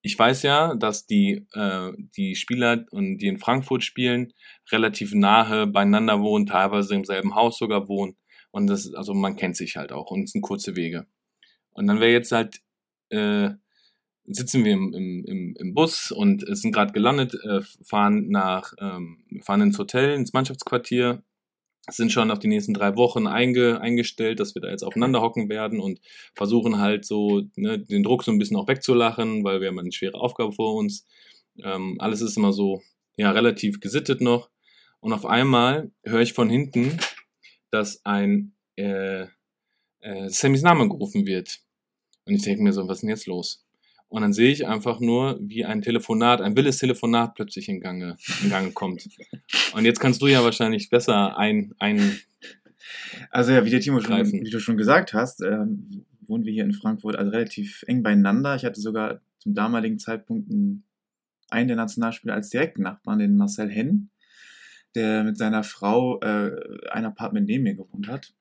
ich 0.00 0.16
weiß 0.16 0.44
ja, 0.44 0.76
dass 0.76 1.08
die, 1.08 1.44
äh, 1.52 1.90
die 2.16 2.36
Spieler, 2.36 2.76
die 2.76 3.26
in 3.26 3.40
Frankfurt 3.40 3.82
spielen, 3.82 4.32
relativ 4.70 5.12
nahe 5.12 5.66
beieinander 5.66 6.20
wohnen, 6.20 6.46
teilweise 6.46 6.94
im 6.94 7.04
selben 7.04 7.34
Haus 7.34 7.58
sogar 7.58 7.88
wohnen. 7.88 8.16
Und 8.52 8.68
das, 8.68 8.94
also 8.94 9.12
man 9.12 9.34
kennt 9.34 9.56
sich 9.56 9.74
halt 9.74 9.90
auch 9.90 10.12
und 10.12 10.22
es 10.22 10.30
sind 10.30 10.42
kurze 10.42 10.76
Wege. 10.76 11.08
Und 11.72 11.88
dann 11.88 11.98
wäre 11.98 12.12
jetzt 12.12 12.30
halt, 12.30 12.60
äh, 13.10 13.50
sitzen 14.26 14.64
wir 14.64 14.72
im, 14.72 14.94
im, 14.94 15.56
im, 15.58 15.74
Bus 15.74 16.12
und 16.12 16.44
sind 16.56 16.72
gerade 16.72 16.92
gelandet, 16.92 17.34
äh, 17.34 17.60
fahren 17.82 18.28
nach, 18.28 18.72
ähm, 18.78 19.24
fahren 19.42 19.62
ins 19.62 19.78
Hotel, 19.78 20.14
ins 20.14 20.32
Mannschaftsquartier, 20.32 21.22
sind 21.88 22.12
schon 22.12 22.30
auf 22.30 22.38
die 22.38 22.48
nächsten 22.48 22.74
drei 22.74 22.96
Wochen 22.96 23.26
einge, 23.26 23.80
eingestellt, 23.80 24.38
dass 24.38 24.54
wir 24.54 24.62
da 24.62 24.70
jetzt 24.70 24.82
aufeinander 24.82 25.20
hocken 25.20 25.48
werden 25.48 25.80
und 25.80 26.00
versuchen 26.34 26.78
halt 26.78 27.04
so 27.04 27.42
ne, 27.56 27.78
den 27.78 28.02
Druck 28.02 28.22
so 28.22 28.30
ein 28.30 28.38
bisschen 28.38 28.56
auch 28.56 28.68
wegzulachen, 28.68 29.44
weil 29.44 29.60
wir 29.60 29.68
haben 29.68 29.78
eine 29.78 29.92
schwere 29.92 30.20
Aufgabe 30.20 30.52
vor 30.52 30.74
uns. 30.74 31.06
Ähm, 31.62 31.96
alles 31.98 32.20
ist 32.20 32.36
immer 32.36 32.52
so 32.52 32.82
ja 33.16 33.30
relativ 33.30 33.80
gesittet 33.80 34.20
noch. 34.20 34.50
Und 35.00 35.12
auf 35.12 35.26
einmal 35.26 35.90
höre 36.04 36.20
ich 36.20 36.34
von 36.34 36.50
hinten, 36.50 36.98
dass 37.70 38.04
ein 38.04 38.54
äh, 38.76 39.26
äh, 40.00 40.28
Sammys 40.28 40.62
Name 40.62 40.88
gerufen 40.88 41.26
wird. 41.26 41.60
Und 42.24 42.34
ich 42.34 42.42
denke 42.42 42.62
mir 42.62 42.72
so, 42.72 42.86
was 42.86 42.98
ist 42.98 43.00
denn 43.02 43.10
jetzt 43.10 43.26
los? 43.26 43.64
Und 44.08 44.22
dann 44.22 44.32
sehe 44.32 44.50
ich 44.50 44.66
einfach 44.66 44.98
nur, 44.98 45.38
wie 45.40 45.64
ein 45.64 45.82
Telefonat, 45.82 46.40
ein 46.40 46.56
wildes 46.56 46.78
Telefonat 46.78 47.36
plötzlich 47.36 47.68
in 47.68 47.80
Gange, 47.80 48.16
in 48.42 48.50
Gange 48.50 48.72
kommt. 48.72 49.08
Und 49.72 49.84
jetzt 49.84 50.00
kannst 50.00 50.20
du 50.20 50.26
ja 50.26 50.42
wahrscheinlich 50.42 50.90
besser 50.90 51.38
ein, 51.38 51.74
ein 51.78 52.18
Also 53.30 53.52
ja, 53.52 53.64
wie 53.64 53.70
der 53.70 53.80
Timo 53.80 54.00
schon, 54.00 54.10
Greifen. 54.10 54.44
wie 54.44 54.50
du 54.50 54.58
schon 54.58 54.76
gesagt 54.76 55.14
hast, 55.14 55.42
ähm, 55.42 56.04
wohnen 56.22 56.44
wir 56.44 56.52
hier 56.52 56.64
in 56.64 56.72
Frankfurt 56.72 57.16
also 57.16 57.30
relativ 57.30 57.84
eng 57.86 58.02
beieinander. 58.02 58.56
Ich 58.56 58.64
hatte 58.64 58.80
sogar 58.80 59.20
zum 59.38 59.54
damaligen 59.54 59.98
Zeitpunkt 59.98 60.50
einen, 60.50 60.84
einen 61.48 61.68
der 61.68 61.76
Nationalspieler 61.76 62.34
als 62.34 62.50
direkten 62.50 62.82
Nachbarn, 62.82 63.20
den 63.20 63.36
Marcel 63.36 63.70
Henn, 63.70 64.10
der 64.94 65.24
mit 65.24 65.38
seiner 65.38 65.62
Frau 65.62 66.20
äh, 66.20 66.50
ein 66.90 67.04
Apartment 67.04 67.46
neben 67.46 67.64
mir 67.64 67.74
gewohnt 67.74 68.08
hat. 68.08 68.34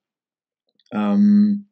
Ähm, 0.92 1.69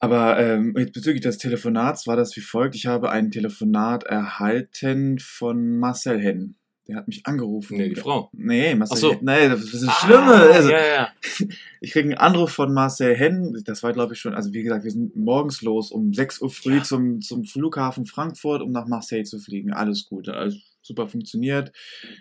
aber 0.00 0.38
ähm, 0.40 0.74
jetzt 0.76 0.92
bezüglich 0.94 1.20
des 1.22 1.38
Telefonats 1.38 2.06
war 2.06 2.16
das 2.16 2.34
wie 2.36 2.40
folgt. 2.40 2.74
Ich 2.74 2.86
habe 2.86 3.10
ein 3.10 3.30
Telefonat 3.30 4.04
erhalten 4.04 5.18
von 5.18 5.78
Marcel 5.78 6.18
Henn. 6.20 6.56
Der 6.88 6.96
hat 6.96 7.06
mich 7.06 7.24
angerufen. 7.26 7.76
Nee, 7.76 7.90
die 7.90 7.94
Frau. 7.94 8.30
Nee, 8.32 8.74
Marcel 8.74 8.94
Ach 8.96 9.00
so. 9.00 9.10
Henn. 9.12 9.20
Nee, 9.24 9.48
das 9.48 9.62
ist 9.62 9.86
das 9.86 9.94
Schlimme. 10.00 10.32
Also, 10.32 10.68
Ah, 10.70 10.72
ja, 10.72 10.86
ja. 10.86 11.08
ich 11.80 11.92
kriege 11.92 12.08
einen 12.08 12.18
Anruf 12.18 12.50
von 12.50 12.72
Marcel 12.74 13.14
Henn. 13.14 13.62
Das 13.64 13.82
war, 13.84 13.92
glaube 13.92 14.14
ich, 14.14 14.20
schon, 14.20 14.34
also 14.34 14.52
wie 14.52 14.62
gesagt, 14.64 14.82
wir 14.84 14.90
sind 14.90 15.14
morgens 15.14 15.62
los, 15.62 15.92
um 15.92 16.12
6 16.12 16.40
Uhr 16.42 16.50
früh 16.50 16.78
Ja. 16.78 16.82
zum, 16.82 17.20
zum 17.20 17.44
Flughafen 17.44 18.06
Frankfurt, 18.06 18.62
um 18.62 18.72
nach 18.72 18.86
Marseille 18.88 19.22
zu 19.24 19.38
fliegen. 19.38 19.72
Alles 19.72 20.06
gut, 20.08 20.28
alles 20.28 20.56
super 20.82 21.06
funktioniert. 21.06 21.72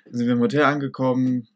Dann 0.06 0.14
sind 0.16 0.28
wir 0.28 0.34
im 0.34 0.42
Hotel 0.42 0.64
angekommen, 0.64 1.48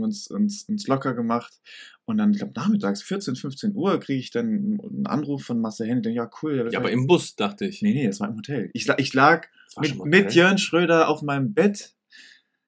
uns, 0.00 0.28
uns, 0.28 0.64
uns 0.68 0.86
locker 0.86 1.14
gemacht. 1.14 1.60
Und 2.04 2.18
dann, 2.18 2.32
ich 2.32 2.38
glaube, 2.38 2.52
nachmittags, 2.56 3.02
14, 3.02 3.36
15 3.36 3.74
Uhr, 3.74 4.00
kriege 4.00 4.18
ich 4.18 4.30
dann 4.30 4.80
einen 4.82 5.06
Anruf 5.06 5.44
von 5.44 5.60
Marcel 5.60 5.88
Henn. 5.88 5.98
Ich 5.98 6.02
denke, 6.02 6.16
ja, 6.16 6.30
cool. 6.42 6.68
Ja, 6.70 6.78
aber 6.78 6.90
im 6.90 7.06
Bus, 7.06 7.36
dachte 7.36 7.66
ich. 7.66 7.82
Nee, 7.82 7.94
nee, 7.94 8.06
das 8.06 8.20
war 8.20 8.28
im 8.28 8.36
Hotel. 8.36 8.70
Ich, 8.72 8.88
ich 8.88 9.14
lag 9.14 9.46
mit, 9.78 10.04
mit. 10.04 10.34
Jörn 10.34 10.58
Schröder 10.58 11.08
auf 11.08 11.22
meinem 11.22 11.54
Bett 11.54 11.94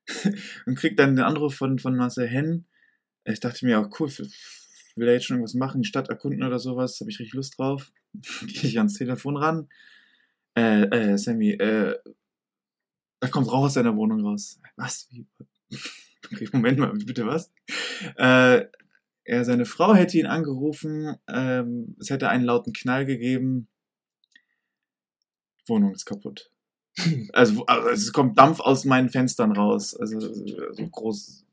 und 0.67 0.77
krieg 0.77 0.97
dann 0.97 1.17
den 1.17 1.25
Anruf 1.25 1.55
von, 1.55 1.79
von 1.79 1.97
Marcel 1.97 2.29
Henn. 2.29 2.67
Ich 3.25 3.41
dachte 3.41 3.65
mir 3.65 3.81
auch, 3.81 3.89
cool, 3.99 4.11
will 4.97 5.09
er 5.09 5.15
jetzt 5.15 5.25
schon 5.25 5.37
irgendwas 5.37 5.55
machen, 5.55 5.83
die 5.83 5.89
Stadt 5.89 6.09
erkunden 6.09 6.43
oder 6.43 6.59
sowas, 6.59 7.01
habe 7.01 7.11
ich 7.11 7.19
richtig 7.19 7.35
Lust 7.35 7.59
drauf. 7.59 7.91
Gehe 8.47 8.71
ich 8.71 8.79
ans 8.79 8.95
Telefon 8.95 9.37
ran. 9.37 9.69
Äh, 10.57 10.85
äh, 10.85 11.19
Sammy, 11.19 11.51
äh, 11.51 11.97
er 13.21 13.29
kommt 13.31 13.49
raus 13.49 13.67
aus 13.67 13.75
seiner 13.75 13.97
Wohnung 13.97 14.25
raus. 14.25 14.61
Was? 14.77 15.09
Wie? 15.11 15.27
Moment 16.53 16.79
mal, 16.79 16.93
bitte 16.93 17.27
was? 17.27 17.53
Äh, 18.17 18.67
er, 19.25 19.45
seine 19.45 19.65
Frau 19.65 19.95
hätte 19.95 20.19
ihn 20.19 20.27
angerufen, 20.27 21.17
ähm, 21.29 21.97
es 21.99 22.11
hätte 22.11 22.29
einen 22.29 22.45
lauten 22.45 22.73
Knall 22.73 23.07
gegeben. 23.07 23.69
Wohnung 25.67 25.95
ist 25.95 26.05
kaputt. 26.05 26.51
Also, 27.33 27.67
also 27.67 27.89
es 27.89 28.13
kommt 28.13 28.39
Dampf 28.39 28.61
aus 28.61 28.85
meinen 28.85 29.09
Fenstern 29.09 29.51
raus. 29.51 29.97
Also 29.97 30.21
so 30.21 30.89
groß 30.89 31.45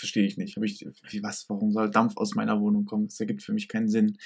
verstehe 0.00 0.26
ich 0.26 0.38
nicht. 0.38 0.56
Hab 0.56 0.64
ich, 0.64 0.86
wie, 1.10 1.22
was, 1.22 1.48
warum 1.48 1.72
soll 1.72 1.90
Dampf 1.90 2.16
aus 2.16 2.34
meiner 2.34 2.58
Wohnung 2.60 2.86
kommen? 2.86 3.06
Das 3.06 3.20
ergibt 3.20 3.42
für 3.42 3.52
mich 3.52 3.68
keinen 3.68 3.88
Sinn. 3.88 4.16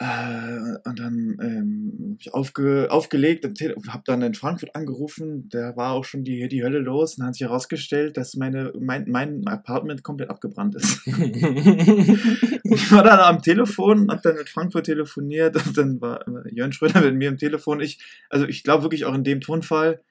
Äh, 0.00 0.78
und 0.84 0.98
dann 0.98 1.36
ähm, 1.42 2.10
hab 2.12 2.20
ich 2.20 2.34
aufge, 2.34 2.86
aufgelegt, 2.88 3.44
habe 3.44 4.02
dann 4.04 4.22
in 4.22 4.34
Frankfurt 4.34 4.76
angerufen, 4.76 5.48
da 5.48 5.76
war 5.76 5.92
auch 5.92 6.04
schon 6.04 6.22
die, 6.22 6.46
die 6.46 6.62
Hölle 6.62 6.78
los 6.78 7.14
und 7.14 7.20
dann 7.20 7.28
hat 7.28 7.34
sich 7.34 7.48
herausgestellt, 7.48 8.16
dass 8.16 8.36
meine, 8.36 8.72
mein, 8.78 9.06
mein 9.08 9.44
Apartment 9.48 10.04
komplett 10.04 10.30
abgebrannt 10.30 10.76
ist. 10.76 11.00
Ich 12.70 12.92
war 12.92 13.02
dann 13.02 13.18
am 13.20 13.40
Telefon, 13.40 14.10
hab 14.10 14.22
dann 14.22 14.36
mit 14.36 14.50
Frankfurt 14.50 14.84
telefoniert 14.84 15.56
und 15.56 15.78
dann 15.78 16.00
war 16.02 16.26
äh, 16.28 16.54
Jörn 16.54 16.72
Schröder 16.72 17.00
mit 17.00 17.14
mir 17.14 17.30
am 17.30 17.38
Telefon. 17.38 17.80
Ich, 17.80 17.98
also 18.28 18.46
ich 18.46 18.62
glaube 18.62 18.82
wirklich 18.82 19.06
auch 19.06 19.14
in 19.14 19.24
dem 19.24 19.40
Tonfall, 19.40 20.02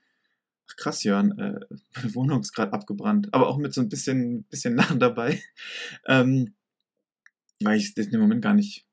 ach 0.67 0.75
krass, 0.75 1.03
Jörn, 1.03 1.37
äh, 1.37 1.59
meine 1.95 2.15
Wohnung 2.15 2.41
ist 2.41 2.53
gerade 2.53 2.73
abgebrannt, 2.73 3.29
aber 3.31 3.47
auch 3.47 3.57
mit 3.57 3.75
so 3.75 3.81
ein 3.81 3.89
bisschen, 3.89 4.43
bisschen 4.45 4.75
Lachen 4.75 4.99
dabei, 4.99 5.39
ähm, 6.07 6.55
weil 7.61 7.77
ich 7.77 7.93
das 7.93 8.07
in 8.07 8.13
dem 8.13 8.21
Moment 8.21 8.41
gar 8.41 8.55
nicht. 8.55 8.86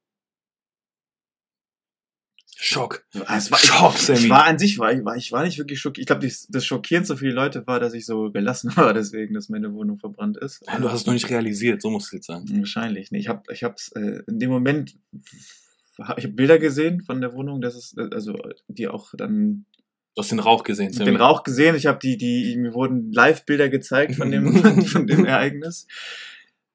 Schock. 2.66 3.04
Ah, 3.26 3.36
Es 3.36 3.50
war, 3.50 3.58
Schock, 3.58 3.94
ich, 3.94 4.00
Sammy. 4.00 4.18
ich 4.20 4.28
war 4.30 4.46
an 4.46 4.58
sich, 4.58 4.78
war, 4.78 4.90
ich, 4.90 5.04
war, 5.04 5.16
ich 5.16 5.30
war 5.32 5.44
nicht 5.44 5.58
wirklich 5.58 5.78
schockiert. 5.78 6.02
Ich 6.02 6.06
glaube, 6.06 6.26
das 6.48 6.64
Schockierendste 6.64 7.14
für 7.18 7.26
die 7.26 7.30
Leute 7.30 7.66
war, 7.66 7.78
dass 7.78 7.92
ich 7.92 8.06
so 8.06 8.30
gelassen 8.30 8.72
war, 8.76 8.94
deswegen, 8.94 9.34
dass 9.34 9.50
meine 9.50 9.74
Wohnung 9.74 9.98
verbrannt 9.98 10.38
ist. 10.38 10.64
Ja, 10.66 10.78
du 10.78 10.88
hast 10.90 11.02
es 11.02 11.06
noch 11.06 11.12
nicht 11.12 11.28
realisiert, 11.28 11.82
so 11.82 11.90
musst 11.90 12.10
du 12.10 12.16
jetzt 12.16 12.26
sagen. 12.26 12.46
Wahrscheinlich. 12.58 13.10
Nee, 13.10 13.18
ich 13.18 13.28
habe 13.28 13.42
ich 13.52 13.64
hab's, 13.64 13.92
äh, 13.92 14.22
in 14.26 14.38
dem 14.38 14.48
Moment, 14.48 14.96
ich 15.18 16.24
habe 16.24 16.28
Bilder 16.28 16.58
gesehen 16.58 17.02
von 17.02 17.20
der 17.20 17.34
Wohnung, 17.34 17.60
das 17.60 17.76
ist, 17.76 17.98
also 17.98 18.34
die 18.68 18.88
auch 18.88 19.12
dann 19.14 19.66
Du 20.14 20.22
hast 20.22 20.30
den 20.30 20.38
Rauch 20.38 20.62
gesehen, 20.62 20.96
hab 20.96 21.04
den 21.04 21.16
Rauch 21.16 21.42
gesehen. 21.42 21.74
Ich 21.74 21.86
habe 21.86 21.98
die, 21.98 22.16
die, 22.16 22.56
mir 22.56 22.72
wurden 22.72 23.12
Live-Bilder 23.12 23.68
gezeigt 23.68 24.14
von 24.14 24.30
dem, 24.30 24.56
von 24.86 25.06
dem 25.06 25.24
Ereignis. 25.26 25.86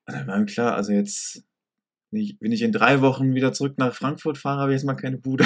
Und 0.05 0.13
dann 0.13 0.27
war 0.27 0.37
mir 0.37 0.45
klar, 0.45 0.75
also 0.75 0.91
jetzt, 0.91 1.43
wenn 2.11 2.21
ich, 2.21 2.37
wenn 2.39 2.51
ich 2.51 2.61
in 2.61 2.71
drei 2.71 3.01
Wochen 3.01 3.35
wieder 3.35 3.53
zurück 3.53 3.73
nach 3.77 3.93
Frankfurt 3.93 4.37
fahre, 4.37 4.61
habe 4.61 4.71
ich 4.71 4.77
jetzt 4.77 4.85
mal 4.85 4.95
keine 4.95 5.17
Bude. 5.17 5.45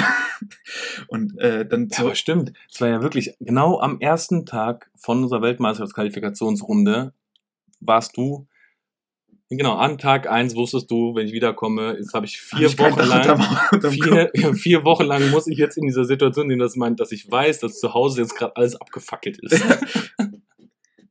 Und 1.08 1.38
äh, 1.38 1.66
dann 1.66 1.88
Ja, 1.92 2.00
aber 2.00 2.14
stimmt. 2.14 2.52
Es 2.70 2.80
war 2.80 2.88
ja 2.88 3.02
wirklich 3.02 3.34
genau 3.40 3.80
am 3.80 4.00
ersten 4.00 4.46
Tag 4.46 4.90
von 4.96 5.22
unserer 5.22 5.42
Weltmeisterschaftsqualifikationsrunde 5.42 7.12
warst 7.80 8.16
du. 8.16 8.46
Genau, 9.50 9.74
an 9.74 9.98
Tag 9.98 10.28
eins 10.28 10.56
wusstest 10.56 10.90
du, 10.90 11.14
wenn 11.14 11.26
ich 11.26 11.32
wiederkomme, 11.32 11.96
jetzt 11.98 12.14
habe 12.14 12.24
ich 12.24 12.40
hab 12.50 12.58
vier 12.58 12.74
kein 12.74 12.92
Wochen 12.92 13.06
lang. 13.06 13.92
Vier, 13.92 14.54
vier 14.54 14.84
Wochen 14.84 15.04
lang 15.04 15.30
muss 15.30 15.46
ich 15.46 15.58
jetzt 15.58 15.76
in 15.76 15.84
dieser 15.84 16.04
Situation 16.04 16.48
sein, 16.48 16.58
dass, 16.58 16.76
mein, 16.76 16.96
dass 16.96 17.12
ich 17.12 17.30
weiß, 17.30 17.60
dass 17.60 17.78
zu 17.78 17.92
Hause 17.92 18.22
jetzt 18.22 18.36
gerade 18.36 18.56
alles 18.56 18.74
abgefackelt 18.74 19.38
ist. 19.42 19.62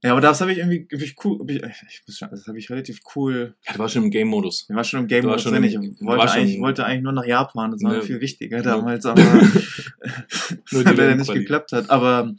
Ja, 0.04 0.12
aber 0.12 0.22
das 0.22 0.42
habe 0.42 0.52
ich 0.52 0.58
irgendwie, 0.58 0.86
hab 0.94 1.02
ich 1.02 1.16
cool, 1.24 1.40
ich, 1.50 1.62
ich 1.64 2.04
muss 2.06 2.18
schon, 2.18 2.30
das 2.30 2.46
habe 2.48 2.60
ich 2.60 2.70
relativ 2.70 3.00
cool. 3.16 3.56
Ja, 3.66 3.74
du 3.74 3.80
warst 3.80 3.94
schon 3.94 4.04
im 4.04 4.12
Game-Modus. 4.12 4.68
Ich 4.70 4.76
war 4.76 4.84
schon 4.84 5.00
im 5.02 5.08
Game 5.08 5.22
Du 5.22 5.30
Modus 5.30 5.46
warst 5.46 5.56
schon 5.56 5.64
drin. 5.64 5.64
Ich 5.64 6.02
wollte 6.06 6.24
war 6.26 6.32
eigentlich, 6.34 6.60
wollte 6.60 6.86
eigentlich 6.86 7.04
nur 7.04 7.14
nach 7.14 7.26
Japan. 7.26 7.72
Das 7.72 7.82
war 7.84 7.94
Ne. 7.94 8.02
viel 8.02 8.20
wichtiger 8.20 8.58
Nur- 8.58 8.66
damals, 8.66 9.06
aber 9.08 9.24
Nur 9.24 10.84
die 10.84 10.90
leider 10.94 11.16
nicht 11.16 11.32
geklappt 11.34 11.72
hat. 11.72 11.90
Aber 11.90 12.36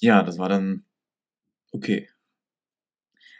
ja, 0.00 0.22
das 0.24 0.38
war 0.38 0.48
dann 0.48 0.84
okay. 1.70 2.08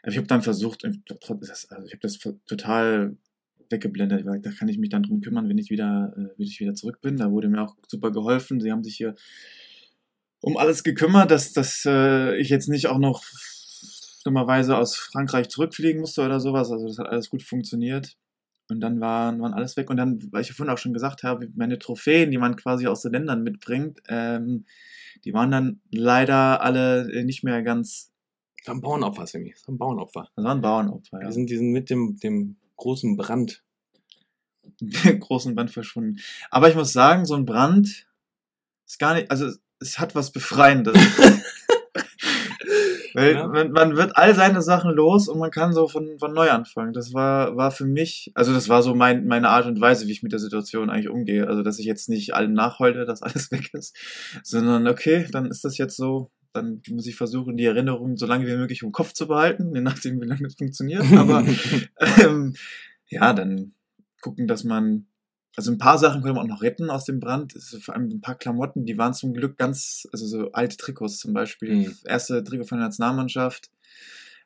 Aber 0.03 0.13
ich 0.13 0.17
habe 0.19 0.29
dann 0.29 0.43
versucht, 0.43 0.85
also 0.85 0.97
ich 0.99 1.93
habe 1.93 1.99
das 2.01 2.19
total 2.47 3.17
weggeblendet, 3.71 4.25
weil 4.25 4.41
da 4.41 4.51
kann 4.53 4.69
ich 4.69 4.79
mich 4.79 4.89
dann 4.91 5.03
drum 5.03 5.21
kümmern, 5.21 5.49
wenn 5.49 5.59
ich 5.59 5.69
wieder, 5.71 6.15
äh, 6.17 6.21
wenn 6.39 6.47
ich 6.47 6.59
wieder 6.61 6.75
zurück 6.75 7.01
bin. 7.03 7.17
Da 7.17 7.31
wurde 7.31 7.49
mir 7.49 7.61
auch 7.63 7.77
super 7.89 8.11
geholfen. 8.13 8.61
Sie 8.61 8.71
haben 8.73 8.85
sich 8.85 8.97
hier 8.97 9.15
um 10.41 10.57
alles 10.57 10.85
gekümmert, 10.85 11.31
dass, 11.31 11.53
dass 11.53 11.85
äh, 11.85 12.37
ich 12.37 12.49
jetzt 12.49 12.69
nicht 12.69 12.89
auch 12.89 12.99
noch 12.99 13.25
dummerweise 14.25 14.77
aus 14.77 14.97
Frankreich 14.97 15.49
zurückfliegen 15.49 16.01
musste 16.01 16.25
oder 16.25 16.41
sowas. 16.41 16.71
Also 16.71 16.87
das 16.87 16.99
hat 16.99 17.09
alles 17.09 17.31
gut 17.31 17.43
funktioniert. 17.43 18.17
Und 18.71 18.81
dann 18.81 19.01
waren, 19.01 19.41
waren 19.41 19.55
alles 19.55 19.77
weg. 19.77 19.89
Und 19.89 19.97
dann, 19.97 20.21
weil 20.31 20.43
ich 20.43 20.49
ja 20.49 20.55
vorhin 20.55 20.73
auch 20.73 20.79
schon 20.79 20.93
gesagt 20.93 21.23
habe, 21.23 21.49
meine 21.55 21.79
Trophäen, 21.79 22.31
die 22.31 22.39
man 22.39 22.57
quasi 22.57 22.87
aus 22.87 23.03
den 23.03 23.13
Ländern 23.13 23.43
mitbringt, 23.43 24.01
ähm, 24.09 24.67
die 25.25 25.33
waren 25.33 25.51
dann 25.51 25.81
leider 25.91 26.61
alle 26.63 27.11
äh, 27.11 27.25
nicht 27.25 27.43
mehr 27.43 27.63
ganz, 27.63 28.13
Das 28.59 28.69
war 28.69 28.75
ein 28.75 28.81
Bauernopfer, 28.83 29.27
Sammy. 29.27 29.53
Das 29.53 29.67
war 29.67 29.75
ein 29.75 29.79
Bauernopfer. 29.79 30.29
das 30.37 30.45
waren 30.45 30.61
Bauernopfer, 30.61 31.21
ja. 31.21 31.29
Die 31.29 31.33
sind, 31.33 31.51
die 31.51 31.57
sind 31.57 31.73
mit 31.73 31.89
dem, 31.89 32.19
dem 32.19 32.57
großen 32.77 33.17
Brand. 33.17 33.65
großen 35.21 35.55
Brand 35.55 35.71
verschwunden. 35.71 36.19
Aber 36.51 36.69
ich 36.69 36.77
muss 36.77 36.93
sagen, 36.93 37.25
so 37.25 37.35
ein 37.35 37.47
Brand 37.47 38.07
ist 38.87 38.99
gar 38.99 39.15
nicht, 39.15 39.31
also 39.31 39.51
es- 39.81 39.99
hat 39.99 40.15
was 40.15 40.31
Befreiendes. 40.33 40.95
Weil 43.15 43.33
Ja. 43.35 43.47
man, 43.49 43.73
man 43.73 43.97
wird 43.97 44.17
all 44.17 44.35
seine 44.35 44.63
Sachen 44.63 44.93
los 44.93 45.29
und 45.29 45.39
man 45.39 45.51
kann 45.51 45.73
so 45.73 45.89
von, 45.89 46.19
von 46.19 46.33
neu 46.33 46.51
anfangen. 46.51 46.93
Das 46.93 47.15
war, 47.15 47.57
war 47.57 47.71
für 47.71 47.87
mich, 47.87 48.31
also 48.35 48.53
das 48.53 48.69
war 48.69 48.83
so 48.83 48.95
mein, 48.95 49.27
meine 49.27 49.49
Art 49.49 49.67
und 49.67 49.81
Weise, 49.81 50.07
wie 50.07 50.13
ich 50.13 50.23
mit 50.23 50.33
der 50.33 50.39
Situation 50.39 50.91
eigentlich 50.91 51.09
umgehe. 51.09 51.47
Also, 51.49 51.63
dass 51.63 51.79
ich 51.79 51.87
jetzt 51.87 52.09
nicht 52.09 52.35
allen 52.35 52.53
nachheule, 52.53 53.07
dass 53.07 53.23
alles 53.23 53.51
weg 53.53 53.71
ist, 53.73 53.97
sondern 54.43 54.87
okay, 54.87 55.27
dann 55.33 55.47
ist 55.47 55.65
das 55.65 55.79
jetzt 55.79 55.97
so. 55.97 56.31
Dann 56.55 56.81
muss 56.89 57.07
ich 57.07 57.15
versuchen, 57.17 57.57
die 57.57 57.67
Erinnerungen 57.67 58.17
so 58.17 58.27
lange 58.27 58.47
wie 58.47 58.57
möglich 58.57 58.83
im 58.83 58.91
Kopf 58.93 59.13
zu 59.13 59.29
behalten, 59.29 59.75
je 59.75 59.81
nachdem, 59.83 60.21
wie 60.21 60.27
lange 60.27 60.43
das 60.45 60.55
funktioniert. 60.55 61.05
Aber 61.17 61.45
ähm, 62.23 62.55
ja, 63.09 63.33
dann 63.33 63.73
gucken, 64.23 64.47
dass 64.49 64.65
man, 64.65 65.07
also 65.57 65.73
ein 65.73 65.79
paar 65.79 65.99
Sachen 65.99 66.23
können 66.23 66.37
wir 66.37 66.43
auch 66.43 66.47
noch 66.47 66.63
retten 66.63 66.91
aus 66.91 67.05
dem 67.05 67.21
Brand. 67.21 67.55
Ist 67.55 67.77
Vor 67.83 67.95
allem 67.95 68.09
ein 68.09 68.21
paar 68.21 68.37
Klamotten, 68.37 68.87
die 68.87 68.99
waren 68.99 69.15
zum 69.15 69.35
Glück 69.35 69.59
ganz, 69.59 70.07
also 70.13 70.27
so 70.27 70.53
alte 70.53 70.77
Trikots 70.77 71.19
zum 71.19 71.33
Beispiel. 71.33 71.75
Mhm. 71.75 71.97
Erste 72.05 72.45
Trikot 72.45 72.65
von 72.65 72.79
der 72.79 72.87
Nationalmannschaft. 72.87 73.71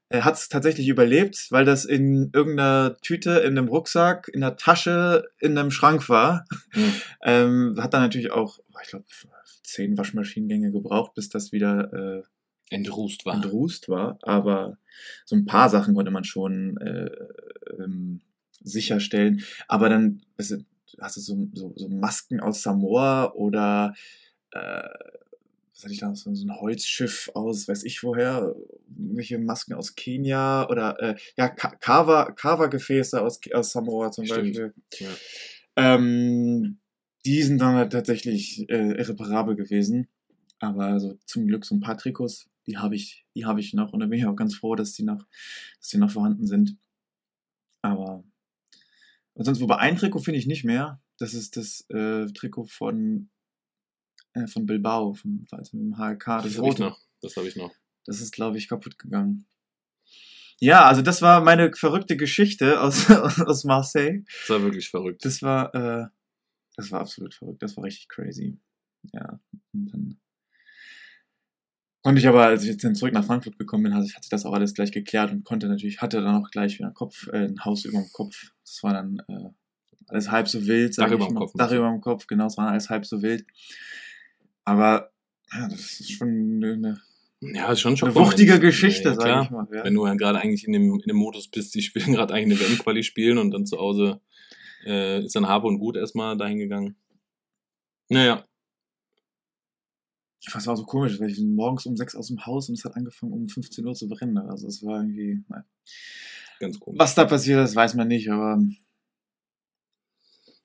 Er 0.09 0.27
hat 0.27 0.35
es 0.35 0.49
tatsächlich 0.49 0.89
überlebt, 0.89 1.47
weil 1.51 1.65
das 1.65 1.87
in 1.87 2.31
irgendeiner 2.35 2.97
Tüte, 3.01 3.39
in 3.39 3.57
einem 3.57 3.69
Rucksack, 3.69 4.29
in 4.29 4.41
der 4.43 4.57
Tasche, 4.57 5.25
in 5.39 5.57
einem 5.57 5.71
Schrank 5.71 6.09
war. 6.09 6.45
Mhm. 6.75 6.93
Ähm, 7.25 7.77
hat 7.79 7.95
dann 7.95 8.03
natürlich 8.03 8.33
auch, 8.33 8.59
ich 8.83 8.89
glaube, 8.89 9.05
zehn 9.63 9.97
Waschmaschinengänge 9.97 10.73
gebraucht, 10.73 11.15
bis 11.15 11.29
das 11.29 11.53
wieder 11.53 11.93
äh, 11.93 12.23
Entrußt 12.75 13.25
war. 13.27 13.45
Rußt 13.45 13.89
war, 13.89 14.19
aber 14.23 14.79
so 15.25 15.37
ein 15.37 15.45
paar 15.45 15.69
Sachen 15.69 15.95
konnte 15.95 16.11
man 16.11 16.25
schon 16.25 16.79
äh, 16.79 17.11
ähm, 17.79 18.23
sicherstellen. 18.63 19.43
Aber 19.69 19.89
dann 19.89 20.23
du, 20.39 20.65
hast 21.01 21.17
du 21.17 21.21
so, 21.21 21.49
so, 21.55 21.73
so 21.77 21.89
Masken 21.89 22.41
aus 22.41 22.63
Samoa 22.63 23.33
oder 23.35 23.95
äh, 24.53 24.89
was 25.75 25.85
hatte 25.85 25.93
ich 25.95 26.01
da, 26.01 26.15
so, 26.15 26.35
so 26.35 26.47
ein 26.47 26.61
Holzschiff 26.61 27.31
aus, 27.35 27.67
weiß 27.67 27.85
ich 27.85 28.03
woher, 28.03 28.55
welche 28.89 29.39
Masken 29.39 29.75
aus 29.75 29.95
Kenia 29.95 30.69
oder 30.69 31.01
äh, 31.01 31.17
ja, 31.37 31.49
Ka- 31.49 31.77
Kava, 31.77 32.33
Kava-Gefäße 32.33 33.21
aus, 33.21 33.41
aus 33.53 33.73
Samoa 33.73 34.11
zum 34.13 34.27
Stimmt, 34.27 34.57
Beispiel. 34.57 34.75
ja. 35.01 35.09
Ähm, 35.77 36.79
die 37.25 37.43
sind 37.43 37.61
dann 37.61 37.75
halt 37.77 37.93
tatsächlich 37.93 38.69
äh, 38.69 38.93
irreparabel 38.99 39.57
gewesen. 39.57 40.09
Aber 40.59 41.01
so 41.01 41.19
zum 41.27 41.47
Glück 41.49 41.65
so 41.65 41.75
ein 41.75 41.81
paar 41.81 41.97
Trikots, 41.99 42.49
die 42.67 42.77
habe 42.79 42.95
ich, 42.95 43.27
die 43.35 43.47
habe 43.47 43.59
ich 43.61 43.75
noch 43.75 43.93
und 43.93 44.01
da 44.01 44.07
bin 44.07 44.19
ich 44.19 44.27
auch 44.27 44.37
ganz 44.37 44.55
froh, 44.55 44.77
dass 44.77 44.93
die 44.93 45.03
noch, 45.03 45.27
dass 45.81 45.89
die 45.89 45.99
noch 45.99 46.11
vorhanden 46.11 46.47
sind. 46.47 46.77
Aber 47.83 48.23
und 49.35 49.45
sonst, 49.45 49.61
wobei 49.61 49.77
ein 49.79 49.97
Trikot 49.97 50.21
finde 50.21 50.39
ich 50.39 50.47
nicht 50.47 50.65
mehr. 50.65 51.01
Das 51.19 51.35
ist 51.35 51.57
das 51.57 51.89
äh, 51.91 52.27
Trikot 52.27 52.67
von, 52.67 53.31
äh, 54.35 54.47
von 54.47 54.67
Bilbao, 54.67 55.15
vom, 55.15 55.47
also 55.51 55.77
mit 55.77 55.87
dem 55.87 55.99
HLK. 55.99 56.25
Das 56.25 56.45
Das 56.45 56.59
habe 56.59 56.69
ich 56.69 56.79
noch. 56.79 56.99
Das 57.21 57.37
habe 57.37 57.49
ich 57.49 57.57
noch. 57.57 57.73
Das 58.05 58.21
ist, 58.21 58.33
glaube 58.33 58.59
ich, 58.59 58.69
kaputt 58.69 58.99
gegangen. 58.99 59.47
Ja, 60.59 60.85
also 60.87 61.03
das 61.03 61.23
war 61.23 61.41
meine 61.41 61.73
verrückte 61.73 62.17
Geschichte 62.17 62.81
aus, 62.81 63.11
aus 63.11 63.65
Marseille. 63.65 64.25
Das 64.43 64.51
war 64.51 64.63
wirklich 64.63 64.91
verrückt. 64.91 65.25
Das 65.25 65.43
war, 65.43 65.75
äh, 65.75 66.07
das 66.77 66.91
war 66.93 67.01
absolut 67.01 67.35
verrückt. 67.35 67.63
Das 67.63 67.77
war 67.77 67.85
richtig 67.85 68.09
crazy. 68.09 68.59
Ja. 69.13 69.41
Und 69.73 69.93
dann 69.93 70.21
konnte 72.03 72.21
ich 72.21 72.29
aber, 72.29 72.47
als 72.47 72.65
ich 72.65 72.71
jetzt 72.71 72.85
dann 72.85 72.95
zurück 72.95 73.13
nach 73.13 73.25
Frankfurt 73.25 73.59
gekommen 73.59 73.85
bin, 73.85 73.95
hat, 73.95 74.03
hat 74.03 74.23
sich 74.23 74.31
das 74.31 74.45
auch 74.45 74.53
alles 74.53 74.75
gleich 74.75 74.93
geklärt 74.93 75.31
und 75.31 75.45
konnte 75.45 75.69
natürlich, 75.69 76.01
hatte 76.01 76.21
dann 76.21 76.43
auch 76.43 76.51
gleich 76.51 76.75
wieder 76.75 76.87
einen 76.87 76.95
Kopf, 76.95 77.29
äh, 77.29 77.47
ein 77.47 77.65
Haus 77.65 77.85
über 77.85 77.99
dem 77.99 78.11
Kopf. 78.13 78.53
Das 78.65 78.83
war 78.83 78.93
dann 78.93 79.23
äh, 79.29 79.51
alles 80.09 80.31
halb 80.31 80.49
so 80.49 80.67
wild. 80.67 80.95
sag 80.95 81.07
Dach 81.07 81.13
ich 81.13 81.21
überm 81.21 81.35
mal. 81.35 81.41
Kopf, 81.41 81.53
Dach 81.55 81.73
über 81.73 81.89
dem 81.89 82.01
Kopf, 82.01 82.27
genau, 82.27 82.47
es 82.47 82.57
war 82.57 82.69
alles 82.69 82.91
halb 82.91 83.07
so 83.07 83.23
wild. 83.23 83.47
Aber 84.65 85.11
ja, 85.53 85.69
das 85.69 86.01
ist 86.01 86.13
schon 86.13 86.63
eine, 86.63 87.01
Ja, 87.41 87.71
ist 87.71 87.81
schon 87.81 87.97
eine 88.01 88.15
wuchtige 88.15 88.59
Geschichte, 88.59 89.11
ja, 89.11 89.15
sag 89.15 89.45
ich 89.45 89.51
mal. 89.51 89.69
Ja. 89.73 89.85
Wenn 89.85 89.95
du 89.95 90.07
ja 90.07 90.15
gerade 90.15 90.41
eigentlich 90.41 90.67
in 90.67 90.73
dem, 90.73 90.93
in 90.95 91.07
dem 91.07 91.17
Modus 91.17 91.49
bist, 91.49 91.75
die 91.75 91.83
spielen 91.83 92.13
gerade 92.13 92.35
eigentlich 92.35 92.61
eine 92.61 92.71
WM-Quali 92.71 93.03
spielen 93.03 93.39
und 93.39 93.53
dann 93.53 93.67
zu 93.67 93.79
Hause 93.79 94.21
äh, 94.85 95.25
ist 95.25 95.37
dann 95.37 95.47
Habe 95.47 95.69
und 95.69 95.79
Gut 95.79 95.97
erstmal 95.97 96.37
dahin 96.37 96.59
gegangen. 96.59 96.97
Naja, 98.09 98.45
Das 100.53 100.67
war 100.67 100.77
so 100.77 100.85
komisch, 100.85 101.21
weil 101.21 101.31
ich 101.31 101.37
bin 101.37 101.55
morgens 101.55 101.87
um 101.87 101.97
sechs 101.97 102.17
aus 102.17 102.29
dem 102.29 102.45
Haus 102.45 102.69
und 102.69 102.77
es 102.77 102.85
hat 102.85 102.97
angefangen 102.97 103.33
um 103.33 103.49
15 103.49 103.87
Uhr 103.87 103.95
zu 103.95 104.09
brennen. 104.09 104.39
Also 104.39 104.67
es 104.67 104.83
war 104.85 105.01
irgendwie, 105.01 105.45
naja. 105.49 105.65
ganz 106.59 106.81
komisch. 106.81 106.99
Was 106.99 107.15
da 107.15 107.25
passiert 107.25 107.65
ist, 107.65 107.77
weiß 107.77 107.95
man 107.95 108.09
nicht, 108.09 108.29
aber 108.31 108.61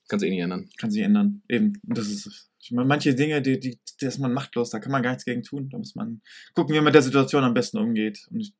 Kannst 0.08 0.26
eh 0.26 0.30
nicht 0.30 0.40
ändern. 0.40 0.70
kann 0.78 0.92
sich 0.92 1.02
ändern. 1.02 1.42
Eben, 1.50 1.74
das 1.84 2.08
ist, 2.08 2.50
ich 2.62 2.72
meine, 2.72 2.88
manche 2.88 3.14
Dinge, 3.14 3.42
die, 3.42 3.60
die, 3.60 3.78
da 4.00 4.08
ist 4.08 4.20
man 4.20 4.34
machtlos, 4.34 4.70
da 4.70 4.80
kann 4.80 4.92
man 4.92 5.04
gar 5.04 5.12
nichts 5.12 5.26
gegen 5.26 5.44
tun. 5.44 5.70
Da 5.70 5.78
muss 5.78 5.96
man 5.96 6.22
gucken, 6.54 6.74
wie 6.74 6.78
man 6.78 6.86
mit 6.86 6.96
der 6.96 7.02
Situation 7.02 7.44
am 7.44 7.54
besten 7.54 7.78
umgeht. 7.78 8.26
Und 8.32 8.40
ich, 8.40 8.54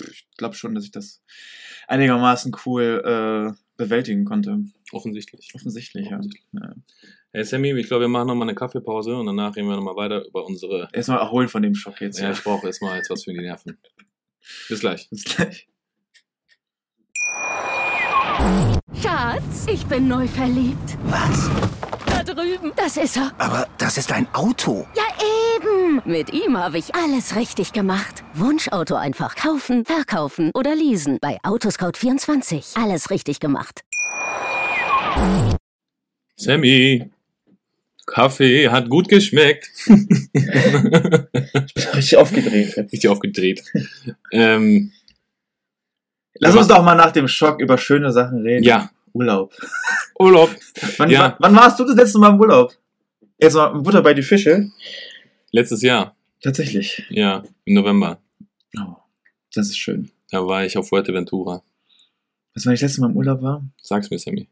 ich 0.00 0.26
glaube 0.38 0.54
schon, 0.54 0.74
dass 0.74 0.84
ich 0.84 0.90
das 0.90 1.22
einigermaßen 1.88 2.56
cool 2.64 3.02
äh, 3.04 3.52
bewältigen 3.76 4.24
konnte. 4.24 4.64
Offensichtlich. 4.92 5.54
Offensichtlich, 5.54 6.08
ja. 6.08 6.18
Offensichtlich. 6.18 6.48
ja. 6.54 6.74
Hey 7.34 7.44
Sammy, 7.44 7.72
ich 7.80 7.86
glaube, 7.86 8.02
wir 8.02 8.08
machen 8.08 8.26
nochmal 8.26 8.46
eine 8.46 8.54
Kaffeepause 8.54 9.16
und 9.16 9.24
danach 9.24 9.56
reden 9.56 9.66
wir 9.66 9.76
nochmal 9.76 9.96
weiter 9.96 10.22
über 10.26 10.44
unsere. 10.44 10.90
Erstmal 10.92 11.18
erholen 11.18 11.48
von 11.48 11.62
dem 11.62 11.74
Schock 11.74 11.98
jetzt. 12.02 12.18
Ja, 12.18 12.26
Ja, 12.26 12.32
ich 12.32 12.44
brauche 12.44 12.66
erstmal 12.66 12.98
jetzt 12.98 13.08
was 13.08 13.24
für 13.24 13.32
die 13.32 13.40
Nerven. 13.40 13.78
Bis 14.68 14.80
gleich. 14.80 15.08
Bis 15.08 15.24
gleich. 15.24 15.66
Schatz, 19.00 19.66
ich 19.66 19.86
bin 19.86 20.08
neu 20.08 20.26
verliebt. 20.28 20.98
Was? 21.04 21.48
Da 22.04 22.22
drüben. 22.22 22.70
Das 22.76 22.98
ist 22.98 23.16
er. 23.16 23.32
Aber 23.38 23.66
das 23.78 23.96
ist 23.96 24.12
ein 24.12 24.26
Auto. 24.34 24.86
Ja, 24.94 25.04
eben. 25.56 26.02
Mit 26.04 26.34
ihm 26.34 26.58
habe 26.58 26.76
ich 26.76 26.94
alles 26.94 27.34
richtig 27.34 27.72
gemacht. 27.72 28.22
Wunschauto 28.34 28.94
einfach 28.96 29.36
kaufen, 29.36 29.86
verkaufen 29.86 30.50
oder 30.52 30.74
leasen. 30.74 31.16
Bei 31.22 31.38
Autoscout24. 31.44 32.78
Alles 32.78 33.08
richtig 33.08 33.40
gemacht. 33.40 33.80
Sammy, 36.36 37.10
Kaffee 38.12 38.68
hat 38.68 38.88
gut 38.90 39.08
geschmeckt. 39.08 39.70
Richtig 41.94 42.16
aufgedreht. 42.16 42.76
Jetzt. 42.76 42.92
Richtig 42.92 43.08
aufgedreht. 43.08 43.62
ähm, 44.32 44.92
Lass 46.34 46.56
uns 46.56 46.68
doch 46.68 46.82
mal 46.82 46.94
nach 46.94 47.12
dem 47.12 47.28
Schock 47.28 47.60
über 47.60 47.78
schöne 47.78 48.10
Sachen 48.12 48.42
reden. 48.42 48.64
ja, 48.64 48.90
Urlaub. 49.12 49.54
Urlaub. 50.18 50.54
Wann, 50.98 51.10
Ja. 51.10 51.36
wann, 51.40 51.54
warst 51.54 51.78
du 51.78 51.84
das 51.84 51.94
letzte 51.96 52.18
Mal 52.18 52.30
im 52.34 52.40
Urlaub? 52.40 52.74
Jetzt 53.38 53.54
mal 53.54 53.68
Butter 53.80 54.02
bei 54.02 54.14
die 54.14 54.22
Fische. 54.22 54.70
Letztes 55.50 55.82
Jahr, 55.82 56.16
Tatsächlich. 56.42 57.04
ja, 57.10 57.42
im 57.64 57.74
November, 57.74 58.20
Oh, 58.78 58.96
das 59.54 59.68
ist 59.68 59.76
schön. 59.78 60.10
da 60.30 60.46
war 60.46 60.64
ich 60.64 60.76
auf 60.78 60.88
Fuerteventura. 60.88 61.62
Du, 62.54 62.60
wann 62.64 62.74
ich 62.74 62.80
letztes 62.80 62.98
Mal 62.98 63.10
im 63.10 63.16
Urlaub 63.16 63.42
war? 63.42 63.64
Sag's 63.82 64.10
mir, 64.10 64.18
Sammy. 64.18 64.48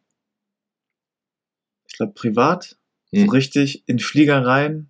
Ich 1.89 1.97
glaube, 1.97 2.13
privat. 2.13 2.77
Hm. 3.13 3.27
So 3.27 3.31
richtig 3.33 3.83
in 3.87 3.99
Flieger 3.99 4.45
rein. 4.45 4.89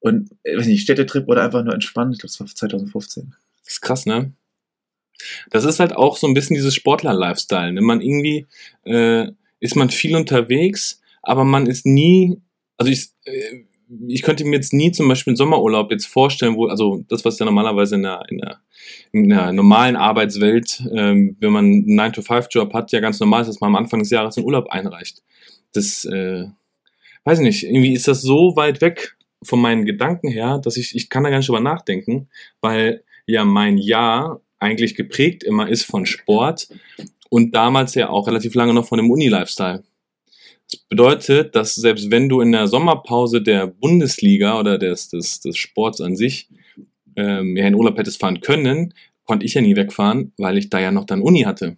Und, 0.00 0.30
äh, 0.42 0.56
weiß 0.56 0.66
nicht, 0.66 0.82
Städtetrip 0.82 1.28
oder 1.28 1.44
einfach 1.44 1.62
nur 1.62 1.74
entspannen. 1.74 2.12
Ich 2.12 2.18
glaube, 2.18 2.32
das 2.32 2.40
war 2.40 2.46
2015. 2.46 3.34
Das 3.64 3.74
ist 3.74 3.80
krass, 3.80 4.06
ne? 4.06 4.32
Das 5.50 5.64
ist 5.64 5.78
halt 5.78 5.94
auch 5.94 6.16
so 6.16 6.26
ein 6.26 6.34
bisschen 6.34 6.54
dieses 6.54 6.74
Sportler-Lifestyle. 6.74 7.72
Ne? 7.72 7.80
Man 7.80 8.00
irgendwie 8.00 8.46
äh, 8.84 9.28
ist 9.60 9.76
man 9.76 9.90
viel 9.90 10.16
unterwegs, 10.16 11.00
aber 11.22 11.44
man 11.44 11.66
ist 11.66 11.86
nie, 11.86 12.40
also 12.76 12.90
ich, 12.90 13.10
äh, 13.24 13.64
ich 14.08 14.22
könnte 14.22 14.44
mir 14.44 14.56
jetzt 14.56 14.72
nie 14.72 14.90
zum 14.90 15.06
Beispiel 15.06 15.32
einen 15.32 15.36
Sommerurlaub 15.36 15.90
jetzt 15.92 16.06
vorstellen, 16.06 16.56
wo, 16.56 16.66
also 16.66 17.04
das, 17.08 17.24
was 17.24 17.38
ja 17.38 17.46
normalerweise 17.46 17.94
in 17.94 18.02
der, 18.02 18.22
in 18.28 18.38
der, 18.38 18.60
in 19.12 19.28
der 19.28 19.52
normalen 19.52 19.96
Arbeitswelt, 19.96 20.82
ähm, 20.92 21.36
wenn 21.40 21.52
man 21.52 21.64
einen 21.66 22.00
9-to-5-Job 22.00 22.72
hat, 22.74 22.90
ja 22.90 23.00
ganz 23.00 23.20
normal 23.20 23.42
ist, 23.42 23.48
dass 23.48 23.60
man 23.60 23.68
am 23.68 23.76
Anfang 23.76 24.00
des 24.00 24.10
Jahres 24.10 24.36
einen 24.36 24.46
Urlaub 24.46 24.68
einreicht. 24.70 25.22
Das, 25.72 26.04
äh, 26.04 26.46
weiß 27.24 27.38
ich 27.38 27.44
nicht, 27.44 27.64
irgendwie 27.64 27.94
ist 27.94 28.08
das 28.08 28.22
so 28.22 28.56
weit 28.56 28.80
weg 28.80 29.16
von 29.42 29.60
meinen 29.60 29.84
Gedanken 29.84 30.28
her, 30.28 30.58
dass 30.58 30.76
ich, 30.76 30.94
ich 30.94 31.08
kann 31.08 31.24
da 31.24 31.30
gar 31.30 31.38
nicht 31.38 31.48
drüber 31.48 31.60
nachdenken, 31.60 32.28
weil 32.60 33.02
ja 33.26 33.44
mein 33.44 33.78
Jahr 33.78 34.40
eigentlich 34.58 34.94
geprägt 34.94 35.42
immer 35.42 35.68
ist 35.68 35.84
von 35.84 36.06
Sport 36.06 36.68
und 37.30 37.54
damals 37.54 37.94
ja 37.94 38.08
auch 38.08 38.26
relativ 38.28 38.54
lange 38.54 38.74
noch 38.74 38.86
von 38.86 38.98
dem 38.98 39.10
Uni-Lifestyle. 39.10 39.82
Das 40.70 40.80
bedeutet, 40.88 41.54
dass 41.56 41.74
selbst 41.74 42.10
wenn 42.10 42.28
du 42.28 42.40
in 42.40 42.52
der 42.52 42.66
Sommerpause 42.66 43.42
der 43.42 43.66
Bundesliga 43.66 44.58
oder 44.58 44.78
des, 44.78 45.08
des, 45.08 45.40
des 45.40 45.56
Sports 45.56 46.00
an 46.00 46.16
sich 46.16 46.48
ähm, 47.16 47.56
ja 47.56 47.66
in 47.66 47.74
Urlaub 47.74 47.98
hättest 47.98 48.20
fahren 48.20 48.40
können, 48.40 48.94
konnte 49.24 49.44
ich 49.44 49.54
ja 49.54 49.60
nie 49.60 49.76
wegfahren, 49.76 50.32
weil 50.38 50.58
ich 50.58 50.70
da 50.70 50.80
ja 50.80 50.90
noch 50.90 51.04
dann 51.04 51.22
Uni 51.22 51.42
hatte. 51.42 51.76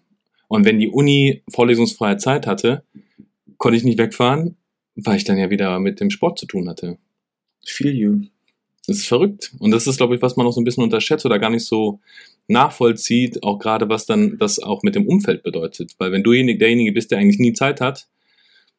Und 0.48 0.64
wenn 0.64 0.78
die 0.78 0.88
Uni 0.88 1.42
vorlesungsfreie 1.50 2.18
Zeit 2.18 2.46
hatte, 2.46 2.84
konnte 3.64 3.78
ich 3.78 3.84
nicht 3.84 3.96
wegfahren, 3.96 4.58
weil 4.94 5.16
ich 5.16 5.24
dann 5.24 5.38
ja 5.38 5.48
wieder 5.48 5.80
mit 5.80 5.98
dem 5.98 6.10
Sport 6.10 6.38
zu 6.38 6.44
tun 6.44 6.68
hatte. 6.68 6.98
Feel 7.66 7.94
you. 7.94 8.20
Das 8.86 8.98
ist 8.98 9.06
verrückt. 9.06 9.54
Und 9.58 9.70
das 9.70 9.86
ist, 9.86 9.96
glaube 9.96 10.14
ich, 10.14 10.20
was 10.20 10.36
man 10.36 10.44
noch 10.44 10.52
so 10.52 10.60
ein 10.60 10.64
bisschen 10.64 10.84
unterschätzt 10.84 11.24
oder 11.24 11.38
gar 11.38 11.48
nicht 11.48 11.64
so 11.64 11.98
nachvollzieht, 12.46 13.42
auch 13.42 13.58
gerade 13.58 13.88
was 13.88 14.04
dann 14.04 14.36
das 14.36 14.58
auch 14.58 14.82
mit 14.82 14.94
dem 14.94 15.06
Umfeld 15.06 15.42
bedeutet. 15.42 15.94
Weil 15.96 16.12
wenn 16.12 16.22
du 16.22 16.32
derjenige 16.32 16.92
bist, 16.92 17.10
der 17.10 17.16
eigentlich 17.16 17.38
nie 17.38 17.54
Zeit 17.54 17.80
hat, 17.80 18.06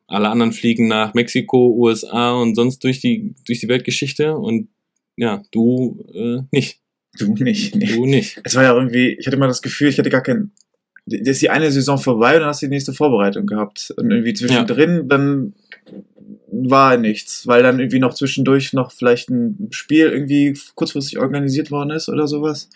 alle 0.06 0.30
anderen 0.30 0.52
fliegen 0.52 0.88
nach 0.88 1.16
Mexiko, 1.16 1.74
USA 1.76 2.34
und 2.40 2.54
sonst 2.54 2.84
durch 2.84 3.00
die, 3.00 3.34
durch 3.48 3.62
die 3.62 3.68
Weltgeschichte 3.68 4.38
und 4.38 4.68
ja, 5.18 5.42
du 5.50 6.06
äh, 6.14 6.44
nicht. 6.52 6.80
Du 7.18 7.34
nicht. 7.34 7.76
Nee. 7.76 7.88
Du 7.88 8.06
nicht. 8.06 8.40
Es 8.44 8.54
war 8.54 8.62
ja 8.62 8.76
irgendwie, 8.76 9.16
ich 9.18 9.26
hatte 9.26 9.38
immer 9.38 9.48
das 9.48 9.64
Gefühl, 9.64 9.88
ich 9.88 9.98
hatte 9.98 10.12
gar 10.12 10.22
kein. 10.22 10.52
Ist 11.08 11.42
die 11.42 11.50
eine 11.50 11.72
Saison 11.72 11.98
vorbei 11.98 12.36
und 12.36 12.42
dann 12.42 12.50
hast 12.50 12.62
du 12.62 12.66
die 12.66 12.72
nächste 12.72 12.94
Vorbereitung 12.94 13.46
gehabt. 13.46 13.94
Und 13.96 14.10
irgendwie 14.10 14.34
zwischendrin, 14.34 15.08
dann 15.08 15.54
war 16.48 16.98
nichts, 16.98 17.46
weil 17.48 17.64
dann 17.64 17.80
irgendwie 17.80 18.00
noch 18.00 18.14
zwischendurch 18.14 18.74
noch 18.74 18.92
vielleicht 18.92 19.30
ein 19.30 19.68
Spiel 19.72 20.08
irgendwie 20.08 20.58
kurzfristig 20.76 21.20
organisiert 21.20 21.72
worden 21.72 21.92
ist 21.92 22.10
oder 22.10 22.28
sowas. 22.28 22.70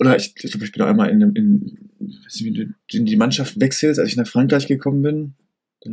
Oder 0.00 0.16
ich, 0.16 0.34
ich 0.40 0.50
glaube, 0.50 0.64
ich 0.64 0.72
bin 0.72 0.82
auch 0.82 0.86
einmal 0.86 1.10
in, 1.10 1.20
in, 1.34 1.78
in 2.92 3.04
die 3.06 3.16
Mannschaft 3.16 3.58
wechselst, 3.60 3.98
als 3.98 4.08
ich 4.10 4.16
nach 4.16 4.28
Frankreich 4.28 4.66
gekommen 4.66 5.02
bin. 5.02 5.34
Da 5.80 5.90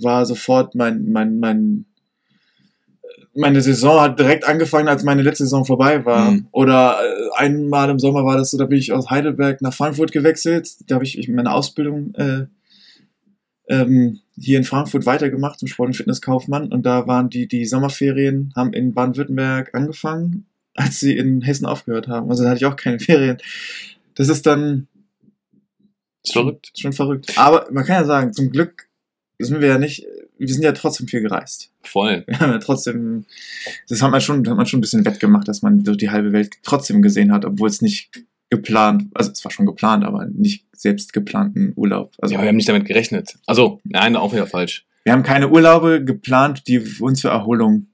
war 0.00 0.26
sofort 0.26 0.74
mein, 0.74 1.10
mein, 1.10 1.38
mein, 1.38 1.84
meine 3.34 3.62
Saison 3.62 4.00
hat 4.00 4.18
direkt 4.18 4.44
angefangen, 4.46 4.88
als 4.88 5.04
meine 5.04 5.22
letzte 5.22 5.44
Saison 5.44 5.64
vorbei 5.64 6.04
war. 6.04 6.32
Mhm. 6.32 6.46
Oder 6.52 6.98
äh, 7.00 7.28
einmal 7.36 7.88
im 7.90 7.98
Sommer 7.98 8.24
war 8.24 8.36
das 8.36 8.50
so, 8.50 8.58
da 8.58 8.66
bin 8.66 8.78
ich 8.78 8.92
aus 8.92 9.10
Heidelberg 9.10 9.62
nach 9.62 9.72
Frankfurt 9.72 10.12
gewechselt. 10.12 10.68
Da 10.86 10.96
habe 10.96 11.04
ich, 11.04 11.18
ich 11.18 11.28
meine 11.28 11.52
Ausbildung 11.52 12.14
äh, 12.14 12.46
ähm, 13.68 14.20
hier 14.38 14.58
in 14.58 14.64
Frankfurt 14.64 15.06
weitergemacht 15.06 15.58
zum 15.58 15.68
Sport- 15.68 15.88
und 15.88 15.94
Fitnesskaufmann. 15.96 16.72
Und 16.72 16.84
da 16.84 17.06
waren 17.06 17.30
die, 17.30 17.48
die 17.48 17.64
Sommerferien, 17.64 18.52
haben 18.54 18.72
in 18.72 18.92
Baden-Württemberg 18.92 19.74
angefangen, 19.74 20.46
als 20.74 21.00
sie 21.00 21.16
in 21.16 21.40
Hessen 21.42 21.66
aufgehört 21.66 22.08
haben. 22.08 22.28
Also 22.30 22.42
da 22.42 22.50
hatte 22.50 22.58
ich 22.58 22.66
auch 22.66 22.76
keine 22.76 22.98
Ferien. 23.00 23.38
Das 24.14 24.28
ist 24.28 24.44
dann 24.46 24.88
Ist 26.22 26.34
verrückt. 26.34 26.72
schon 26.76 26.92
verrückt. 26.92 27.32
Aber 27.36 27.66
man 27.72 27.84
kann 27.84 28.02
ja 28.02 28.04
sagen, 28.04 28.32
zum 28.34 28.50
Glück 28.50 28.88
sind 29.38 29.60
wir 29.60 29.68
ja 29.68 29.78
nicht, 29.78 30.06
wir 30.38 30.48
sind 30.48 30.62
ja 30.62 30.72
trotzdem 30.72 31.06
viel 31.08 31.20
gereist. 31.20 31.70
Voll. 31.82 32.24
Ja 32.28 32.58
trotzdem, 32.58 33.26
das 33.88 34.02
hat 34.02 34.10
man 34.10 34.20
schon, 34.20 34.48
hat 34.48 34.56
man 34.56 34.66
schon 34.66 34.78
ein 34.78 34.80
bisschen 34.80 35.04
wettgemacht, 35.04 35.46
dass 35.48 35.62
man 35.62 35.84
so 35.84 35.94
die 35.94 36.10
halbe 36.10 36.32
Welt 36.32 36.54
trotzdem 36.62 37.02
gesehen 37.02 37.32
hat, 37.32 37.44
obwohl 37.44 37.68
es 37.68 37.80
nicht 37.82 38.10
geplant, 38.50 39.04
also 39.14 39.30
es 39.30 39.42
war 39.44 39.50
schon 39.50 39.66
geplant, 39.66 40.04
aber 40.04 40.26
nicht 40.26 40.66
selbst 40.76 41.12
geplanten 41.12 41.72
Urlaub. 41.76 42.12
Also 42.18 42.34
Ja, 42.34 42.42
wir 42.42 42.48
haben 42.48 42.56
nicht 42.56 42.68
damit 42.68 42.84
gerechnet. 42.86 43.38
Also, 43.46 43.80
nein, 43.84 44.16
auch 44.16 44.32
wieder 44.32 44.46
falsch. 44.46 44.84
wir 45.04 45.12
haben 45.12 45.22
keine 45.22 45.48
Urlaube 45.50 46.04
geplant, 46.04 46.66
die 46.68 46.80
uns 47.00 47.20
für 47.22 47.28
Erholung 47.28 47.86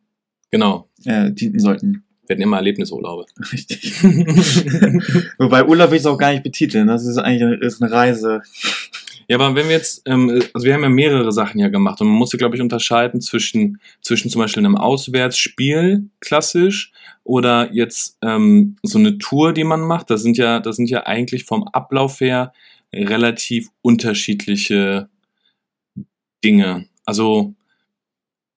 Genau. 0.51 0.89
äh, 1.05 1.31
dienten 1.31 1.61
sollten. 1.61 2.05
Wir 2.27 2.35
hatten 2.35 2.43
immer 2.43 2.57
Erlebnisurlaube. 2.57 3.27
Richtig. 3.53 4.03
Wobei 5.39 5.65
Urlaub 5.65 5.91
will 5.91 5.97
ich 5.97 6.03
es 6.03 6.07
auch 6.07 6.19
gar 6.19 6.33
nicht 6.33 6.43
betiteln. 6.43 6.87
Das 6.89 7.07
ist 7.07 7.17
eigentlich 7.19 7.43
eine, 7.43 7.55
ist 7.57 7.83
eine 7.83 7.91
Reise. 7.93 8.43
Ja, 9.29 9.37
aber 9.37 9.55
wenn 9.55 9.67
wir 9.69 9.77
jetzt, 9.77 10.03
ähm, 10.07 10.43
also 10.55 10.67
wir 10.67 10.73
haben 10.73 10.83
ja 10.83 10.89
mehrere 10.89 11.33
Sachen 11.33 11.61
ja 11.61 11.69
gemacht 11.69 12.01
und 12.01 12.09
man 12.09 12.17
musste, 12.17 12.39
glaube 12.39 12.57
ich, 12.57 12.63
unterscheiden 12.63 13.21
zwischen, 13.21 13.79
zwischen 14.01 14.31
zum 14.31 14.41
Beispiel 14.41 14.65
einem 14.65 14.77
Auswärtsspiel, 14.77 16.09
klassisch, 16.21 16.93
oder 17.25 17.71
jetzt 17.75 18.17
ähm, 18.23 18.77
so 18.83 18.99
eine 18.99 19.19
Tour, 19.19 19.53
die 19.53 19.65
man 19.65 19.83
macht. 19.83 20.09
Das 20.09 20.23
sind 20.23 20.39
ja, 20.39 20.61
das 20.61 20.77
sind 20.77 20.89
ja 20.89 21.05
eigentlich 21.07 21.45
vom 21.45 21.69
Ablauf 21.69 22.21
her 22.21 22.55
relativ 22.91 23.69
unterschiedliche 23.83 25.11
Dinge. 26.43 26.87
Also 27.05 27.55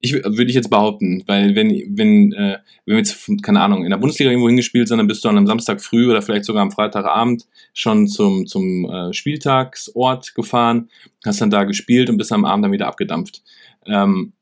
ich 0.01 0.13
wür- 0.13 0.37
würde 0.37 0.49
ich 0.49 0.55
jetzt 0.55 0.69
behaupten, 0.69 1.23
weil 1.27 1.55
wenn 1.55 1.69
wenn 1.95 2.33
äh, 2.33 2.57
wenn 2.85 2.95
wir 2.95 2.97
jetzt 2.97 3.29
keine 3.43 3.61
Ahnung 3.61 3.83
in 3.83 3.91
der 3.91 3.97
Bundesliga 3.97 4.31
irgendwo 4.31 4.49
hingespielt 4.49 4.87
sind, 4.87 4.97
dann 4.97 5.07
bist 5.07 5.23
du 5.23 5.29
an 5.29 5.37
einem 5.37 5.47
Samstag 5.47 5.81
früh 5.81 6.09
oder 6.09 6.21
vielleicht 6.21 6.45
sogar 6.45 6.63
am 6.63 6.71
Freitagabend 6.71 7.47
schon 7.73 8.07
zum 8.07 8.47
zum 8.47 8.89
äh, 8.89 9.13
Spieltagsort 9.13 10.33
gefahren, 10.35 10.89
hast 11.23 11.41
dann 11.41 11.51
da 11.51 11.63
gespielt 11.63 12.09
und 12.09 12.17
bist 12.17 12.31
am 12.31 12.45
Abend 12.45 12.65
dann 12.65 12.71
wieder 12.71 12.87
abgedampft. 12.87 13.43
Ähm, 13.85 14.33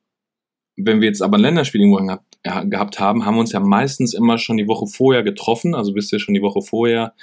wenn 0.82 1.02
wir 1.02 1.10
jetzt 1.10 1.22
aber 1.22 1.38
ein 1.38 1.41
Länderspiel 1.41 1.82
irgendwo 1.82 1.98
gehabt, 1.98 2.38
ja, 2.45 2.63
gehabt 2.63 3.00
haben, 3.02 3.26
haben 3.26 3.36
wir 3.36 3.41
uns 3.41 3.52
ja 3.52 3.60
meistens 3.60 4.13
immer 4.13 4.38
schon 4.38 4.56
die 4.56 4.67
Woche 4.67 4.88
vorher 4.88 5.24
getroffen, 5.24 5.76
also 5.76 5.91
bist 5.91 6.10
du 6.12 6.19
schon 6.19 6.36
die 6.36 6.41
Woche 6.41 6.62
vorher 6.62 7.13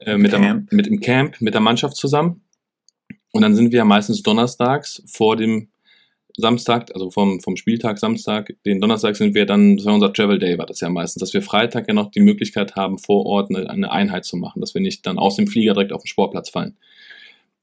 äh, 0.00 0.16
mit, 0.16 0.32
der, 0.32 0.40
Camp. 0.40 0.72
mit 0.72 0.86
dem 0.86 0.98
Camp, 1.00 1.40
mit 1.40 1.54
der 1.54 1.60
Mannschaft 1.60 1.96
zusammen. 1.96 2.42
Und 3.30 3.42
dann 3.42 3.54
sind 3.54 3.70
wir 3.70 3.78
ja 3.78 3.84
meistens 3.84 4.22
donnerstags 4.22 5.02
vor 5.06 5.36
dem 5.36 5.68
Samstag, 6.36 6.90
also 6.94 7.10
vom, 7.10 7.40
vom 7.40 7.56
Spieltag 7.56 7.98
Samstag, 7.98 8.54
den 8.66 8.80
Donnerstag 8.80 9.16
sind 9.16 9.34
wir 9.34 9.46
dann, 9.46 9.76
das 9.76 9.86
war 9.86 9.94
unser 9.94 10.12
Travel 10.12 10.38
Day, 10.38 10.58
war 10.58 10.66
das 10.66 10.80
ja 10.80 10.88
meistens, 10.90 11.20
dass 11.20 11.32
wir 11.32 11.42
Freitag 11.42 11.86
ja 11.86 11.94
noch 11.94 12.10
die 12.10 12.20
Möglichkeit 12.20 12.74
haben, 12.74 12.98
vor 12.98 13.24
Ort 13.26 13.50
eine, 13.50 13.70
eine 13.70 13.92
Einheit 13.92 14.24
zu 14.24 14.36
machen, 14.36 14.60
dass 14.60 14.74
wir 14.74 14.80
nicht 14.80 15.06
dann 15.06 15.18
aus 15.18 15.36
dem 15.36 15.46
Flieger 15.46 15.74
direkt 15.74 15.92
auf 15.92 16.02
den 16.02 16.08
Sportplatz 16.08 16.50
fallen. 16.50 16.76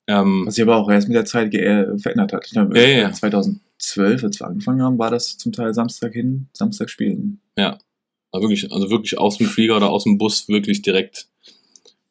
Ähm, 0.07 0.43
Was 0.45 0.55
sich 0.55 0.63
aber 0.63 0.77
auch 0.77 0.89
erst 0.89 1.09
mit 1.09 1.15
der 1.15 1.25
Zeit 1.25 1.53
äh, 1.53 1.97
verändert 1.97 2.33
hat. 2.33 2.45
Ich 2.45 2.53
glaube, 2.53 2.77
Ja, 2.79 2.87
ja, 2.87 2.99
ja. 3.01 3.11
2012, 3.11 4.23
als 4.23 4.39
wir 4.39 4.47
angefangen 4.47 4.81
haben, 4.81 4.97
war 4.97 5.11
das 5.11 5.37
zum 5.37 5.51
Teil 5.51 5.73
Samstag 5.73 6.13
hin, 6.13 6.47
Samstag 6.53 6.89
spielen. 6.89 7.41
also 8.31 8.47
wirklich, 8.47 8.71
also 8.71 8.89
wirklich 8.89 9.17
aus 9.17 9.37
dem 9.37 9.47
Flieger 9.47 9.75
oder 9.77 9.89
aus 9.89 10.05
dem 10.05 10.17
Bus 10.17 10.47
wirklich 10.47 10.81
direkt 10.81 11.27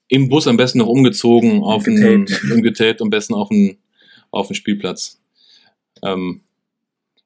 im 0.08 0.28
Bus 0.28 0.46
am 0.46 0.56
besten 0.56 0.78
noch 0.78 0.88
umgezogen, 0.88 1.62
auf 1.62 1.84
Getaped. 1.84 2.52
und 2.52 2.62
getaped, 2.62 3.00
am 3.00 3.10
besten 3.10 3.34
auf 3.34 3.48
den, 3.48 3.78
auf 4.30 4.48
den 4.48 4.56
Spielplatz. 4.56 5.20
Ähm, 6.02 6.42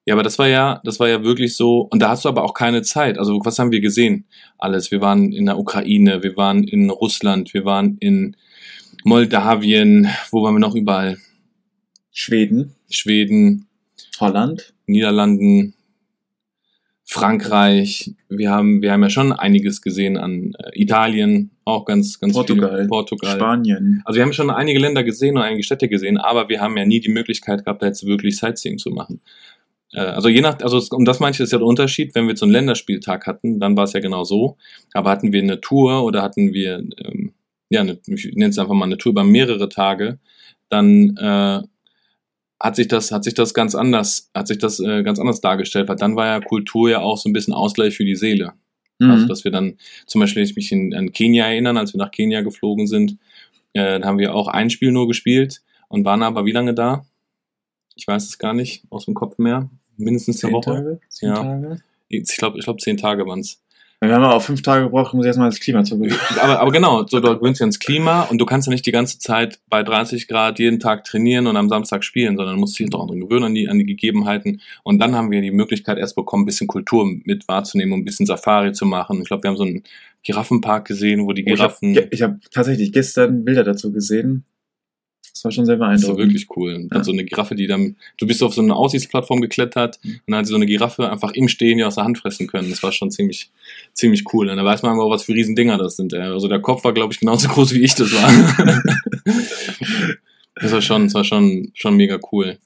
ja, 0.05 0.13
aber 0.13 0.21
das 0.21 0.37
war 0.37 0.47
ja, 0.47 0.81
das 0.83 0.99
war 0.99 1.09
ja 1.09 1.23
wirklich 1.23 1.55
so, 1.55 1.79
und 1.81 1.99
da 1.99 2.09
hast 2.09 2.25
du 2.25 2.29
aber 2.29 2.43
auch 2.43 2.53
keine 2.53 2.83
Zeit. 2.83 3.17
Also, 3.17 3.39
was 3.43 3.57
haben 3.57 3.71
wir 3.71 3.81
gesehen? 3.81 4.25
Alles. 4.59 4.91
Wir 4.91 5.01
waren 5.01 5.31
in 5.31 5.47
der 5.47 5.57
Ukraine, 5.57 6.21
wir 6.21 6.37
waren 6.37 6.63
in 6.63 6.91
Russland, 6.91 7.53
wir 7.55 7.65
waren 7.65 7.97
in 7.99 8.37
Moldawien, 9.03 10.07
wo 10.31 10.43
waren 10.43 10.53
wir 10.55 10.59
noch 10.59 10.75
überall? 10.75 11.17
Schweden, 12.11 12.75
Schweden, 12.89 13.67
Holland, 14.19 14.73
Niederlanden, 14.85 15.73
Frankreich. 17.03 18.13
Wir 18.29 18.51
haben, 18.51 18.81
wir 18.83 18.91
haben 18.91 19.03
ja 19.03 19.09
schon 19.09 19.31
einiges 19.31 19.81
gesehen 19.81 20.17
an 20.17 20.53
äh, 20.57 20.81
Italien, 20.81 21.51
auch 21.65 21.85
ganz, 21.85 22.19
ganz 22.19 22.33
Portugal, 22.33 22.79
viel. 22.79 22.87
Portugal. 22.87 23.35
Spanien. 23.35 24.01
Also 24.05 24.17
wir 24.17 24.23
haben 24.23 24.33
schon 24.33 24.49
einige 24.49 24.79
Länder 24.79 25.03
gesehen 25.03 25.37
und 25.37 25.43
einige 25.43 25.63
Städte 25.63 25.87
gesehen, 25.87 26.17
aber 26.17 26.47
wir 26.49 26.61
haben 26.61 26.77
ja 26.77 26.85
nie 26.85 26.99
die 26.99 27.11
Möglichkeit 27.11 27.65
gehabt, 27.65 27.81
da 27.81 27.87
jetzt 27.87 28.05
wirklich 28.05 28.37
Sightseeing 28.37 28.77
zu 28.77 28.91
machen. 28.91 29.21
Äh, 29.91 29.99
Also 29.99 30.29
je 30.29 30.41
nach, 30.41 30.59
also 30.61 30.81
um 30.91 31.05
das 31.05 31.19
manche 31.19 31.43
ist 31.43 31.51
ja 31.51 31.57
der 31.57 31.67
Unterschied, 31.67 32.15
wenn 32.15 32.27
wir 32.27 32.35
so 32.35 32.45
einen 32.45 32.53
Länderspieltag 32.53 33.27
hatten, 33.27 33.59
dann 33.59 33.77
war 33.77 33.85
es 33.85 33.93
ja 33.93 33.99
genau 33.99 34.23
so. 34.23 34.57
Aber 34.93 35.09
hatten 35.11 35.31
wir 35.31 35.41
eine 35.41 35.61
Tour 35.61 36.03
oder 36.03 36.21
hatten 36.21 36.53
wir, 36.53 36.83
ähm, 37.03 37.33
ja, 37.69 37.81
eine, 37.81 37.99
ich 38.07 38.35
nenne 38.35 38.49
es 38.49 38.59
einfach 38.59 38.73
mal 38.73 38.85
eine 38.85 38.97
Tour 38.97 39.11
über 39.11 39.23
mehrere 39.23 39.69
Tage, 39.69 40.19
dann 40.69 41.15
äh, 41.17 41.61
hat 42.59 42.75
sich 42.75 42.87
das, 42.87 43.11
hat 43.11 43.23
sich 43.23 43.33
das 43.33 43.53
ganz 43.53 43.75
anders, 43.75 44.29
hat 44.33 44.47
sich 44.47 44.57
das 44.57 44.79
äh, 44.79 45.03
ganz 45.03 45.19
anders 45.19 45.41
dargestellt, 45.41 45.87
weil 45.89 45.97
dann 45.97 46.15
war 46.15 46.25
ja 46.27 46.39
Kultur 46.39 46.89
ja 46.89 47.01
auch 47.01 47.17
so 47.17 47.29
ein 47.29 47.33
bisschen 47.33 47.53
Ausgleich 47.53 47.95
für 47.95 48.05
die 48.05 48.15
Seele. 48.15 48.53
Mhm. 48.99 49.11
Also, 49.11 49.27
dass 49.27 49.43
wir 49.43 49.51
dann, 49.51 49.77
zum 50.07 50.21
Beispiel, 50.21 50.43
ich 50.43 50.55
mich 50.55 50.71
in, 50.71 50.93
an 50.93 51.11
Kenia 51.11 51.45
erinnern, 51.45 51.77
als 51.77 51.93
wir 51.93 51.99
nach 51.99 52.11
Kenia 52.11 52.41
geflogen 52.41 52.87
sind, 52.87 53.17
äh, 53.73 53.99
da 53.99 54.07
haben 54.07 54.19
wir 54.19 54.33
auch 54.33 54.47
ein 54.47 54.69
Spiel 54.69 54.91
nur 54.91 55.07
gespielt 55.07 55.61
und 55.89 56.05
waren 56.05 56.23
aber 56.23 56.45
wie 56.45 56.53
lange 56.53 56.73
da? 56.73 57.05
Ich 57.95 58.07
weiß 58.07 58.25
es 58.25 58.37
gar 58.37 58.53
nicht, 58.53 58.83
aus 58.89 59.05
dem 59.05 59.13
Kopf 59.13 59.37
mehr. 59.37 59.69
Mindestens 59.97 60.43
eine 60.43 60.51
Zehn 60.51 60.53
Woche. 60.53 60.71
Tage? 60.75 60.99
Zehn 61.09 61.29
Ja. 61.29 61.35
Tage? 61.35 61.81
Ich 62.09 62.37
glaube, 62.37 62.57
ich 62.59 62.65
glaub, 62.65 62.79
zehn 62.79 62.97
Tage 62.97 63.25
waren 63.25 63.39
es. 63.39 63.61
Wir 64.01 64.13
haben 64.13 64.23
auch 64.25 64.41
fünf 64.41 64.61
Tage 64.61 64.83
gebraucht, 64.85 65.13
um 65.13 65.23
erstmal 65.23 65.49
das 65.49 65.59
Klima 65.59 65.83
zu 65.83 65.97
gewöhnen. 65.97 66.19
Aber, 66.41 66.59
aber 66.59 66.71
genau, 66.71 67.07
so, 67.07 67.19
du 67.19 67.39
gewöhnst 67.39 67.59
dich 67.59 67.63
ans 67.63 67.79
Klima 67.79 68.23
und 68.23 68.37
du 68.37 68.45
kannst 68.45 68.67
ja 68.67 68.71
nicht 68.71 68.85
die 68.85 68.91
ganze 68.91 69.17
Zeit 69.19 69.59
bei 69.69 69.81
30 69.83 70.27
Grad 70.27 70.59
jeden 70.59 70.79
Tag 70.79 71.05
trainieren 71.05 71.47
und 71.47 71.55
am 71.57 71.69
Samstag 71.69 72.03
spielen, 72.03 72.35
sondern 72.35 72.59
musst 72.59 72.77
dich 72.77 72.89
doch 72.89 73.07
dran 73.07 73.21
gewöhnen 73.21 73.45
an 73.45 73.55
die, 73.55 73.67
an 73.69 73.79
die 73.79 73.85
Gegebenheiten. 73.85 74.61
Und 74.83 74.99
dann 74.99 75.15
haben 75.15 75.31
wir 75.31 75.41
die 75.41 75.49
Möglichkeit 75.49 75.97
erst 75.97 76.15
bekommen, 76.15 76.43
ein 76.43 76.45
bisschen 76.45 76.67
Kultur 76.67 77.05
mit 77.23 77.47
wahrzunehmen 77.47 77.93
und 77.93 78.01
ein 78.01 78.05
bisschen 78.05 78.25
Safari 78.25 78.73
zu 78.73 78.85
machen. 78.85 79.21
Ich 79.21 79.27
glaube, 79.27 79.43
wir 79.43 79.49
haben 79.49 79.57
so 79.57 79.63
einen 79.63 79.83
Giraffenpark 80.23 80.85
gesehen, 80.85 81.25
wo 81.25 81.31
die 81.31 81.41
Ich 81.43 81.59
habe 81.59 81.73
Giraffen. 81.81 82.09
ich 82.11 82.21
hab 82.21 82.35
tatsächlich 82.51 82.91
gestern 82.91 83.45
Bilder 83.45 83.63
dazu 83.63 83.91
gesehen. 83.91 84.43
Das 85.35 85.43
war 85.43 85.51
schon 85.51 85.65
sehr 85.65 85.75
Das 85.75 85.81
war 85.81 85.89
beeindruckend. 85.89 86.17
wirklich 86.19 86.47
cool. 86.55 86.87
Ja. 86.93 87.03
so 87.03 87.11
eine 87.11 87.25
Giraffe, 87.25 87.55
die 87.55 87.67
dann, 87.67 87.97
du 88.17 88.25
bist 88.25 88.41
auf 88.41 88.53
so 88.53 88.61
eine 88.61 88.73
Aussichtsplattform 88.73 89.41
geklettert 89.41 89.99
Mhm. 90.01 90.11
und 90.11 90.21
dann 90.31 90.35
hat 90.37 90.45
sie 90.45 90.51
so 90.51 90.55
eine 90.55 90.65
Giraffe 90.65 91.11
einfach 91.11 91.31
im 91.33 91.49
Stehen 91.49 91.77
ja 91.77 91.87
aus 91.87 91.95
der 91.95 92.05
Hand 92.05 92.17
fressen 92.19 92.47
können. 92.47 92.69
Das 92.69 92.81
war 92.83 92.93
schon 92.93 93.11
ziemlich, 93.11 93.51
ziemlich 93.93 94.23
cool. 94.33 94.49
Und 94.49 94.55
da 94.55 94.63
weiß 94.63 94.81
man 94.83 94.93
aber, 94.93 95.09
was 95.09 95.23
für 95.23 95.33
Riesendinger 95.33 95.77
das 95.77 95.97
sind. 95.97 96.13
Also 96.13 96.47
der 96.47 96.61
Kopf 96.61 96.85
war, 96.85 96.93
glaube 96.93 97.13
ich, 97.13 97.19
genauso 97.19 97.49
groß 97.49 97.73
wie 97.73 97.83
ich 97.83 97.95
das 97.95 98.13
war. 98.13 98.31
das 100.55 100.71
war 100.71 100.81
schon, 100.81 101.03
das 101.03 101.13
war 101.13 101.23
schon, 101.25 101.71
schon 101.73 101.97
mega 101.97 102.17
cool. 102.31 102.57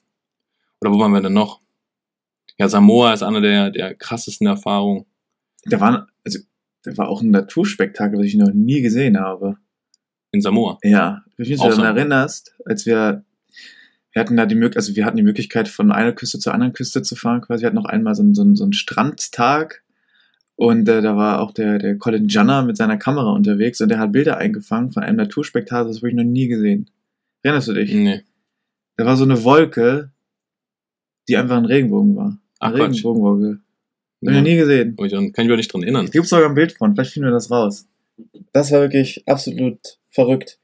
Oder 0.80 0.92
wo 0.92 0.98
waren 1.00 1.12
wir 1.12 1.20
denn 1.20 1.32
noch? 1.32 1.60
Ja, 2.56 2.68
Samoa 2.68 3.12
ist 3.14 3.22
eine 3.22 3.40
der, 3.40 3.70
der 3.70 3.94
krassesten 3.94 4.46
Erfahrungen. 4.46 5.06
Da 5.64 5.80
waren, 5.80 6.06
also, 6.24 6.38
da 6.84 6.96
war 6.96 7.08
auch 7.08 7.20
ein 7.22 7.30
Naturspektakel, 7.30 8.18
was 8.18 8.26
ich 8.26 8.36
noch 8.36 8.52
nie 8.52 8.80
gesehen 8.80 9.18
habe. 9.18 9.56
In 10.32 10.40
Samoa. 10.40 10.78
Ja, 10.82 11.22
wenn 11.36 11.44
du 11.44 11.50
dich 11.50 11.60
daran 11.60 11.96
erinnerst, 11.96 12.54
als 12.64 12.86
wir, 12.86 13.24
wir 14.12 14.20
hatten 14.20 14.36
da 14.36 14.46
die 14.46 14.54
Möglichkeit, 14.54 14.76
also 14.76 14.96
wir 14.96 15.04
hatten 15.04 15.16
die 15.16 15.22
Möglichkeit, 15.22 15.68
von 15.68 15.90
einer 15.90 16.12
Küste 16.12 16.38
zur 16.38 16.54
anderen 16.54 16.72
Küste 16.72 17.02
zu 17.02 17.16
fahren, 17.16 17.40
quasi. 17.40 17.62
Wir 17.62 17.66
hatten 17.66 17.76
noch 17.76 17.86
einmal 17.86 18.14
so 18.14 18.22
einen, 18.22 18.34
so 18.34 18.42
einen, 18.42 18.56
so 18.56 18.64
einen 18.64 18.72
Strandtag. 18.72 19.82
Und 20.56 20.88
äh, 20.88 21.00
da 21.00 21.16
war 21.16 21.40
auch 21.40 21.52
der, 21.52 21.78
der 21.78 21.96
Colin 21.96 22.28
Janner 22.28 22.62
mit 22.62 22.76
seiner 22.76 22.98
Kamera 22.98 23.32
unterwegs 23.32 23.80
und 23.80 23.88
der 23.88 23.98
hat 23.98 24.12
Bilder 24.12 24.36
eingefangen 24.36 24.92
von 24.92 25.02
einem 25.02 25.16
Naturspektakel, 25.16 25.88
das 25.88 25.98
habe 25.98 26.10
ich 26.10 26.14
noch 26.14 26.22
nie 26.22 26.48
gesehen. 26.48 26.90
Erinnerst 27.42 27.68
du 27.68 27.72
dich? 27.72 27.92
Nee. 27.94 28.22
Da 28.96 29.06
war 29.06 29.16
so 29.16 29.24
eine 29.24 29.42
Wolke, 29.42 30.10
die 31.28 31.38
einfach 31.38 31.56
ein 31.56 31.64
Regenbogen 31.64 32.14
war. 32.14 32.38
Ach, 32.58 32.68
Eine 32.68 32.76
Quatsch. 32.76 32.88
Regenbogenwolke. 32.90 33.60
Hab 34.22 34.28
ich 34.28 34.36
noch 34.36 34.42
nie 34.42 34.56
gesehen. 34.56 34.96
Kann 34.96 35.06
ich 35.06 35.12
mich 35.14 35.52
auch 35.52 35.56
nicht 35.56 35.72
dran 35.72 35.82
erinnern. 35.82 36.04
Es 36.04 36.10
gibt 36.10 36.26
sogar 36.26 36.50
ein 36.50 36.54
Bild 36.54 36.72
von, 36.72 36.94
vielleicht 36.94 37.12
finden 37.12 37.28
wir 37.28 37.32
das 37.32 37.50
raus. 37.50 37.88
Das 38.52 38.70
war 38.72 38.80
wirklich 38.80 39.22
absolut 39.26 39.78
verrückt. 40.08 40.58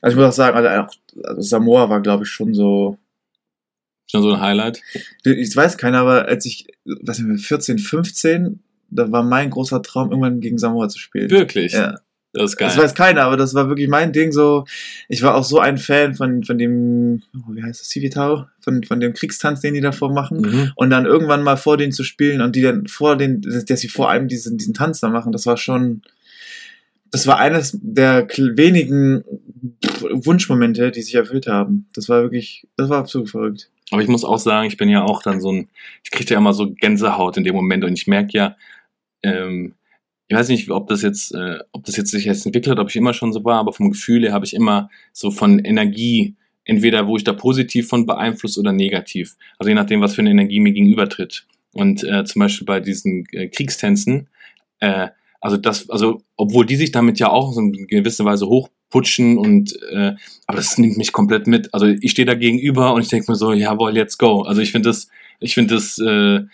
Also 0.00 0.16
ich 0.16 0.20
muss 0.20 0.32
auch 0.32 0.36
sagen, 0.36 0.56
also, 0.56 0.98
also 1.22 1.40
Samoa 1.40 1.88
war, 1.88 2.02
glaube 2.02 2.24
ich, 2.24 2.30
schon 2.30 2.54
so. 2.54 2.98
Schon 4.06 4.22
so 4.22 4.32
ein 4.34 4.40
Highlight. 4.40 4.82
Ich 5.24 5.56
weiß 5.56 5.78
keiner, 5.78 6.00
aber 6.00 6.28
als 6.28 6.44
ich, 6.44 6.66
was 6.84 7.18
ich 7.18 7.46
14, 7.46 7.78
15, 7.78 8.62
da 8.90 9.10
war 9.10 9.22
mein 9.22 9.48
großer 9.48 9.80
Traum, 9.82 10.10
irgendwann 10.10 10.40
gegen 10.40 10.58
Samoa 10.58 10.88
zu 10.88 10.98
spielen. 10.98 11.30
Wirklich. 11.30 11.72
Ja. 11.72 11.96
Das 12.34 12.50
ist 12.50 12.56
geil. 12.56 12.68
Das 12.68 12.76
weiß 12.76 12.94
keiner, 12.94 13.22
aber 13.22 13.36
das 13.36 13.54
war 13.54 13.68
wirklich 13.68 13.88
mein 13.88 14.12
Ding 14.12 14.32
so. 14.32 14.64
Ich 15.08 15.22
war 15.22 15.36
auch 15.36 15.44
so 15.44 15.60
ein 15.60 15.78
Fan 15.78 16.14
von, 16.14 16.42
von 16.42 16.58
dem, 16.58 17.22
oh, 17.32 17.54
wie 17.54 17.62
heißt 17.62 17.80
das, 17.80 17.88
Civitao? 17.88 18.46
Von, 18.58 18.82
von 18.82 18.98
dem 18.98 19.14
Kriegstanz, 19.14 19.60
den 19.60 19.74
die 19.74 19.80
davor 19.80 20.12
machen. 20.12 20.40
Mhm. 20.40 20.72
Und 20.74 20.90
dann 20.90 21.06
irgendwann 21.06 21.44
mal 21.44 21.56
vor 21.56 21.76
denen 21.76 21.92
zu 21.92 22.02
spielen 22.02 22.40
und 22.40 22.56
die 22.56 22.62
dann 22.62 22.88
vor 22.88 23.16
den, 23.16 23.40
dass 23.40 23.80
sie 23.80 23.88
vor 23.88 24.10
allem 24.10 24.26
diesen, 24.26 24.58
diesen 24.58 24.74
Tanz 24.74 24.98
da 24.98 25.08
machen, 25.10 25.30
das 25.30 25.46
war 25.46 25.56
schon, 25.56 26.02
das 27.14 27.28
war 27.28 27.38
eines 27.38 27.78
der 27.80 28.26
wenigen 28.28 29.22
Wunschmomente, 30.00 30.90
die 30.90 31.00
sich 31.00 31.14
erfüllt 31.14 31.46
haben. 31.46 31.86
Das 31.94 32.08
war 32.08 32.22
wirklich, 32.22 32.66
das 32.76 32.88
war 32.88 32.98
absolut 32.98 33.30
verrückt. 33.30 33.70
Aber 33.92 34.02
ich 34.02 34.08
muss 34.08 34.24
auch 34.24 34.40
sagen, 34.40 34.66
ich 34.66 34.76
bin 34.76 34.88
ja 34.88 35.04
auch 35.04 35.22
dann 35.22 35.40
so 35.40 35.52
ein, 35.52 35.68
ich 36.02 36.10
kriege 36.10 36.34
ja 36.34 36.38
immer 36.38 36.52
so 36.52 36.72
Gänsehaut 36.72 37.36
in 37.36 37.44
dem 37.44 37.54
Moment 37.54 37.84
und 37.84 37.92
ich 37.92 38.08
merke 38.08 38.36
ja, 38.36 38.56
ähm, 39.22 39.74
ich 40.26 40.36
weiß 40.36 40.48
nicht, 40.48 40.68
ob 40.70 40.88
das 40.88 41.02
jetzt, 41.02 41.32
äh, 41.32 41.60
ob 41.70 41.84
das 41.84 41.96
jetzt 41.96 42.10
sich 42.10 42.24
jetzt 42.24 42.46
entwickelt 42.46 42.72
hat, 42.72 42.82
ob 42.82 42.90
ich 42.90 42.96
immer 42.96 43.14
schon 43.14 43.32
so 43.32 43.44
war, 43.44 43.60
aber 43.60 43.72
vom 43.72 43.90
Gefühl 43.90 44.24
her 44.24 44.32
habe 44.32 44.44
ich 44.44 44.52
immer 44.52 44.90
so 45.12 45.30
von 45.30 45.60
Energie, 45.60 46.34
entweder 46.64 47.06
wo 47.06 47.16
ich 47.16 47.22
da 47.22 47.32
positiv 47.32 47.86
von 47.86 48.06
beeinflusst 48.06 48.58
oder 48.58 48.72
negativ. 48.72 49.36
Also 49.56 49.68
je 49.68 49.76
nachdem, 49.76 50.00
was 50.00 50.16
für 50.16 50.22
eine 50.22 50.30
Energie 50.30 50.58
mir 50.58 50.72
gegenübertritt. 50.72 51.46
Und 51.74 52.02
äh, 52.02 52.24
zum 52.24 52.40
Beispiel 52.40 52.66
bei 52.66 52.80
diesen 52.80 53.24
äh, 53.30 53.46
Kriegstänzen, 53.46 54.26
äh, 54.80 55.10
also 55.44 55.58
das, 55.58 55.90
also 55.90 56.22
obwohl 56.36 56.64
die 56.64 56.76
sich 56.76 56.90
damit 56.90 57.18
ja 57.18 57.28
auch 57.28 57.52
so 57.52 57.60
in 57.60 57.86
gewisser 57.86 58.24
Weise 58.24 58.46
hochputschen 58.46 59.36
und 59.36 59.78
äh, 59.90 60.14
aber 60.46 60.56
das 60.56 60.78
nimmt 60.78 60.96
mich 60.96 61.12
komplett 61.12 61.46
mit. 61.46 61.74
Also 61.74 61.84
ich 61.84 62.12
stehe 62.12 62.24
da 62.24 62.32
gegenüber 62.32 62.94
und 62.94 63.02
ich 63.02 63.08
denke 63.08 63.30
mir 63.30 63.36
so, 63.36 63.52
jawohl, 63.52 63.92
let's 63.92 64.16
go. 64.16 64.40
Also 64.40 64.62
ich 64.62 64.72
finde 64.72 64.88
das, 64.88 65.08
ich 65.40 65.52
finde 65.52 65.74
das, 65.74 65.98
äh, 65.98 66.44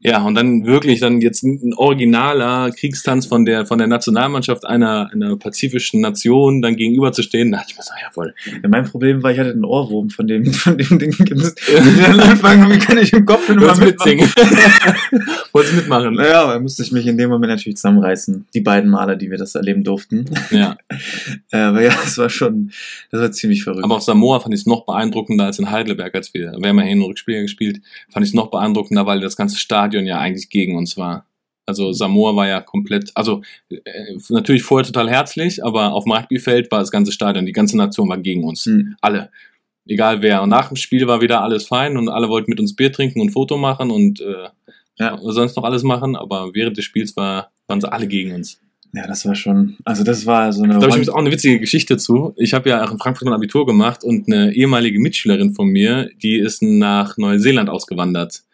ja, 0.00 0.22
und 0.22 0.36
dann 0.36 0.64
wirklich 0.64 1.00
dann 1.00 1.20
jetzt 1.20 1.42
ein 1.42 1.74
originaler 1.74 2.70
Kriegstanz 2.70 3.26
von 3.26 3.44
der, 3.44 3.66
von 3.66 3.78
der 3.78 3.88
Nationalmannschaft 3.88 4.64
einer, 4.64 5.10
einer 5.12 5.36
pazifischen 5.36 6.00
Nation 6.00 6.62
dann 6.62 6.76
gegenüberzustehen, 6.76 7.50
da 7.50 7.58
dachte 7.58 7.72
ich 7.72 7.76
mir 7.78 7.82
so, 7.82 7.92
jawohl. 8.00 8.34
Ja, 8.62 8.68
mein 8.68 8.84
Problem 8.84 9.24
war, 9.24 9.32
ich 9.32 9.40
hatte 9.40 9.50
einen 9.50 9.64
Ohrwurm 9.64 10.08
von 10.10 10.28
dem, 10.28 10.46
von 10.52 10.78
dem 10.78 11.00
Ding. 11.00 11.16
Am 11.18 12.20
Anfang, 12.20 12.70
wie 12.70 12.78
kann 12.78 12.98
ich 12.98 13.12
im 13.12 13.26
Kopf 13.26 13.48
immer 13.48 13.62
wolltest 13.62 13.80
mitsingen. 13.80 14.30
wolltest 15.52 15.74
mitmachen. 15.74 16.14
Naja, 16.14 16.42
aber 16.42 16.54
da 16.54 16.60
musste 16.60 16.84
ich 16.84 16.92
mich 16.92 17.06
in 17.08 17.18
dem 17.18 17.30
Moment 17.30 17.50
natürlich 17.50 17.76
zusammenreißen. 17.76 18.46
Die 18.54 18.60
beiden 18.60 18.90
Male, 18.90 19.16
die 19.16 19.32
wir 19.32 19.38
das 19.38 19.56
erleben 19.56 19.82
durften. 19.82 20.26
Ja. 20.52 20.76
Äh, 21.50 21.56
aber 21.56 21.82
ja, 21.82 21.90
das 21.90 22.16
war 22.18 22.30
schon, 22.30 22.70
das 23.10 23.20
war 23.20 23.32
ziemlich 23.32 23.64
verrückt. 23.64 23.84
Aber 23.84 23.96
auf 23.96 24.02
Samoa 24.02 24.38
fand 24.38 24.54
ich 24.54 24.60
es 24.60 24.66
noch 24.66 24.86
beeindruckender 24.86 25.46
als 25.46 25.58
in 25.58 25.72
Heidelberg, 25.72 26.14
als 26.14 26.32
wir, 26.34 26.52
wir 26.56 26.68
haben 26.68 26.78
ja 26.78 26.84
Hin- 26.84 27.02
und 27.02 27.08
Rückspiel 27.08 27.42
gespielt, 27.42 27.80
fand 28.10 28.24
ich 28.24 28.30
es 28.30 28.34
noch 28.34 28.52
beeindruckender, 28.52 29.04
weil 29.04 29.18
das 29.18 29.36
ganze 29.36 29.56
Stadion 29.56 29.87
ja 29.92 30.18
eigentlich 30.18 30.48
gegen 30.50 30.76
uns 30.76 30.96
war. 30.96 31.26
Also 31.66 31.92
Samoa 31.92 32.34
war 32.34 32.48
ja 32.48 32.60
komplett, 32.62 33.10
also 33.14 33.42
äh, 33.70 34.16
natürlich 34.30 34.62
vorher 34.62 34.86
total 34.86 35.10
herzlich, 35.10 35.62
aber 35.62 35.92
auf 35.92 36.04
dem 36.04 36.12
Rugbyfeld 36.12 36.70
war 36.70 36.80
das 36.80 36.90
ganze 36.90 37.12
Stadion, 37.12 37.44
die 37.44 37.52
ganze 37.52 37.76
Nation 37.76 38.08
war 38.08 38.16
gegen 38.18 38.44
uns. 38.44 38.64
Hm. 38.64 38.96
Alle. 39.02 39.30
Egal 39.86 40.22
wer. 40.22 40.42
Und 40.42 40.48
nach 40.50 40.68
dem 40.68 40.76
Spiel 40.76 41.06
war 41.06 41.20
wieder 41.20 41.42
alles 41.42 41.66
fein 41.66 41.96
und 41.96 42.08
alle 42.08 42.28
wollten 42.28 42.50
mit 42.50 42.60
uns 42.60 42.74
Bier 42.74 42.92
trinken 42.92 43.20
und 43.20 43.30
Foto 43.30 43.56
machen 43.58 43.90
und 43.90 44.20
äh, 44.20 44.48
Ja. 44.98 45.18
sonst 45.22 45.56
noch 45.56 45.64
alles 45.64 45.82
machen, 45.82 46.16
aber 46.16 46.50
während 46.54 46.76
des 46.76 46.84
Spiels 46.84 47.16
war, 47.16 47.50
waren 47.66 47.80
sie 47.80 47.90
alle 47.92 48.06
gegen 48.06 48.32
uns. 48.32 48.60
Ja, 48.94 49.06
das 49.06 49.26
war 49.26 49.34
schon, 49.34 49.76
also 49.84 50.02
das 50.02 50.24
war 50.24 50.50
so 50.52 50.62
eine. 50.62 50.72
Da 50.72 50.76
habe 50.76 50.86
ich 50.86 50.94
übrigens 50.94 51.08
auch 51.10 51.18
eine 51.18 51.30
witzige 51.30 51.60
Geschichte 51.60 51.98
zu. 51.98 52.32
Ich 52.38 52.54
habe 52.54 52.70
ja 52.70 52.82
auch 52.82 52.90
in 52.90 52.98
Frankfurt 52.98 53.26
mein 53.26 53.34
Abitur 53.34 53.66
gemacht 53.66 54.02
und 54.02 54.26
eine 54.26 54.54
ehemalige 54.54 54.98
Mitschülerin 54.98 55.52
von 55.54 55.68
mir, 55.68 56.08
die 56.22 56.36
ist 56.36 56.62
nach 56.62 57.18
Neuseeland 57.18 57.68
ausgewandert. 57.68 58.44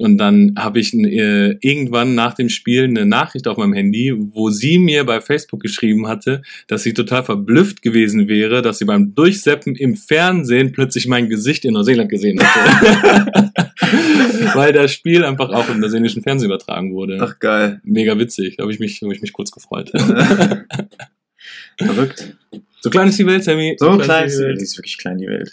Und 0.00 0.16
dann 0.16 0.54
habe 0.56 0.80
ich 0.80 0.94
äh, 0.94 1.58
irgendwann 1.60 2.14
nach 2.14 2.32
dem 2.32 2.48
Spiel 2.48 2.84
eine 2.84 3.04
Nachricht 3.04 3.46
auf 3.46 3.58
meinem 3.58 3.74
Handy, 3.74 4.14
wo 4.16 4.48
sie 4.48 4.78
mir 4.78 5.04
bei 5.04 5.20
Facebook 5.20 5.60
geschrieben 5.60 6.08
hatte, 6.08 6.40
dass 6.68 6.84
sie 6.84 6.94
total 6.94 7.22
verblüfft 7.22 7.82
gewesen 7.82 8.26
wäre, 8.26 8.62
dass 8.62 8.78
sie 8.78 8.86
beim 8.86 9.14
Durchseppen 9.14 9.76
im 9.76 9.96
Fernsehen 9.96 10.72
plötzlich 10.72 11.06
mein 11.06 11.28
Gesicht 11.28 11.66
in 11.66 11.74
Neuseeland 11.74 12.08
gesehen 12.08 12.40
hatte. 12.40 13.52
Weil 14.54 14.72
das 14.72 14.90
Spiel 14.90 15.22
einfach 15.22 15.50
auch 15.50 15.68
im 15.68 15.80
neuseeländischen 15.80 16.22
Fernsehen 16.22 16.48
übertragen 16.48 16.94
wurde. 16.94 17.18
Ach 17.20 17.38
geil. 17.38 17.82
Mega 17.84 18.18
witzig. 18.18 18.56
Da 18.56 18.62
habe 18.62 18.72
ich 18.72 18.78
mich, 18.78 19.02
hab 19.02 19.12
ich 19.12 19.20
mich 19.20 19.34
kurz 19.34 19.50
gefreut. 19.50 19.90
Verrückt. 21.76 22.36
So 22.80 22.88
klein 22.88 23.08
ist 23.08 23.18
die 23.18 23.26
Welt, 23.26 23.44
Sammy. 23.44 23.76
So 23.78 23.98
klein 23.98 24.24
ist 24.24 24.38
die 24.38 24.38
die 24.38 24.48
Welt. 24.48 24.60
Die 24.60 24.64
ist 24.64 24.78
wirklich 24.78 24.96
klein, 24.96 25.18
die 25.18 25.26
Welt. 25.26 25.52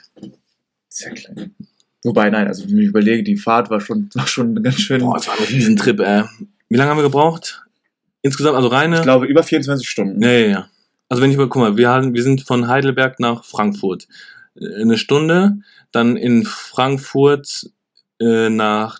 Sehr 0.87 1.11
klein. 1.11 1.53
Wobei, 2.03 2.29
nein, 2.29 2.47
also 2.47 2.65
wenn 2.69 2.79
ich 2.79 2.87
überlege, 2.87 3.23
die 3.23 3.37
Fahrt 3.37 3.69
war 3.69 3.81
schon, 3.81 4.09
war 4.13 4.27
schon 4.27 4.61
ganz 4.61 4.79
schön. 4.79 5.01
Boah, 5.01 5.15
das 5.15 5.27
war 5.27 5.37
ein 5.37 5.43
Riesentrip, 5.45 5.99
ey. 5.99 6.23
Wie 6.69 6.77
lange 6.77 6.91
haben 6.91 6.97
wir 6.97 7.03
gebraucht? 7.03 7.63
Insgesamt, 8.21 8.55
also 8.55 8.67
reine? 8.67 8.97
ich 8.97 9.03
glaube, 9.03 9.25
über 9.25 9.43
24 9.43 9.87
Stunden. 9.87 10.21
ja, 10.21 10.31
ja, 10.31 10.47
ja. 10.47 10.69
Also 11.09 11.23
wenn 11.23 11.31
ich 11.31 11.37
mal, 11.37 11.47
guck 11.47 11.61
mal, 11.61 11.77
wir, 11.77 11.89
haben, 11.89 12.13
wir 12.13 12.23
sind 12.23 12.41
von 12.41 12.67
Heidelberg 12.67 13.19
nach 13.19 13.45
Frankfurt. 13.45 14.07
Äh, 14.59 14.81
Eine 14.81 14.97
Stunde, 14.97 15.59
dann 15.91 16.17
in 16.17 16.43
Frankfurt 16.43 17.71
äh, 18.19 18.49
nach 18.49 18.99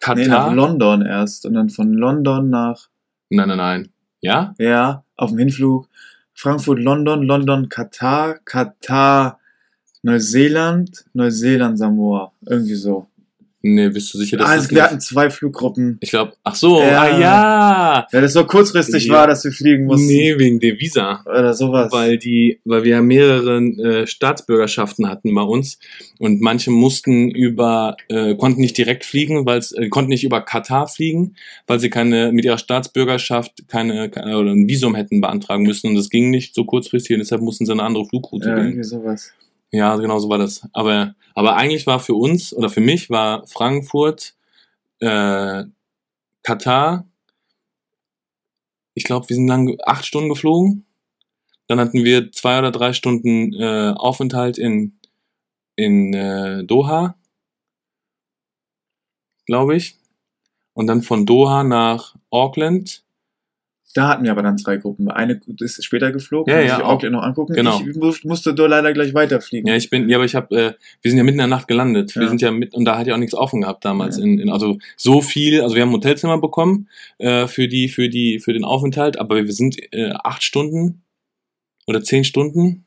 Katar. 0.00 0.16
Nee, 0.16 0.28
nach 0.28 0.52
London 0.52 1.02
erst. 1.02 1.46
Und 1.46 1.54
dann 1.54 1.70
von 1.70 1.92
London 1.94 2.50
nach, 2.50 2.88
nein, 3.30 3.48
nein, 3.48 3.56
nein. 3.56 3.88
Ja? 4.20 4.54
ja, 4.58 5.04
auf 5.16 5.30
dem 5.30 5.38
Hinflug. 5.38 5.88
Frankfurt, 6.34 6.78
London, 6.78 7.22
London, 7.22 7.68
Katar, 7.68 8.38
Katar, 8.44 9.37
Neuseeland, 10.08 11.04
Neuseeland, 11.14 11.78
Samoa. 11.78 12.32
Irgendwie 12.46 12.74
so. 12.74 13.06
Nee, 13.60 13.88
bist 13.88 14.14
du 14.14 14.18
sicher, 14.18 14.36
dass 14.36 14.48
Ah, 14.48 14.54
das 14.56 14.70
wir 14.70 14.74
nicht- 14.76 14.82
hatten 14.84 15.00
zwei 15.00 15.30
Fluggruppen. 15.30 15.98
Ich 16.00 16.10
glaube, 16.10 16.32
ach 16.44 16.54
so, 16.54 16.80
Ja. 16.80 17.00
ah 17.02 17.18
ja. 17.18 18.06
Weil 18.12 18.22
das 18.22 18.32
so 18.34 18.44
kurzfristig 18.44 19.06
Ja. 19.06 19.14
war, 19.14 19.26
dass 19.26 19.42
wir 19.44 19.50
fliegen 19.50 19.84
mussten. 19.86 20.06
Nee, 20.06 20.38
wegen 20.38 20.60
der 20.60 20.78
Visa. 20.78 21.22
Oder 21.26 21.52
sowas. 21.54 21.90
Weil 21.90 22.18
die, 22.18 22.60
weil 22.64 22.84
wir 22.84 23.02
mehrere 23.02 23.58
äh, 23.58 24.06
Staatsbürgerschaften 24.06 25.08
hatten 25.08 25.34
bei 25.34 25.42
uns 25.42 25.80
und 26.20 26.40
manche 26.40 26.70
mussten 26.70 27.30
über, 27.32 27.96
äh, 28.08 28.36
konnten 28.36 28.60
nicht 28.60 28.78
direkt 28.78 29.04
fliegen, 29.04 29.44
weil 29.44 29.58
es 29.58 29.72
äh, 29.72 29.88
konnten 29.88 30.10
nicht 30.10 30.22
über 30.24 30.40
Katar 30.40 30.86
fliegen, 30.86 31.34
weil 31.66 31.80
sie 31.80 31.90
keine 31.90 32.30
mit 32.30 32.44
ihrer 32.44 32.58
Staatsbürgerschaft 32.58 33.66
keine, 33.66 34.08
keine 34.08 34.38
oder 34.38 34.52
ein 34.52 34.68
Visum 34.68 34.94
hätten 34.94 35.20
beantragen 35.20 35.64
müssen 35.64 35.88
und 35.88 35.94
das 35.96 36.10
ging 36.10 36.30
nicht 36.30 36.54
so 36.54 36.64
kurzfristig 36.64 37.14
und 37.14 37.18
deshalb 37.18 37.42
mussten 37.42 37.66
sie 37.66 37.72
eine 37.72 37.82
andere 37.82 38.06
Flugroute 38.06 38.48
ja, 38.50 38.54
wählen. 38.54 38.66
irgendwie 38.68 38.84
sowas. 38.84 39.32
Ja, 39.72 39.96
genau 39.96 40.18
so 40.18 40.28
war 40.28 40.38
das. 40.38 40.66
Aber, 40.72 41.14
aber 41.34 41.56
eigentlich 41.56 41.86
war 41.86 42.00
für 42.00 42.14
uns 42.14 42.52
oder 42.54 42.70
für 42.70 42.80
mich 42.80 43.10
war 43.10 43.46
Frankfurt, 43.46 44.34
äh, 45.00 45.64
Katar, 46.42 47.06
ich 48.94 49.04
glaube, 49.04 49.28
wir 49.28 49.36
sind 49.36 49.46
lang 49.48 49.76
acht 49.86 50.04
Stunden 50.06 50.28
geflogen. 50.28 50.84
Dann 51.68 51.80
hatten 51.80 52.04
wir 52.04 52.32
zwei 52.32 52.58
oder 52.58 52.72
drei 52.72 52.92
Stunden 52.92 53.54
äh, 53.54 53.94
Aufenthalt 53.96 54.58
in, 54.58 54.98
in 55.76 56.14
äh, 56.14 56.64
Doha, 56.64 57.16
glaube 59.46 59.76
ich. 59.76 59.96
Und 60.74 60.86
dann 60.86 61.02
von 61.02 61.26
Doha 61.26 61.64
nach 61.64 62.16
Auckland. 62.30 63.04
Da 63.94 64.06
hatten 64.06 64.22
wir 64.24 64.30
aber 64.30 64.42
dann 64.42 64.58
zwei 64.58 64.76
Gruppen. 64.76 65.10
Eine 65.10 65.40
ist 65.60 65.82
später 65.82 66.12
geflogen, 66.12 66.52
Ja, 66.52 66.60
muss 66.60 66.68
ja, 66.68 66.76
ich 66.78 66.84
auch. 66.84 66.88
Auckland 66.90 67.14
noch 67.14 67.22
angucken. 67.22 67.54
Genau. 67.54 67.80
Ich 67.80 67.96
mu- 67.96 68.12
musste 68.24 68.54
da 68.54 68.66
leider 68.66 68.92
gleich 68.92 69.14
weiterfliegen. 69.14 69.66
Ja, 69.66 69.76
ich 69.76 69.88
bin, 69.88 70.08
ja, 70.10 70.18
aber 70.18 70.26
ich 70.26 70.34
habe, 70.34 70.54
äh, 70.54 70.72
wir 71.00 71.10
sind 71.10 71.16
ja 71.18 71.24
mitten 71.24 71.36
in 71.36 71.48
der 71.48 71.56
Nacht 71.56 71.68
gelandet. 71.68 72.14
Wir 72.14 72.24
Ja. 72.24 72.28
sind 72.28 72.42
ja 72.42 72.50
mit, 72.50 72.74
und 72.74 72.84
da 72.84 72.98
hat 72.98 73.06
ja 73.06 73.14
auch 73.14 73.18
nichts 73.18 73.34
offen 73.34 73.62
gehabt 73.62 73.84
damals. 73.86 74.18
Ja. 74.18 74.24
In, 74.24 74.38
in, 74.38 74.50
also 74.50 74.78
so 74.96 75.22
viel, 75.22 75.62
also 75.62 75.74
wir 75.74 75.82
haben 75.82 75.88
ein 75.88 75.94
Hotelzimmer 75.94 76.38
bekommen 76.38 76.88
äh, 77.16 77.46
für 77.46 77.66
die, 77.66 77.88
für 77.88 78.08
die, 78.10 78.40
für 78.40 78.52
den 78.52 78.64
Aufenthalt, 78.64 79.18
aber 79.18 79.36
wir 79.36 79.52
sind 79.52 79.76
äh, 79.94 80.10
acht 80.22 80.42
Stunden 80.42 81.02
oder 81.86 82.02
zehn 82.02 82.24
Stunden 82.24 82.84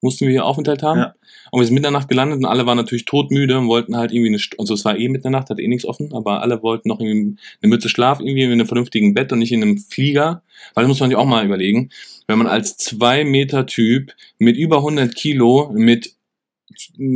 mussten 0.00 0.26
wir 0.26 0.30
hier 0.32 0.44
Aufenthalt 0.44 0.82
haben. 0.82 0.98
Ja. 1.00 1.14
Und 1.50 1.60
wir 1.60 1.66
sind 1.66 1.74
mitten 1.74 1.86
in 1.86 1.92
der 1.92 2.00
Nacht 2.00 2.08
gelandet 2.08 2.38
und 2.38 2.44
alle 2.46 2.64
waren 2.66 2.76
natürlich 2.76 3.04
todmüde 3.04 3.58
und 3.58 3.68
wollten 3.68 3.96
halt 3.96 4.12
irgendwie 4.12 4.28
eine, 4.28 4.38
St- 4.38 4.58
also 4.58 4.74
es 4.74 4.84
war 4.84 4.96
eh 4.96 5.08
mitten 5.08 5.26
in 5.26 5.32
der 5.32 5.40
Nacht, 5.40 5.50
hatte 5.50 5.62
eh 5.62 5.68
nichts 5.68 5.84
offen, 5.84 6.12
aber 6.12 6.42
alle 6.42 6.62
wollten 6.62 6.88
noch 6.88 7.00
irgendwie 7.00 7.36
eine 7.62 7.70
Mütze 7.70 7.88
Schlaf 7.88 8.20
irgendwie 8.20 8.42
in 8.42 8.52
einem 8.52 8.66
vernünftigen 8.66 9.14
Bett 9.14 9.32
und 9.32 9.40
nicht 9.40 9.52
in 9.52 9.62
einem 9.62 9.78
Flieger. 9.78 10.42
Weil 10.74 10.84
das 10.84 10.88
muss 10.88 11.00
man 11.00 11.10
sich 11.10 11.16
auch 11.16 11.26
mal 11.26 11.44
überlegen, 11.44 11.90
wenn 12.26 12.38
man 12.38 12.46
als 12.46 12.76
zwei 12.76 13.24
Meter 13.24 13.66
Typ 13.66 14.14
mit 14.38 14.56
über 14.56 14.78
100 14.78 15.14
Kilo 15.14 15.70
mit 15.74 16.14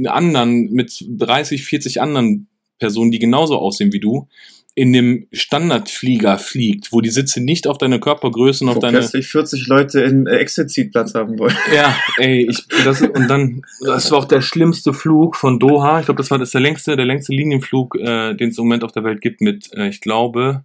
anderen, 0.06 0.72
mit 0.72 1.04
30, 1.08 1.64
40 1.64 2.02
anderen 2.02 2.48
Personen, 2.78 3.10
die 3.10 3.18
genauso 3.18 3.56
aussehen 3.58 3.92
wie 3.92 4.00
du, 4.00 4.28
in 4.76 4.92
dem 4.92 5.28
Standardflieger 5.32 6.38
fliegt, 6.38 6.92
wo 6.92 7.00
die 7.00 7.10
Sitze 7.10 7.40
nicht 7.40 7.68
auf 7.68 7.78
deine 7.78 8.00
Körpergröße 8.00 8.64
und 8.64 8.70
auf 8.70 8.80
deine 8.80 8.98
plötzlich 8.98 9.28
40 9.28 9.68
Leute 9.68 10.00
in 10.00 10.26
äh, 10.26 10.36
Exit-Seat-Platz 10.38 11.14
haben 11.14 11.38
wollen. 11.38 11.56
ja, 11.72 11.96
ey, 12.18 12.48
ich, 12.50 12.66
das, 12.84 13.00
und 13.00 13.28
dann, 13.28 13.62
das 13.84 14.10
war 14.10 14.18
auch 14.18 14.24
der 14.24 14.40
schlimmste 14.40 14.92
Flug 14.92 15.36
von 15.36 15.60
Doha. 15.60 16.00
Ich 16.00 16.06
glaube, 16.06 16.18
das 16.18 16.30
war 16.30 16.38
das 16.38 16.50
der 16.50 16.60
längste, 16.60 16.96
der 16.96 17.06
längste 17.06 17.32
Linienflug, 17.32 17.96
äh, 18.00 18.34
den 18.34 18.50
es 18.50 18.58
im 18.58 18.64
Moment 18.64 18.82
auf 18.82 18.90
der 18.90 19.04
Welt 19.04 19.20
gibt 19.20 19.40
mit, 19.40 19.72
äh, 19.74 19.88
ich 19.88 20.00
glaube, 20.00 20.64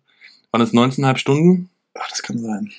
waren 0.52 0.62
es 0.62 0.74
19,5 0.74 1.18
Stunden? 1.18 1.70
Ach, 1.94 2.10
das 2.10 2.24
kann 2.24 2.40
sein. 2.40 2.72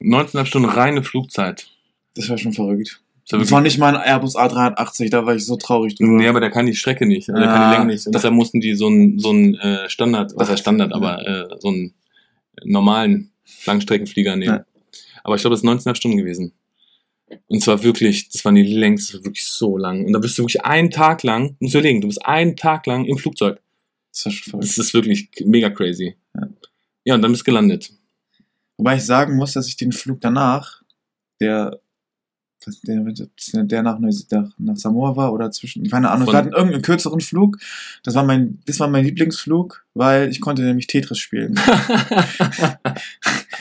19,5 0.00 0.44
Stunden 0.46 0.68
reine 0.70 1.02
Flugzeit. 1.02 1.68
Das 2.14 2.30
war 2.30 2.38
schon 2.38 2.54
verrückt. 2.54 3.00
Das 3.30 3.50
war 3.50 3.60
nicht 3.60 3.78
mal 3.78 3.94
ein 3.94 4.02
Airbus 4.02 4.36
A380, 4.36 5.10
da 5.10 5.26
war 5.26 5.34
ich 5.34 5.44
so 5.44 5.56
traurig 5.56 5.94
drüber. 5.96 6.12
Nee, 6.12 6.28
aber 6.28 6.40
der 6.40 6.50
kann 6.50 6.66
die 6.66 6.74
Strecke 6.74 7.06
nicht, 7.06 7.28
also 7.28 7.40
der 7.40 7.50
kann 7.50 7.70
die 7.70 7.76
Länge 7.76 7.92
nicht. 7.92 8.06
Und 8.06 8.14
deshalb 8.14 8.32
mussten 8.32 8.60
die 8.60 8.74
so 8.74 8.86
einen 8.86 9.18
so 9.18 9.30
einen, 9.30 9.54
äh, 9.56 9.88
Standard, 9.90 10.32
was 10.36 10.48
heißt 10.48 10.60
Standard, 10.60 10.94
aber 10.94 11.26
äh, 11.26 11.56
so 11.58 11.68
einen 11.68 11.94
normalen 12.64 13.30
Langstreckenflieger 13.66 14.36
nehmen. 14.36 14.56
Ja. 14.56 14.64
Aber 15.24 15.36
ich 15.36 15.42
glaube, 15.42 15.54
das 15.54 15.62
ist 15.62 15.68
19,5 15.68 15.94
Stunden 15.94 16.16
gewesen. 16.16 16.52
Und 17.46 17.62
zwar 17.62 17.82
wirklich, 17.82 18.30
das 18.30 18.44
waren 18.44 18.54
die 18.54 18.62
längste, 18.62 19.22
wirklich 19.24 19.44
so 19.44 19.76
lang. 19.76 20.06
Und 20.06 20.14
da 20.14 20.18
bist 20.18 20.38
du 20.38 20.42
wirklich 20.42 20.64
einen 20.64 20.90
Tag 20.90 21.22
lang, 21.22 21.56
musst 21.60 21.74
du 21.74 21.78
überlegen, 21.78 22.00
du 22.00 22.08
bist 22.08 22.24
einen 22.24 22.56
Tag 22.56 22.86
lang 22.86 23.04
im 23.04 23.18
Flugzeug. 23.18 23.60
Das 24.12 24.24
war 24.24 24.32
schon. 24.32 24.60
Das 24.60 24.78
ist 24.78 24.94
wirklich 24.94 25.28
mega 25.44 25.68
crazy. 25.68 26.16
Ja. 26.34 26.48
Ja, 27.04 27.14
und 27.14 27.22
dann 27.22 27.32
bist 27.32 27.42
du 27.42 27.46
gelandet. 27.46 27.90
Wobei 28.76 28.96
ich 28.96 29.04
sagen 29.04 29.36
muss, 29.36 29.52
dass 29.52 29.66
ich 29.66 29.76
den 29.76 29.92
Flug 29.92 30.20
danach, 30.20 30.82
der, 31.40 31.80
der, 32.86 33.64
der 33.64 33.82
nach, 33.82 33.98
nach, 33.98 34.50
nach 34.58 34.76
Samoa 34.76 35.16
war 35.16 35.32
oder 35.32 35.50
zwischen, 35.50 35.88
keine 35.88 36.10
Ahnung, 36.10 36.28
wir 36.28 36.34
hatten 36.34 36.52
irgendeinen 36.52 36.82
kürzeren 36.82 37.20
Flug. 37.20 37.58
Das 38.02 38.14
war 38.14 38.24
mein, 38.24 38.58
das 38.66 38.80
war 38.80 38.88
mein 38.88 39.04
Lieblingsflug, 39.04 39.84
weil 39.94 40.30
ich 40.30 40.40
konnte 40.40 40.62
nämlich 40.62 40.86
Tetris 40.86 41.18
spielen. 41.18 41.58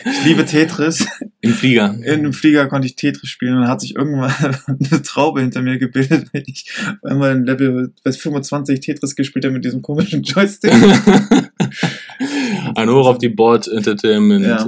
Ich 0.06 0.26
liebe 0.26 0.46
Tetris. 0.46 1.08
Im 1.42 1.54
Flieger. 1.54 1.96
In 2.04 2.20
einem 2.20 2.34
Flieger 2.34 2.68
konnte 2.68 2.88
ich 2.88 2.96
Tetris 2.96 3.30
spielen 3.30 3.56
und 3.56 3.62
dann 3.62 3.70
hat 3.70 3.82
sich 3.82 3.96
irgendwann 3.96 4.32
eine 4.68 5.02
Traube 5.02 5.42
hinter 5.42 5.62
mir 5.62 5.78
gebildet, 5.78 6.30
wenn 6.32 6.44
ich 6.46 6.70
einmal 7.04 7.36
in 7.36 7.46
Level 7.46 7.94
was 8.04 8.18
25 8.18 8.80
Tetris 8.80 9.16
gespielt 9.16 9.46
habe 9.46 9.54
mit 9.54 9.66
diesem 9.66 9.82
komischen 9.82 10.24
Joystick. 10.24 10.72
Ein 12.76 12.90
Hoch 12.90 13.08
auf 13.08 13.18
die 13.18 13.30
Board 13.30 13.68
Entertainment. 13.68 14.46
Ja. 14.46 14.66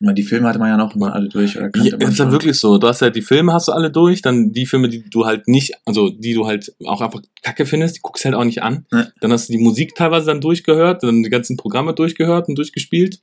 Ja, 0.00 0.12
Die 0.12 0.22
Filme 0.24 0.48
hatte 0.48 0.58
man 0.58 0.68
ja 0.68 0.76
noch 0.76 0.94
immer 0.94 1.14
alle 1.14 1.28
durch. 1.28 1.56
Oder 1.56 1.70
Ja, 1.76 1.96
ist 1.96 2.18
ja 2.18 2.30
wirklich 2.30 2.58
so. 2.58 2.76
Du 2.76 2.86
hast 2.86 3.00
halt 3.00 3.16
die 3.16 3.22
Filme 3.22 3.54
hast 3.54 3.68
du 3.68 3.72
alle 3.72 3.90
durch, 3.90 4.20
dann 4.20 4.52
die 4.52 4.66
Filme, 4.66 4.90
die 4.90 5.08
du 5.08 5.24
halt 5.24 5.48
nicht, 5.48 5.72
also 5.86 6.10
die 6.10 6.34
du 6.34 6.46
halt 6.46 6.74
auch 6.84 7.00
einfach 7.00 7.22
kacke 7.42 7.64
findest, 7.64 7.96
die 7.96 8.00
guckst 8.02 8.24
du 8.24 8.28
halt 8.28 8.36
auch 8.36 8.44
nicht 8.44 8.62
an. 8.62 8.84
Ja. 8.92 9.08
Dann 9.20 9.32
hast 9.32 9.48
du 9.48 9.54
die 9.54 9.58
Musik 9.62 9.94
teilweise 9.94 10.26
dann 10.26 10.42
durchgehört, 10.42 11.02
dann 11.02 11.22
die 11.22 11.30
ganzen 11.30 11.56
Programme 11.56 11.94
durchgehört 11.94 12.48
und 12.48 12.56
durchgespielt. 12.56 13.22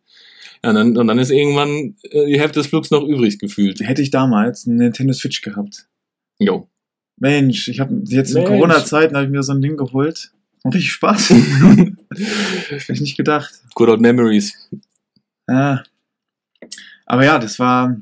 Ja, 0.64 0.74
dann, 0.74 0.98
und 0.98 1.08
dann 1.08 1.20
ist 1.20 1.30
irgendwann 1.30 1.96
äh, 2.10 2.26
die 2.26 2.40
Hälfte 2.40 2.60
des 2.60 2.68
Flugs 2.68 2.90
noch 2.90 3.04
übrig 3.04 3.38
gefühlt. 3.38 3.82
Hätte 3.82 4.02
ich 4.02 4.10
damals 4.10 4.66
einen 4.66 4.78
Nintendo 4.78 5.14
Switch 5.14 5.42
gehabt. 5.42 5.88
Jo. 6.40 6.68
Mensch, 7.20 7.68
ich 7.68 7.80
habe 7.82 8.02
jetzt 8.06 8.32
in 8.32 8.38
Mensch. 8.38 8.50
Corona-Zeiten 8.50 9.16
habe 9.16 9.26
ich 9.26 9.32
mir 9.32 9.44
so 9.44 9.52
ein 9.52 9.62
Ding 9.62 9.78
geholt. 9.78 10.32
Macht 10.64 10.76
richtig 10.76 10.94
Spaß. 10.94 11.30
Hätte 11.30 12.94
ich 12.94 13.02
nicht 13.02 13.18
gedacht. 13.18 13.54
Good 13.76 13.90
old 13.90 14.02
memories. 14.02 14.54
Ja. 15.48 15.84
Aber 17.06 17.26
ja, 17.26 17.40
das 17.40 17.60
war, 17.60 17.98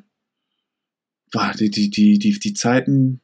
war 1.31 1.53
die, 1.53 1.69
die, 1.69 1.89
die, 1.89 2.19
die, 2.19 2.39
die 2.39 2.53
Zeiten, 2.53 3.21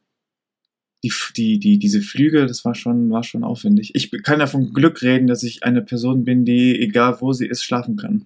die, 1.04 1.12
die, 1.36 1.60
die, 1.60 1.80
diese 1.80 2.02
Flüge, 2.02 2.46
das 2.46 2.66
war 2.66 2.76
schon, 2.76 3.10
war 3.10 3.24
schon 3.24 3.44
aufwendig. 3.44 3.92
Ich 3.94 4.12
kann 4.24 4.40
ja 4.40 4.48
von 4.48 4.74
Glück 4.74 5.02
reden, 5.02 5.28
dass 5.28 5.44
ich 5.44 5.64
eine 5.64 5.82
Person 5.82 6.24
bin, 6.24 6.46
die, 6.46 6.80
egal 6.80 7.18
wo 7.22 7.34
sie 7.34 7.48
ist, 7.48 7.64
schlafen 7.64 7.98
kann. 7.98 8.26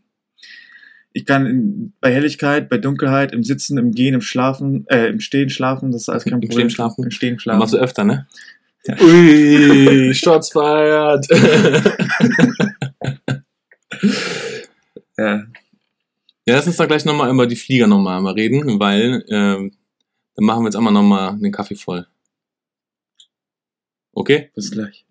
Ich 1.14 1.26
kann 1.26 1.46
in, 1.46 1.94
bei 2.00 2.14
Helligkeit, 2.14 2.70
bei 2.70 2.78
Dunkelheit, 2.78 3.34
im 3.34 3.44
Sitzen, 3.44 3.78
im 3.78 3.92
Gehen, 3.92 4.14
im 4.14 4.22
Schlafen, 4.22 4.86
äh, 4.88 5.08
im 5.08 5.20
Stehen 5.20 5.50
schlafen, 5.50 5.92
das 5.92 6.04
ist 6.04 6.10
alles 6.10 6.24
kein 6.24 6.36
Im 6.36 6.40
Problem. 6.42 6.52
Stehen 6.52 6.70
schlafen? 6.70 7.04
Im 7.04 7.12
Stehen 7.12 7.40
schlafen. 7.40 7.60
machst 7.60 7.74
du 7.74 7.78
öfter, 7.78 8.06
ne? 8.06 8.28
Ja. 8.86 8.96
Ui, 9.00 10.14
Shots 10.14 10.52
fired. 10.52 11.28
Ja. 15.18 15.44
Ja, 16.48 16.56
lass 16.56 16.66
uns 16.66 16.78
da 16.78 16.88
gleich 16.88 17.06
nochmal 17.06 17.30
über 17.30 17.46
die 17.46 17.56
Flieger 17.56 17.86
nochmal 17.86 18.26
reden, 18.34 18.80
weil 18.80 19.24
ähm, 19.30 19.72
dann 20.36 20.46
machen 20.46 20.64
wir 20.64 20.68
jetzt 20.68 20.76
einmal 20.76 20.94
nochmal 20.94 21.38
den 21.38 21.52
Kaffee 21.52 21.76
voll. 21.76 22.08
Okay? 24.14 24.50
Bis 24.56 24.72
gleich. 24.72 25.06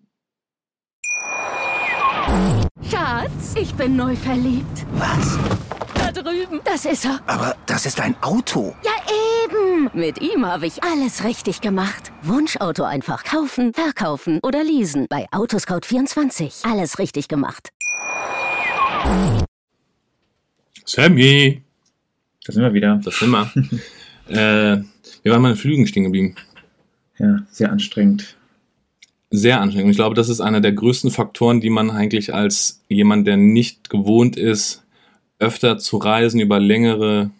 Schatz, 2.89 3.55
ich 3.55 3.73
bin 3.75 3.95
neu 3.95 4.15
verliebt. 4.15 4.85
Was? 4.93 5.37
Da 5.95 6.11
drüben. 6.11 6.59
Das 6.65 6.85
ist 6.85 7.05
er. 7.05 7.21
Aber 7.27 7.55
das 7.65 7.85
ist 7.85 7.99
ein 8.01 8.15
Auto. 8.21 8.75
Ja, 8.83 8.91
eben. 9.45 9.89
Mit 9.93 10.21
ihm 10.21 10.45
habe 10.45 10.67
ich 10.67 10.83
alles 10.83 11.23
richtig 11.23 11.61
gemacht. 11.61 12.11
Wunschauto 12.23 12.83
einfach 12.83 13.23
kaufen, 13.23 13.73
verkaufen 13.73 14.39
oder 14.43 14.63
leasen. 14.63 15.07
Bei 15.09 15.27
Autoscout24. 15.29 16.69
Alles 16.69 16.99
richtig 16.99 17.27
gemacht. 17.27 17.69
Sammy! 20.85 21.61
Da 22.45 22.53
sind 22.53 22.63
wir 22.63 22.73
wieder. 22.73 22.99
Das 23.03 23.19
sind 23.19 23.29
wir. 23.29 23.51
äh, 24.27 24.83
wir 25.23 25.31
waren 25.31 25.41
mal 25.41 25.51
in 25.51 25.57
Flügen 25.57 25.87
stehen 25.87 26.05
geblieben. 26.05 26.35
Ja, 27.19 27.39
sehr 27.51 27.71
anstrengend. 27.71 28.35
Sehr 29.29 29.61
anstrengend. 29.61 29.85
Und 29.85 29.91
ich 29.91 29.97
glaube, 29.97 30.15
das 30.15 30.29
ist 30.29 30.41
einer 30.41 30.61
der 30.61 30.71
größten 30.71 31.11
Faktoren, 31.11 31.61
die 31.61 31.69
man 31.69 31.91
eigentlich 31.91 32.33
als 32.33 32.81
jemand, 32.89 33.27
der 33.27 33.37
nicht 33.37 33.89
gewohnt 33.89 34.37
ist, 34.37 34.83
öfter 35.39 35.77
zu 35.77 35.97
reisen 35.97 36.39
über 36.39 36.59
längere 36.59 37.31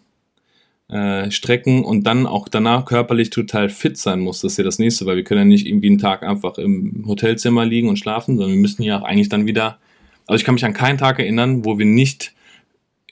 äh, 0.88 1.30
Strecken 1.30 1.84
und 1.84 2.04
dann 2.06 2.26
auch 2.26 2.48
danach 2.48 2.84
körperlich 2.84 3.30
total 3.30 3.68
fit 3.68 3.96
sein 3.96 4.20
muss. 4.20 4.40
Das 4.40 4.52
ist 4.52 4.58
ja 4.58 4.64
das 4.64 4.78
nächste, 4.78 5.06
weil 5.06 5.16
wir 5.16 5.24
können 5.24 5.40
ja 5.40 5.44
nicht 5.44 5.66
irgendwie 5.66 5.88
einen 5.88 5.98
Tag 5.98 6.22
einfach 6.22 6.58
im 6.58 7.04
Hotelzimmer 7.06 7.64
liegen 7.64 7.88
und 7.88 7.98
schlafen, 7.98 8.36
sondern 8.36 8.54
wir 8.54 8.60
müssen 8.60 8.82
ja 8.82 8.98
auch 8.98 9.04
eigentlich 9.04 9.28
dann 9.28 9.46
wieder. 9.46 9.78
Also 10.26 10.40
ich 10.40 10.44
kann 10.44 10.54
mich 10.54 10.64
an 10.64 10.74
keinen 10.74 10.98
Tag 10.98 11.18
erinnern, 11.18 11.64
wo 11.64 11.78
wir 11.78 11.86
nicht 11.86 12.34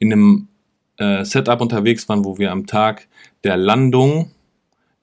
in 0.01 0.12
einem 0.12 0.48
äh, 0.96 1.24
Setup 1.24 1.61
unterwegs 1.61 2.09
waren, 2.09 2.24
wo 2.24 2.38
wir 2.38 2.51
am 2.51 2.66
Tag 2.66 3.07
der 3.44 3.57
Landung 3.57 4.32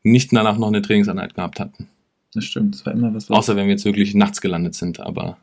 nicht 0.04 0.34
danach 0.34 0.58
noch 0.58 0.68
eine 0.68 0.82
Trainingseinheit 0.82 1.34
gehabt 1.34 1.60
hatten. 1.62 1.88
Das 2.34 2.44
stimmt. 2.44 2.76
Das 2.76 2.86
war 2.86 2.94
immer 2.94 3.14
was. 3.14 3.30
Außer 3.32 3.56
wenn 3.56 3.66
wir 3.66 3.74
jetzt 3.74 3.86
wirklich 3.86 4.14
nachts 4.14 4.42
gelandet 4.42 4.76
sind, 4.76 5.00
aber 5.00 5.38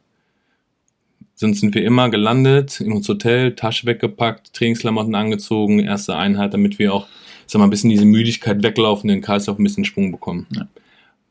sind, 1.35 1.57
sind 1.57 1.75
wir 1.75 1.85
immer 1.85 2.11
gelandet, 2.11 2.81
ins 2.81 3.09
Hotel, 3.09 3.55
Tasche 3.55 3.87
weggepackt, 3.87 4.53
Trainingsklamotten 4.53 5.15
angezogen, 5.15 5.81
erste 5.81 6.17
Einheit, 6.17 6.55
damit 6.55 6.79
wir 6.79 6.95
auch, 6.95 7.09
sag 7.47 7.59
mal, 7.59 7.65
ein 7.65 7.71
bisschen 7.71 7.91
diese 7.91 8.05
Müdigkeit 8.05 8.63
weglaufen, 8.63 9.09
den 9.09 9.21
Kreislauf 9.21 9.59
ein 9.59 9.65
bisschen 9.65 9.85
Schwung 9.85 10.13
bekommen. 10.13 10.47
Ja. 10.51 10.69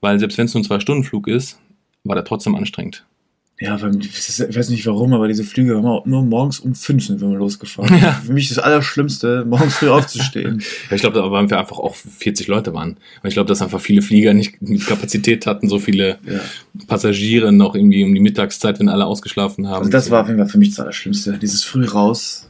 Weil 0.01 0.19
selbst 0.19 0.37
wenn 0.37 0.45
es 0.45 0.53
nur 0.53 0.61
ein 0.61 0.65
Zwei-Stunden-Flug 0.65 1.27
ist, 1.27 1.59
war 2.03 2.15
der 2.15 2.25
trotzdem 2.25 2.55
anstrengend. 2.55 3.05
Ja, 3.59 3.75
ich 3.77 4.55
weiß 4.57 4.69
nicht 4.69 4.85
warum, 4.87 5.13
aber 5.13 5.27
diese 5.27 5.43
Flüge 5.43 5.75
haben 5.77 5.83
wir 5.83 6.01
nur 6.05 6.23
morgens 6.23 6.59
um 6.59 6.73
fünf 6.73 7.05
sind 7.05 7.21
wir 7.21 7.27
mal 7.27 7.37
losgefahren. 7.37 7.97
Ja. 8.01 8.11
Für 8.25 8.33
mich 8.33 8.49
das 8.49 8.57
Allerschlimmste, 8.57 9.45
morgens 9.47 9.75
früh 9.75 9.89
aufzustehen. 9.89 10.61
Ja, 10.89 10.95
ich 10.95 11.01
glaube, 11.01 11.17
da 11.19 11.31
waren 11.31 11.49
wir 11.49 11.59
einfach 11.59 11.77
auch 11.77 11.95
40 11.95 12.47
Leute 12.47 12.73
waren. 12.73 12.91
Und 13.21 13.27
ich 13.27 13.35
glaube, 13.35 13.47
dass 13.47 13.61
einfach 13.61 13.79
viele 13.79 14.01
Flieger 14.01 14.33
nicht 14.33 14.55
die 14.59 14.79
Kapazität 14.79 15.45
hatten, 15.45 15.69
so 15.69 15.79
viele 15.79 16.17
Ja. 16.27 16.39
Passagiere 16.87 17.51
noch 17.53 17.75
irgendwie 17.75 18.03
um 18.03 18.13
die 18.13 18.19
Mittagszeit, 18.19 18.79
wenn 18.79 18.89
alle 18.89 19.05
ausgeschlafen 19.05 19.67
haben. 19.67 19.79
Also 19.79 19.91
das 19.91 20.09
war 20.09 20.21
auf 20.21 20.27
jeden 20.27 20.39
Fall 20.39 20.49
für 20.49 20.57
mich 20.57 20.69
das 20.71 20.79
Allerschlimmste. 20.79 21.37
Dieses 21.37 21.63
früh 21.63 21.85
raus, 21.85 22.49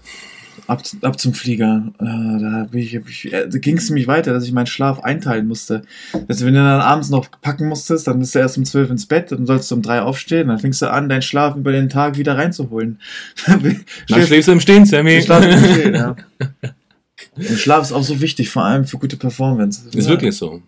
ab, 0.68 0.84
ab 1.02 1.20
zum 1.20 1.34
Flieger. 1.34 1.92
Äh, 2.00 2.04
da 2.06 2.68
äh, 2.72 3.50
da 3.50 3.58
ging 3.58 3.78
es 3.78 3.90
nämlich 3.90 4.08
weiter, 4.08 4.34
dass 4.34 4.46
ich 4.46 4.52
meinen 4.52 4.68
Schlaf 4.68 5.00
einteilen 5.02 5.48
musste. 5.48 5.84
Also 6.28 6.46
wenn 6.46 6.54
du 6.54 6.60
dann 6.60 6.82
abends 6.82 7.10
noch 7.10 7.30
packen 7.42 7.68
musstest, 7.68 8.08
dann 8.08 8.20
bist 8.20 8.36
du 8.36 8.40
erst 8.40 8.58
um 8.58 8.66
zwölf 8.66 8.90
ins 8.90 9.06
Bett, 9.06 9.32
dann 9.32 9.46
sollst 9.46 9.70
du 9.72 9.76
um 9.76 9.82
drei 9.82 10.02
aufstehen, 10.02 10.48
dann 10.48 10.60
fängst 10.60 10.82
du 10.82 10.90
an, 10.92 11.10
deinen 11.10 11.22
Schlaf 11.22 11.56
über 11.56 11.72
den 11.72 11.90
Tag 11.90 12.18
wieder 12.18 12.38
reinzuholen. 12.38 13.00
Dann 13.46 13.86
Schläfst- 14.08 14.28
schläfst 14.28 14.48
du 14.48 14.52
im 14.54 14.60
Stehen, 14.60 14.86
Sammy. 14.86 15.22
Schlaf 15.22 15.46
im 15.46 15.74
Stehen, 15.74 15.94
ja. 15.96 16.16
Und 17.36 17.60
Schlaf 17.60 17.84
ist 17.84 17.92
auch 17.92 18.04
so 18.04 18.22
wichtig, 18.22 18.50
vor 18.50 18.64
allem 18.64 18.86
für 18.86 18.98
gute 18.98 19.18
Performance. 19.18 19.82
Ist 19.94 20.10
wirklich 20.10 20.36
so. 20.36 20.62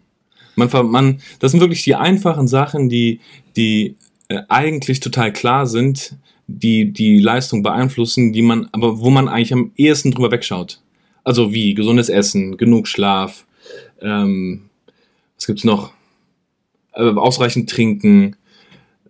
Man, 0.56 0.70
man, 0.89 1.20
das 1.39 1.52
sind 1.52 1.60
wirklich 1.60 1.84
die 1.84 1.96
einfachen 1.96 2.48
Sachen, 2.48 2.89
die, 2.89 3.20
die 3.56 3.96
äh, 4.30 4.41
eigentlich 4.50 5.00
total 5.00 5.34
klar 5.34 5.68
sind, 5.68 6.16
die 6.48 6.91
die 6.91 7.20
Leistung 7.20 7.64
beeinflussen, 7.64 8.34
die 8.34 8.41
man, 8.41 8.68
aber 8.72 9.00
wo 9.00 9.10
man 9.10 9.28
eigentlich 9.28 9.54
am 9.54 9.72
ehesten 9.76 10.12
drüber 10.12 10.32
wegschaut. 10.32 10.80
Also 11.24 11.54
wie 11.54 11.74
gesundes 11.74 12.10
Essen, 12.10 12.58
genug 12.58 12.88
Schlaf, 12.88 13.46
ähm, 14.02 14.70
was 15.36 15.48
gibt's 15.48 15.64
noch? 15.64 15.91
Äh, 16.93 17.10
ausreichend 17.10 17.70
trinken. 17.70 18.36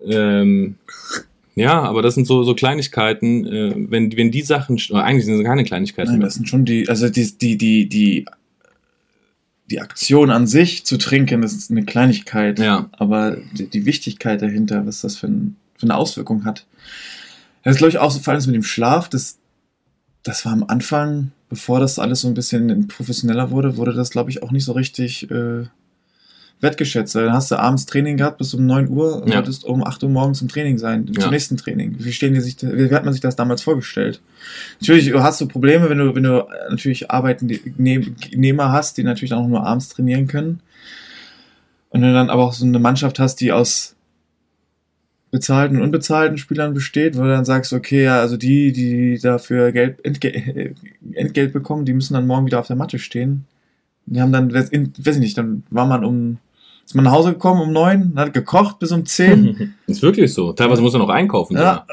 Ähm, 0.06 0.76
ja, 1.56 1.82
aber 1.84 2.02
das 2.02 2.16
sind 2.16 2.26
so, 2.26 2.44
so 2.44 2.54
Kleinigkeiten, 2.54 3.46
äh, 3.46 3.74
wenn, 3.90 4.16
wenn 4.18 4.32
die 4.32 4.42
Sachen, 4.42 4.80
eigentlich 4.94 5.26
sind 5.26 5.40
es 5.40 5.46
keine 5.46 5.64
Kleinigkeiten 5.64 6.12
Nein, 6.12 6.22
das 6.22 6.36
sind 6.36 6.50
schon 6.50 6.66
die, 6.66 6.90
also 6.90 7.10
die, 7.10 7.38
die, 7.38 7.58
die, 7.58 7.88
die, 7.88 8.26
die 9.70 9.82
Aktion 9.82 10.32
an 10.32 10.48
sich 10.48 10.86
zu 10.86 10.98
trinken, 10.98 11.42
das 11.42 11.54
ist 11.54 11.72
eine 11.72 11.86
Kleinigkeit. 11.86 12.60
Ja. 12.60 12.90
Aber 12.94 13.38
die, 13.54 13.68
die 13.68 13.86
Wichtigkeit 13.86 14.42
dahinter, 14.42 14.86
was 14.86 15.02
das 15.02 15.16
für, 15.18 15.28
ein, 15.28 15.56
für 15.76 15.84
eine 15.84 15.96
Auswirkung 15.96 16.46
hat. 16.46 16.66
Das 17.66 17.74
ist, 17.74 17.78
glaube 17.80 17.90
ich, 17.90 17.98
auch 17.98 18.12
so, 18.12 18.20
vor 18.20 18.34
allem 18.34 18.46
mit 18.46 18.56
dem 18.56 18.64
Schlaf, 18.64 19.10
das, 19.10 19.38
das 20.24 20.46
war 20.46 20.54
am 20.54 20.64
Anfang, 20.68 21.32
bevor 21.50 21.80
das 21.80 22.00
alles 22.00 22.22
so 22.22 22.28
ein 22.28 22.36
bisschen 22.36 22.88
professioneller 22.88 23.50
wurde, 23.52 23.76
wurde 23.76 23.92
das, 23.94 24.12
glaube 24.12 24.30
ich, 24.30 24.44
auch 24.44 24.52
nicht 24.52 24.66
so 24.66 24.72
richtig 24.74 25.30
äh, 25.32 25.64
wertgeschätzt. 26.62 27.16
Dann 27.16 27.34
hast 27.34 27.50
du 27.50 27.58
abends 27.60 27.88
Training 27.88 28.18
gehabt 28.18 28.38
bis 28.38 28.54
um 28.54 28.66
9 28.68 28.88
Uhr 28.88 29.22
und 29.24 29.30
Ja. 29.30 29.36
solltest 29.38 29.64
um 29.66 29.84
8 29.84 30.04
Uhr 30.04 30.10
morgens 30.10 30.42
im 30.44 30.48
Training 30.48 30.78
sein, 30.78 31.08
Ja. 31.08 31.22
zum 31.24 31.32
nächsten 31.32 31.58
Training. 31.58 31.96
Wie, 31.98 32.14
stehen 32.14 32.36
die 32.36 32.40
sich, 32.40 32.56
wie 32.62 32.94
hat 32.94 33.04
man 33.04 33.14
sich 33.14 33.22
das 33.22 33.36
damals 33.36 33.64
vorgestellt? 33.64 34.22
Natürlich 34.80 35.12
hast 35.16 35.42
du 35.42 35.48
Probleme, 35.48 35.90
wenn 35.90 35.98
du, 35.98 36.14
wenn 36.14 36.24
du 36.24 36.48
natürlich 36.70 37.10
Arbeitnehmer 37.10 38.72
hast, 38.72 38.98
die 38.98 39.04
natürlich 39.04 39.34
auch 39.34 39.48
nur 39.48 39.66
abends 39.66 39.90
trainieren 39.90 40.28
können. 40.28 40.60
Und 41.90 42.02
wenn 42.02 42.10
du 42.10 42.14
dann 42.14 42.30
aber 42.30 42.44
auch 42.44 42.54
so 42.54 42.64
eine 42.66 42.78
Mannschaft 42.78 43.18
hast, 43.20 43.38
die 43.38 43.52
aus 43.52 43.95
bezahlten 45.36 45.78
und 45.78 45.84
unbezahlten 45.84 46.38
Spielern 46.38 46.74
besteht, 46.74 47.18
wo 47.18 47.22
du 47.22 47.28
dann 47.28 47.44
sagst, 47.46 47.74
okay, 47.74 48.06
ja, 48.06 48.20
also 48.22 48.38
die, 48.38 48.72
die 48.72 49.20
dafür 49.20 49.74
Geld, 49.74 50.04
Entgelt, 50.06 50.78
Entgelt 51.14 51.52
bekommen, 51.52 51.84
die 51.86 51.94
müssen 51.94 52.14
dann 52.14 52.26
morgen 52.26 52.46
wieder 52.46 52.60
auf 52.60 52.68
der 52.68 52.78
Matte 52.78 52.98
stehen. 53.00 53.46
Die 54.06 54.22
haben 54.22 54.32
dann, 54.32 54.54
weiß 54.54 54.70
ich 54.72 55.18
nicht, 55.18 55.38
dann 55.38 55.64
war 55.70 55.86
man 55.86 56.06
um, 56.06 56.38
ist 56.86 56.96
man 56.96 57.04
nach 57.04 57.12
Hause 57.12 57.34
gekommen 57.34 57.62
um 57.62 57.74
neun, 57.74 58.14
hat 58.16 58.34
gekocht 58.34 58.80
bis 58.80 58.92
um 58.92 59.06
zehn. 59.06 59.74
Ist 59.88 60.02
wirklich 60.02 60.34
so. 60.34 60.54
Teilweise 60.54 60.82
muss 60.82 60.94
er 60.94 61.00
noch 61.00 61.10
einkaufen. 61.10 61.58
Ja. 61.58 61.86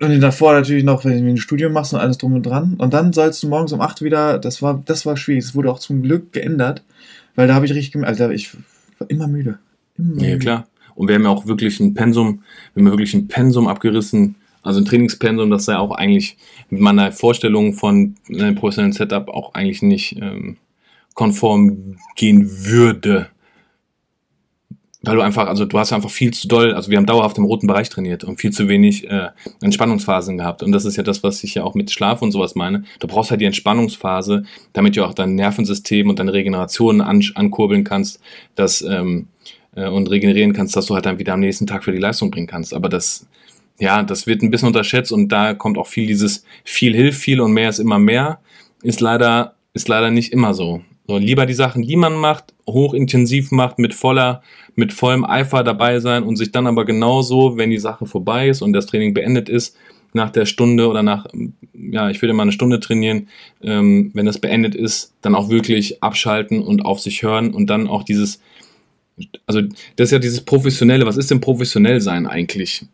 Und 0.00 0.08
dann 0.08 0.20
davor 0.20 0.54
natürlich 0.54 0.84
noch, 0.84 1.04
wenn 1.04 1.22
du 1.22 1.30
ein 1.30 1.36
Studium 1.36 1.72
machst 1.74 1.92
und 1.92 2.00
alles 2.00 2.16
drum 2.16 2.32
und 2.32 2.46
dran. 2.46 2.76
Und 2.78 2.94
dann 2.94 3.12
sollst 3.12 3.42
du 3.42 3.48
morgens 3.48 3.72
um 3.72 3.80
8 3.82 4.00
wieder, 4.02 4.38
das 4.38 4.62
war, 4.62 4.80
das 4.86 5.04
war 5.04 5.16
schwierig. 5.18 5.44
Es 5.44 5.54
wurde 5.54 5.70
auch 5.70 5.78
zum 5.78 6.02
Glück 6.02 6.32
geändert, 6.32 6.82
weil 7.34 7.46
da 7.48 7.54
habe 7.54 7.66
ich 7.66 7.72
richtig 7.74 7.92
gemerkt, 7.92 8.18
Alter, 8.20 8.32
ich 8.32 8.54
war 8.98 9.10
immer 9.10 9.26
müde. 9.26 9.58
Immer 9.98 10.22
Ja, 10.22 10.28
müde. 10.28 10.38
klar. 10.38 10.66
Und 11.00 11.08
wir 11.08 11.14
haben 11.14 11.22
ja 11.22 11.30
auch 11.30 11.46
wirklich 11.46 11.80
ein 11.80 11.94
Pensum, 11.94 12.42
wir 12.74 12.84
haben 12.84 12.90
wirklich 12.90 13.14
ein 13.14 13.26
Pensum 13.26 13.68
abgerissen, 13.68 14.34
also 14.62 14.80
ein 14.80 14.84
Trainingspensum, 14.84 15.48
das 15.48 15.64
ja 15.64 15.78
auch 15.78 15.92
eigentlich 15.92 16.36
mit 16.68 16.82
meiner 16.82 17.10
Vorstellung 17.10 17.72
von 17.72 18.16
einem 18.28 18.54
professionellen 18.54 18.92
Setup 18.92 19.30
auch 19.30 19.54
eigentlich 19.54 19.80
nicht 19.80 20.18
ähm, 20.20 20.58
konform 21.14 21.96
gehen 22.16 22.66
würde. 22.66 23.28
Weil 25.00 25.16
du 25.16 25.22
einfach, 25.22 25.46
also 25.46 25.64
du 25.64 25.78
hast 25.78 25.94
einfach 25.94 26.10
viel 26.10 26.34
zu 26.34 26.46
doll, 26.46 26.74
also 26.74 26.90
wir 26.90 26.98
haben 26.98 27.06
dauerhaft 27.06 27.38
im 27.38 27.44
roten 27.44 27.66
Bereich 27.66 27.88
trainiert 27.88 28.22
und 28.22 28.38
viel 28.38 28.50
zu 28.50 28.68
wenig 28.68 29.08
äh, 29.08 29.30
Entspannungsphasen 29.62 30.36
gehabt. 30.36 30.62
Und 30.62 30.72
das 30.72 30.84
ist 30.84 30.96
ja 30.96 31.02
das, 31.02 31.22
was 31.22 31.42
ich 31.42 31.54
ja 31.54 31.64
auch 31.64 31.74
mit 31.74 31.90
Schlaf 31.90 32.20
und 32.20 32.32
sowas 32.32 32.54
meine. 32.54 32.84
Du 32.98 33.06
brauchst 33.06 33.30
halt 33.30 33.40
die 33.40 33.46
Entspannungsphase, 33.46 34.44
damit 34.74 34.98
du 34.98 35.06
auch 35.06 35.14
dein 35.14 35.34
Nervensystem 35.34 36.10
und 36.10 36.18
deine 36.18 36.34
Regeneration 36.34 37.00
an, 37.00 37.24
ankurbeln 37.36 37.84
kannst, 37.84 38.20
dass, 38.54 38.82
ähm, 38.82 39.28
äh, 39.74 39.88
und 39.88 40.10
regenerieren 40.10 40.52
kannst, 40.52 40.76
dass 40.76 40.86
du 40.86 40.94
halt 40.94 41.06
dann 41.06 41.18
wieder 41.18 41.34
am 41.34 41.40
nächsten 41.40 41.66
Tag 41.66 41.84
für 41.84 41.92
die 41.92 41.98
Leistung 41.98 42.30
bringen 42.30 42.46
kannst. 42.46 42.74
Aber 42.74 42.88
das, 42.88 43.26
ja, 43.78 44.02
das 44.02 44.26
wird 44.26 44.42
ein 44.42 44.50
bisschen 44.50 44.68
unterschätzt 44.68 45.12
und 45.12 45.28
da 45.28 45.54
kommt 45.54 45.78
auch 45.78 45.86
viel 45.86 46.06
dieses 46.06 46.44
viel 46.64 46.94
hilft 46.94 47.20
viel 47.20 47.40
und 47.40 47.52
mehr 47.52 47.68
ist 47.68 47.78
immer 47.78 47.98
mehr, 47.98 48.40
ist 48.82 49.00
leider, 49.00 49.54
ist 49.72 49.88
leider 49.88 50.10
nicht 50.10 50.32
immer 50.32 50.54
so. 50.54 50.82
So, 51.06 51.18
lieber 51.18 51.44
die 51.44 51.54
Sachen, 51.54 51.82
die 51.82 51.96
man 51.96 52.14
macht, 52.14 52.54
hochintensiv 52.68 53.50
macht, 53.50 53.80
mit 53.80 53.94
voller, 53.94 54.42
mit 54.76 54.92
vollem 54.92 55.24
Eifer 55.24 55.64
dabei 55.64 55.98
sein 55.98 56.22
und 56.22 56.36
sich 56.36 56.52
dann 56.52 56.68
aber 56.68 56.84
genauso, 56.84 57.56
wenn 57.56 57.70
die 57.70 57.78
Sache 57.78 58.06
vorbei 58.06 58.48
ist 58.48 58.62
und 58.62 58.72
das 58.72 58.86
Training 58.86 59.12
beendet 59.12 59.48
ist, 59.48 59.76
nach 60.12 60.30
der 60.30 60.46
Stunde 60.46 60.88
oder 60.88 61.02
nach, 61.02 61.26
ja, 61.72 62.10
ich 62.10 62.22
würde 62.22 62.32
mal 62.32 62.42
eine 62.44 62.52
Stunde 62.52 62.80
trainieren, 62.80 63.28
ähm, 63.62 64.10
wenn 64.14 64.26
das 64.26 64.38
beendet 64.38 64.74
ist, 64.74 65.14
dann 65.20 65.34
auch 65.34 65.48
wirklich 65.48 66.02
abschalten 66.02 66.62
und 66.62 66.84
auf 66.84 67.00
sich 67.00 67.22
hören 67.22 67.54
und 67.54 67.68
dann 67.68 67.88
auch 67.88 68.02
dieses, 68.02 68.40
also 69.46 69.62
das 69.96 70.08
ist 70.08 70.12
ja 70.12 70.18
dieses 70.18 70.40
Professionelle, 70.40 71.06
was 71.06 71.16
ist 71.16 71.30
denn 71.30 71.40
professionell 71.40 72.00
sein 72.00 72.26
eigentlich? 72.26 72.84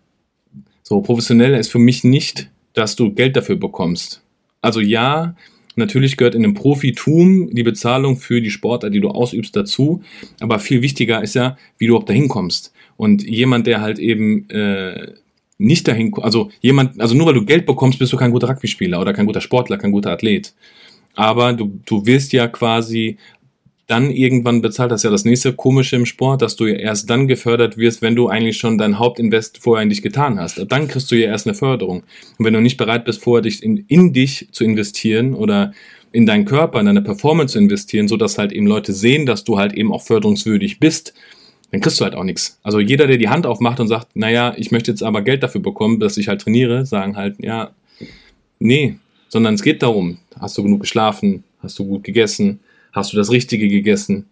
So, 0.83 1.01
professionell 1.01 1.55
ist 1.55 1.71
für 1.71 1.79
mich 1.79 2.05
nicht, 2.05 2.49
dass 2.73 2.95
du 2.97 3.13
Geld 3.13 3.37
dafür 3.37 3.57
bekommst. 3.57 4.23
Also 4.63 4.81
ja, 4.81 5.35
natürlich 5.75 6.17
gehört 6.17 6.35
in 6.35 6.43
dem 6.43 6.55
Profitum 6.55 7.55
die 7.55 7.63
Bezahlung 7.63 8.17
für 8.17 8.41
die 8.41 8.51
Sportart, 8.51 8.95
die 8.95 9.01
du 9.01 9.11
ausübst, 9.11 9.55
dazu. 9.57 10.03
Aber 10.41 10.59
viel 10.59 10.83
wichtiger 10.83 11.23
ist 11.23 11.35
ja, 11.35 11.57
wie 11.79 11.87
du 11.87 11.97
auch 11.97 12.05
dahin 12.05 12.29
kommst. 12.29 12.73
Und 12.97 13.23
jemand, 13.23 13.67
der 13.67 13.81
halt 13.81 13.99
eben 13.99 14.49
äh, 14.51 15.13
nicht 15.59 15.89
dahin, 15.89 16.13
also 16.21 16.51
jemand, 16.61 17.01
also 17.01 17.15
nur 17.15 17.27
weil 17.27 17.35
du 17.35 17.45
Geld 17.45 17.67
bekommst, 17.67 17.99
bist 17.99 18.13
du 18.13 18.17
kein 18.17 18.31
guter 18.31 18.49
Rugby-Spieler 18.49 19.01
oder 19.01 19.13
kein 19.13 19.27
guter 19.27 19.41
Sportler, 19.41 19.79
kein 19.79 19.93
guter 19.93 20.11
Athlet. 20.11 20.55
Aber 21.15 21.53
du, 21.55 21.81
du 21.87 22.05
wirst 22.05 22.33
ja 22.33 22.47
quasi 22.47 23.17
dann 23.87 24.11
irgendwann 24.11 24.63
bezahlt. 24.63 24.91
Das 24.91 25.01
ist 25.01 25.05
ja 25.05 25.11
das 25.11 25.25
nächste 25.25 25.53
Komische 25.53 25.97
im 25.97 26.07
Sport, 26.07 26.43
dass 26.43 26.57
du 26.57 26.67
ja 26.67 26.75
erst 26.75 27.09
dann 27.09 27.29
gefördert 27.29 27.77
wirst, 27.77 28.03
wenn 28.03 28.17
du 28.17 28.29
eigentlich 28.29 28.57
schon 28.57 28.79
dein 28.79 28.99
Hauptinvest 28.99 29.59
vorher 29.59 29.83
in 29.83 29.91
dich 29.91 30.03
getan 30.03 30.41
hast. 30.41 30.61
Dann 30.69 30.89
kriegst 30.89 31.11
du 31.11 31.15
ja 31.15 31.29
erst 31.29 31.47
eine 31.47 31.55
Förderung. 31.55 32.03
Und 32.39 32.45
wenn 32.45 32.55
du 32.55 32.61
nicht 32.61 32.77
bereit 32.77 33.05
bist, 33.05 33.23
vorher 33.23 33.43
dich 33.43 33.63
in, 33.63 33.85
in 33.89 34.13
dich 34.13 34.49
zu 34.51 34.65
investieren 34.65 35.35
oder 35.35 35.73
in 36.11 36.27
deinen 36.27 36.47
Körper, 36.47 36.81
in 36.81 36.87
deine 36.87 37.03
Performance 37.03 37.53
zu 37.53 37.59
investieren, 37.59 38.09
so 38.09 38.17
dass 38.17 38.39
halt 38.39 38.53
eben 38.53 38.67
Leute 38.67 38.93
sehen, 38.93 39.27
dass 39.27 39.45
du 39.45 39.59
halt 39.59 39.75
eben 39.75 39.93
auch 39.93 40.03
förderungswürdig 40.03 40.81
bist, 40.81 41.15
dann 41.71 41.81
kriegst 41.81 42.01
du 42.01 42.05
halt 42.05 42.15
auch 42.15 42.25
nichts. 42.25 42.59
Also 42.63 42.81
jeder, 42.81 43.07
der 43.07 43.19
die 43.19 43.29
Hand 43.29 43.47
aufmacht 43.47 43.79
und 43.81 43.89
sagt, 43.89 44.17
naja, 44.17 44.55
ich 44.57 44.71
möchte 44.73 44.91
jetzt 44.91 45.03
aber 45.03 45.23
Geld 45.23 45.43
dafür 45.43 45.61
bekommen, 45.61 46.01
dass 46.01 46.17
ich 46.17 46.29
halt 46.29 46.41
trainiere, 46.41 46.87
sagen 46.87 47.17
halt, 47.17 47.37
ja, 47.39 47.71
nee, 48.59 48.97
sondern 49.29 49.55
es 49.55 49.63
geht 49.63 49.83
darum, 49.83 50.19
hast 50.41 50.57
du 50.59 50.63
genug 50.63 50.81
geschlafen, 50.81 51.45
hast 51.61 51.79
du 51.79 51.85
gut 51.85 52.05
gegessen, 52.05 52.61
Hast 52.97 53.13
du 53.13 53.19
das 53.19 53.31
Richtige 53.31 53.69
gegessen? 53.69 54.25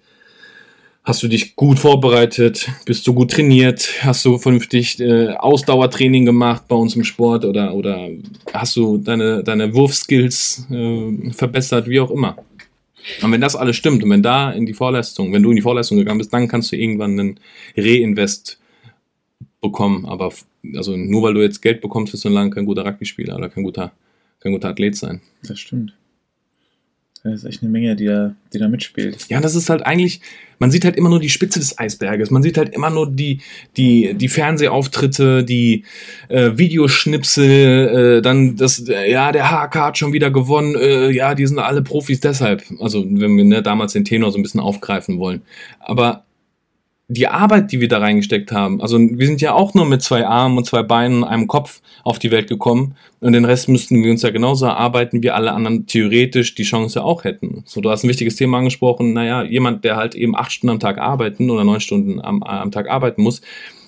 Hast 1.05 1.23
du 1.23 1.29
dich 1.29 1.55
gut 1.55 1.79
vorbereitet? 1.79 2.67
Bist 2.87 3.07
du 3.07 3.12
gut 3.12 3.31
trainiert? 3.31 3.91
Hast 4.01 4.25
du 4.25 4.39
vernünftig 4.39 4.99
äh, 5.01 5.33
Ausdauertraining 5.33 6.25
gemacht 6.25 6.67
bei 6.67 6.75
uns 6.75 6.97
im 6.97 7.05
Sport? 7.05 7.45
Oder, 7.45 7.75
oder 7.75 8.09
hast 8.55 8.75
du 8.77 8.97
deine, 8.97 9.45
deine 9.45 9.75
Wurfskills 9.75 10.67
äh, 10.71 11.31
verbessert? 11.33 11.91
Wie 11.91 12.01
auch 12.01 12.11
immer. 12.11 12.39
Und 13.21 13.33
wenn 13.33 13.43
das 13.43 13.55
alles 13.55 13.77
stimmt 13.77 14.03
und 14.03 14.09
wenn 14.09 14.23
da 14.23 14.51
in 14.51 14.65
die 14.65 14.73
Vorleistung, 14.73 15.31
wenn 15.35 15.43
du 15.43 15.51
in 15.51 15.57
die 15.57 15.62
Vorleistung 15.62 15.99
gegangen 15.99 16.17
bist, 16.17 16.33
dann 16.33 16.49
kannst 16.49 16.73
du 16.73 16.77
irgendwann 16.77 17.21
einen 17.21 17.41
Reinvest 17.77 18.59
bekommen. 19.61 20.07
Aber 20.07 20.33
also 20.75 20.97
nur 20.97 21.23
weil 21.23 21.35
du 21.35 21.43
jetzt 21.43 21.61
Geld 21.61 21.83
bekommst, 21.83 22.15
wirst 22.15 22.25
du 22.25 22.31
lange 22.31 22.49
kein 22.49 22.65
guter 22.65 22.87
Rugby-Spieler 22.87 23.37
oder 23.37 23.51
kein 23.51 23.62
guter, 23.62 23.93
kein 24.41 24.53
guter 24.53 24.71
Athlet 24.71 24.97
sein. 24.97 25.21
Das 25.43 25.61
stimmt. 25.61 25.93
Das 27.25 27.37
ist 27.37 27.45
echt 27.47 27.62
eine 27.62 27.72
Menge, 27.72 27.97
die 27.97 28.05
da, 28.05 28.35
die 28.53 28.59
da 28.59 28.68
mitspielt. 28.68 29.31
Ja, 29.31 29.41
das 29.41 29.55
ist 29.55 29.70
halt 29.70 29.85
eigentlich, 29.87 30.20
man 30.59 30.70
sieht 30.70 30.85
halt 30.85 30.95
immer 30.97 31.09
nur 31.09 31.20
die 31.20 31.31
Spitze 31.31 31.59
des 31.59 31.79
Eisberges. 31.79 32.31
Man 32.31 32.43
sieht 32.43 32.59
halt 32.59 32.75
immer 32.75 32.91
nur 32.91 33.11
die, 33.11 33.41
die, 33.79 34.12
die 34.12 34.29
Fernsehauftritte, 34.29 35.43
die 35.43 35.85
äh, 36.29 36.51
Videoschnipsel, 36.55 38.18
äh, 38.18 38.22
dann 38.22 38.57
das, 38.57 38.85
ja, 38.87 39.33
der 39.33 39.51
HK 39.51 39.75
hat 39.75 39.97
schon 39.97 40.12
wieder 40.12 40.31
gewonnen, 40.31 40.75
äh, 40.77 41.11
ja, 41.12 41.35
die 41.35 41.47
sind 41.47 41.59
alle 41.59 41.81
Profis 41.81 42.20
deshalb. 42.20 42.62
Also, 42.79 43.03
wenn 43.09 43.39
wir 43.39 43.45
ne, 43.45 43.62
damals 43.62 43.95
den 43.95 44.05
Tenor 44.05 44.31
so 44.31 44.39
ein 44.39 44.43
bisschen 44.43 44.61
aufgreifen 44.61 45.18
wollen. 45.18 45.41
Aber 45.81 46.25
die 47.09 47.29
Arbeit, 47.29 47.71
die 47.71 47.81
wir 47.81 47.89
da 47.89 47.99
reingesteckt 47.99 48.51
haben, 48.51 48.81
also 48.81 48.99
wir 48.99 49.27
sind 49.27 49.41
ja 49.43 49.53
auch 49.53 49.75
nur 49.75 49.85
mit 49.85 50.03
zwei 50.03 50.27
Armen 50.27 50.57
und 50.57 50.65
zwei 50.65 50.83
Beinen 50.83 51.23
und 51.23 51.29
einem 51.29 51.47
Kopf 51.47 51.83
auf 52.03 52.19
die 52.19 52.31
Welt 52.31 52.49
gekommen 52.49 52.97
und 53.21 53.33
den 53.33 53.45
Rest 53.45 53.69
müssten 53.69 54.03
wir 54.03 54.11
uns 54.11 54.23
ja 54.23 54.31
genauso 54.31 54.67
erarbeiten, 54.67 55.23
wie 55.23 55.31
alle 55.31 55.53
anderen 55.53 55.87
theoretisch 55.87 56.55
die 56.55 56.63
Chance 56.63 57.05
auch 57.05 57.25
hätten. 57.25 57.63
So, 57.67 57.81
du 57.81 57.91
hast 57.91 58.05
ein 58.05 58.09
wichtiges 58.09 58.37
Thema 58.37 58.59
angesprochen, 58.59 59.13
naja, 59.13 59.43
jemand, 59.43 59.85
der 59.85 59.97
halt 59.97 60.15
eben 60.15 60.35
acht 60.35 60.53
Stunden 60.53 60.73
am 60.73 60.81
Tag 60.81 60.99
arbeiten 60.99 61.51
oder 61.51 61.65
neun 61.65 61.81
Stunden 61.81 62.21
am, 62.21 62.43
am 62.43 62.71
Tag 62.71 62.89
arbeiten 62.89 63.23
muss, 63.23 63.43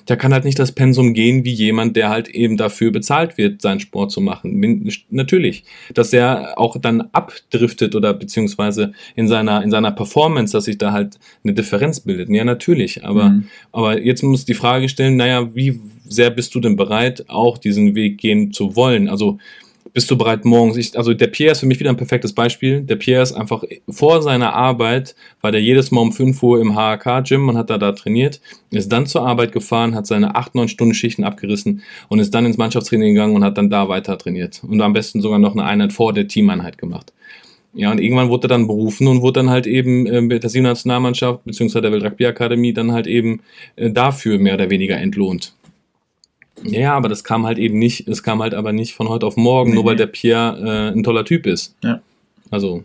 der 0.08 0.16
kann 0.16 0.32
halt 0.32 0.44
nicht 0.44 0.58
das 0.58 0.72
Pensum 0.72 1.14
gehen 1.14 1.44
wie 1.44 1.52
jemand, 1.52 1.96
der 1.96 2.10
halt 2.10 2.28
eben 2.28 2.56
dafür 2.56 2.92
bezahlt 2.92 3.38
wird, 3.38 3.62
seinen 3.62 3.80
Sport 3.80 4.10
zu 4.12 4.20
machen. 4.20 4.84
Natürlich, 5.10 5.64
dass 5.94 6.12
er 6.12 6.58
auch 6.58 6.76
dann 6.80 7.02
abdriftet 7.12 7.94
oder 7.94 8.14
beziehungsweise 8.14 8.92
in 9.14 9.28
seiner 9.28 9.62
in 9.62 9.70
seiner 9.70 9.92
Performance, 9.92 10.52
dass 10.52 10.64
sich 10.64 10.78
da 10.78 10.92
halt 10.92 11.18
eine 11.42 11.54
Differenz 11.54 12.00
bildet. 12.00 12.28
Ja, 12.30 12.44
natürlich, 12.44 13.04
aber 13.04 13.30
Mhm. 13.30 13.44
aber 13.72 14.00
jetzt 14.00 14.22
muss 14.22 14.44
die 14.44 14.54
Frage 14.54 14.88
stellen, 14.88 15.16
naja, 15.16 15.54
wie 15.54 15.80
sehr 16.08 16.30
bist 16.30 16.54
du 16.54 16.60
denn 16.60 16.76
bereit, 16.76 17.24
auch 17.28 17.58
diesen 17.58 17.94
Weg 17.94 18.18
gehen 18.18 18.52
zu 18.52 18.76
wollen? 18.76 19.08
Also 19.08 19.38
bist 19.96 20.10
du 20.10 20.18
bereit 20.18 20.44
morgens? 20.44 20.76
Ich, 20.76 20.94
also 20.94 21.14
der 21.14 21.28
Pierre 21.28 21.52
ist 21.52 21.60
für 21.60 21.66
mich 21.66 21.80
wieder 21.80 21.88
ein 21.88 21.96
perfektes 21.96 22.34
Beispiel. 22.34 22.82
Der 22.82 22.96
Pierre 22.96 23.22
ist 23.22 23.32
einfach 23.32 23.64
vor 23.88 24.20
seiner 24.20 24.52
Arbeit, 24.52 25.16
war 25.40 25.52
der 25.52 25.62
jedes 25.62 25.90
Mal 25.90 26.02
um 26.02 26.12
5 26.12 26.42
Uhr 26.42 26.60
im 26.60 26.76
HAK-Gym 26.76 27.48
und 27.48 27.56
hat 27.56 27.70
da, 27.70 27.78
da 27.78 27.92
trainiert, 27.92 28.42
ist 28.70 28.92
dann 28.92 29.06
zur 29.06 29.26
Arbeit 29.26 29.52
gefahren, 29.52 29.94
hat 29.94 30.06
seine 30.06 30.34
8, 30.34 30.54
9 30.54 30.68
Stunden 30.68 30.92
Schichten 30.92 31.24
abgerissen 31.24 31.80
und 32.08 32.18
ist 32.18 32.34
dann 32.34 32.44
ins 32.44 32.58
Mannschaftstraining 32.58 33.14
gegangen 33.14 33.34
und 33.34 33.42
hat 33.42 33.56
dann 33.56 33.70
da 33.70 33.88
weiter 33.88 34.18
trainiert. 34.18 34.60
Und 34.68 34.82
am 34.82 34.92
besten 34.92 35.22
sogar 35.22 35.38
noch 35.38 35.52
eine 35.52 35.64
Einheit 35.64 35.94
vor 35.94 36.12
der 36.12 36.28
Teameinheit 36.28 36.76
gemacht. 36.76 37.14
Ja, 37.72 37.90
und 37.90 37.98
irgendwann 37.98 38.28
wurde 38.28 38.48
er 38.48 38.48
dann 38.48 38.66
berufen 38.66 39.06
und 39.06 39.22
wurde 39.22 39.40
dann 39.40 39.48
halt 39.48 39.66
eben 39.66 40.26
mit 40.26 40.42
der 40.42 40.50
Siebener 40.50 40.70
Nationalmannschaft 40.72 41.42
beziehungsweise 41.44 41.80
der 41.80 41.92
Weltrugby-Akademie 41.92 42.74
dann 42.74 42.92
halt 42.92 43.06
eben 43.06 43.40
äh, 43.76 43.90
dafür 43.90 44.38
mehr 44.38 44.56
oder 44.56 44.68
weniger 44.68 44.98
entlohnt. 44.98 45.54
Ja, 46.62 46.94
aber 46.94 47.08
das 47.08 47.22
kam 47.22 47.46
halt 47.46 47.58
eben 47.58 47.78
nicht, 47.78 48.08
es 48.08 48.22
kam 48.22 48.40
halt 48.42 48.54
aber 48.54 48.72
nicht 48.72 48.94
von 48.94 49.08
heute 49.08 49.26
auf 49.26 49.36
morgen, 49.36 49.70
Nee, 49.70 49.76
nur 49.76 49.84
weil 49.84 49.96
der 49.96 50.06
Pierre 50.06 50.90
äh, 50.92 50.96
ein 50.96 51.02
toller 51.02 51.24
Typ 51.24 51.46
ist. 51.46 51.76
Ja. 51.82 52.00
Also, 52.50 52.84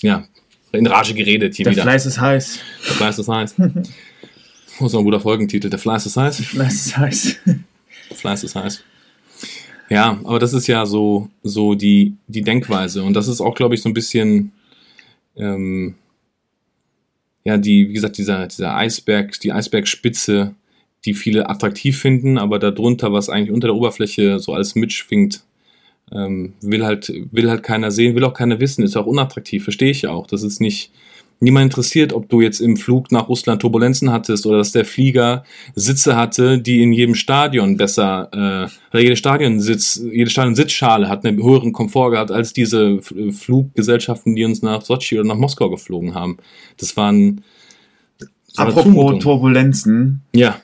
ja, 0.00 0.26
in 0.72 0.86
Rage 0.86 1.14
geredet 1.14 1.54
hier 1.54 1.64
Der 1.64 1.72
wieder. 1.72 1.82
Fleiß 1.82 2.06
ist 2.06 2.20
heiß. 2.20 2.58
Der 2.86 2.94
Fleiß 2.94 3.18
ist 3.18 3.28
heiß. 3.28 3.54
Ist 4.80 4.92
noch 4.92 4.98
ein 4.98 5.04
guter 5.04 5.20
Folgentitel. 5.20 5.70
Der 5.70 5.78
Fleiß 5.78 6.04
ist 6.04 6.16
heiß. 6.16 6.36
Der 6.38 6.46
Fleiß 6.46 6.74
ist 6.74 6.96
heiß. 6.98 7.36
Fleiß 8.16 8.42
ist 8.42 8.56
heiß. 8.56 8.82
Ja, 9.88 10.18
aber 10.24 10.40
das 10.40 10.52
ist 10.52 10.66
ja 10.66 10.84
so, 10.84 11.28
so 11.44 11.76
die, 11.76 12.16
die 12.26 12.42
Denkweise. 12.42 13.04
Und 13.04 13.14
das 13.14 13.28
ist 13.28 13.40
auch, 13.40 13.54
glaube 13.54 13.76
ich, 13.76 13.82
so 13.82 13.88
ein 13.88 13.94
bisschen, 13.94 14.50
ähm, 15.36 15.94
ja, 17.44 17.56
die, 17.56 17.88
wie 17.88 17.92
gesagt, 17.92 18.18
dieser, 18.18 18.48
dieser 18.48 18.74
Eisberg, 18.74 19.38
die 19.38 19.52
Eisbergspitze, 19.52 20.56
die 21.04 21.14
viele 21.14 21.48
attraktiv 21.48 21.98
finden, 21.98 22.38
aber 22.38 22.58
darunter, 22.58 23.12
was 23.12 23.28
eigentlich 23.28 23.50
unter 23.50 23.68
der 23.68 23.76
Oberfläche 23.76 24.38
so 24.38 24.52
alles 24.52 24.74
mitschwingt, 24.74 25.44
ähm, 26.12 26.54
will 26.60 26.84
halt, 26.84 27.12
will 27.30 27.50
halt 27.50 27.62
keiner 27.62 27.90
sehen, 27.90 28.14
will 28.14 28.24
auch 28.24 28.34
keiner 28.34 28.60
wissen, 28.60 28.84
ist 28.84 28.96
auch 28.96 29.06
unattraktiv, 29.06 29.64
verstehe 29.64 29.90
ich 29.90 30.02
ja 30.02 30.10
auch. 30.10 30.26
Das 30.26 30.42
ist 30.42 30.60
nicht, 30.60 30.92
niemand 31.40 31.64
interessiert, 31.64 32.12
ob 32.12 32.28
du 32.28 32.40
jetzt 32.40 32.60
im 32.60 32.76
Flug 32.76 33.10
nach 33.10 33.28
Russland 33.28 33.60
Turbulenzen 33.60 34.10
hattest 34.10 34.46
oder 34.46 34.58
dass 34.58 34.72
der 34.72 34.84
Flieger 34.84 35.44
Sitze 35.74 36.16
hatte, 36.16 36.58
die 36.58 36.82
in 36.82 36.92
jedem 36.92 37.14
Stadion 37.14 37.76
besser, 37.76 38.28
äh, 38.32 38.92
oder 38.92 39.02
jede 39.02 39.16
Stadionsitz, 39.16 40.02
jede 40.10 40.30
Stadionsitzschale 40.30 41.08
hat 41.08 41.26
einen 41.26 41.42
höheren 41.42 41.72
Komfort 41.72 42.10
gehabt 42.12 42.30
als 42.30 42.52
diese 42.52 42.98
F- 42.98 43.14
Fluggesellschaften, 43.32 44.36
die 44.36 44.44
uns 44.44 44.62
nach 44.62 44.82
Sochi 44.82 45.18
oder 45.18 45.28
nach 45.28 45.36
Moskau 45.38 45.68
geflogen 45.70 46.14
haben. 46.14 46.38
Das 46.78 46.96
waren, 46.96 47.42
das 48.18 48.30
Apropos. 48.56 49.22
Turbulenzen. 49.22 50.22
Ja. 50.34 50.60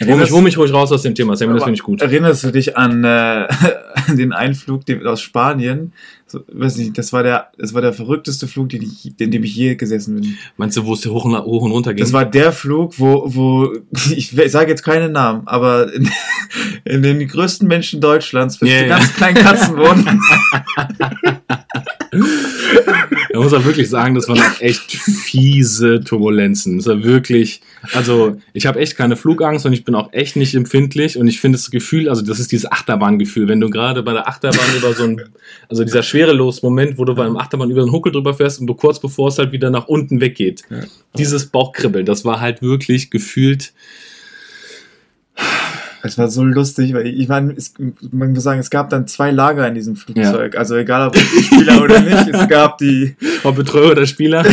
Hol 0.00 0.06
mich, 0.06 0.10
Erinnerst, 0.12 0.32
hol 0.32 0.42
mich 0.42 0.58
ruhig 0.58 0.72
raus 0.72 0.92
aus 0.92 1.02
dem 1.02 1.16
Thema, 1.16 1.34
Sam, 1.34 1.52
das 1.54 1.64
finde 1.64 1.74
ich 1.74 1.82
gut. 1.82 2.00
erinnerst 2.00 2.44
du 2.44 2.52
dich 2.52 2.76
an, 2.76 3.02
äh, 3.02 3.08
an 3.08 4.16
den 4.16 4.32
Einflug 4.32 4.86
den, 4.86 5.04
aus 5.04 5.20
Spanien? 5.20 5.92
So, 6.28 6.44
weiß 6.52 6.76
nicht, 6.76 6.96
das 6.96 7.12
war 7.12 7.24
der, 7.24 7.48
das 7.58 7.74
war 7.74 7.82
der 7.82 7.92
verrückteste 7.92 8.46
Flug, 8.46 8.68
den 8.68 8.82
ich, 8.82 9.12
in 9.18 9.32
dem 9.32 9.42
ich 9.42 9.56
je 9.56 9.74
gesessen 9.74 10.20
bin. 10.20 10.38
Meinst 10.56 10.76
du, 10.76 10.84
wo 10.84 10.92
es 10.92 11.04
hoch 11.04 11.24
und, 11.24 11.36
hoch 11.36 11.62
und 11.62 11.72
runter 11.72 11.94
ging? 11.94 12.04
Das 12.04 12.12
war 12.12 12.24
der 12.24 12.52
Flug, 12.52 13.00
wo, 13.00 13.24
wo 13.26 13.72
ich 14.14 14.30
sage 14.30 14.70
jetzt 14.70 14.84
keine 14.84 15.08
Namen, 15.08 15.48
aber 15.48 15.92
in, 15.92 16.08
in 16.84 17.02
den 17.02 17.26
größten 17.26 17.66
Menschen 17.66 18.00
Deutschlands 18.00 18.60
mit 18.60 18.70
Ja, 18.70 18.78
so 18.78 18.84
ja. 18.84 18.98
ganz 18.98 19.14
kleinen 19.16 19.36
Katzen 19.36 19.76
wohnen. 19.76 20.20
Man 23.32 23.42
muss 23.42 23.52
auch 23.52 23.64
wirklich 23.64 23.90
sagen, 23.90 24.14
das 24.14 24.28
waren 24.28 24.40
echt 24.60 24.92
fiese 24.92 26.02
Turbulenzen. 26.04 26.76
Das 26.76 26.86
war 26.86 27.02
wirklich, 27.02 27.62
also 27.92 28.36
ich 28.52 28.66
habe 28.66 28.80
echt 28.80 28.96
keine 28.96 29.16
Flugangst 29.16 29.66
und 29.66 29.72
ich 29.72 29.84
bin 29.84 29.94
auch 29.94 30.12
echt 30.12 30.36
nicht 30.36 30.54
empfindlich 30.54 31.16
und 31.18 31.26
ich 31.28 31.40
finde 31.40 31.58
das 31.58 31.70
Gefühl, 31.70 32.08
also 32.08 32.22
das 32.22 32.38
ist 32.38 32.52
dieses 32.52 32.70
Achterbahngefühl, 32.70 33.48
wenn 33.48 33.60
du 33.60 33.70
gerade 33.70 34.02
bei 34.02 34.12
der 34.12 34.28
Achterbahn 34.28 34.76
über 34.76 34.92
so 34.92 35.04
ein, 35.04 35.22
also 35.68 35.84
dieser 35.84 36.02
Schwerelos-Moment, 36.02 36.98
wo 36.98 37.04
du 37.04 37.14
bei 37.14 37.24
einem 37.24 37.36
Achterbahn 37.36 37.70
über 37.70 37.82
einen 37.82 37.92
Huckel 37.92 38.12
drüber 38.12 38.34
fährst 38.34 38.60
und 38.60 38.66
du 38.66 38.74
kurz 38.74 39.00
bevor 39.00 39.28
es 39.28 39.38
halt 39.38 39.52
wieder 39.52 39.70
nach 39.70 39.86
unten 39.86 40.20
weggeht. 40.20 40.62
Ja. 40.70 40.80
Dieses 41.16 41.46
Bauchkribbeln, 41.46 42.06
das 42.06 42.24
war 42.24 42.40
halt 42.40 42.62
wirklich 42.62 43.10
gefühlt, 43.10 43.72
Es 46.02 46.16
war 46.16 46.28
so 46.28 46.44
lustig, 46.44 46.94
weil 46.94 47.06
ich 47.08 47.26
meine, 47.28 47.52
es, 47.56 47.74
man 48.12 48.32
muss 48.32 48.42
sagen, 48.44 48.60
es 48.60 48.70
gab 48.70 48.88
dann 48.90 49.06
zwei 49.08 49.30
Lager 49.32 49.66
in 49.66 49.74
diesem 49.74 49.96
Flugzeug. 49.96 50.56
Also 50.56 50.76
egal 50.76 51.08
ob 51.08 51.16
Spieler 51.16 51.82
oder 51.82 52.00
nicht, 52.00 52.28
es 52.28 52.48
gab 52.48 52.78
die 52.78 53.16
ob 53.42 53.56
Betreuer 53.56 53.90
oder 53.92 54.06
Spieler. 54.06 54.44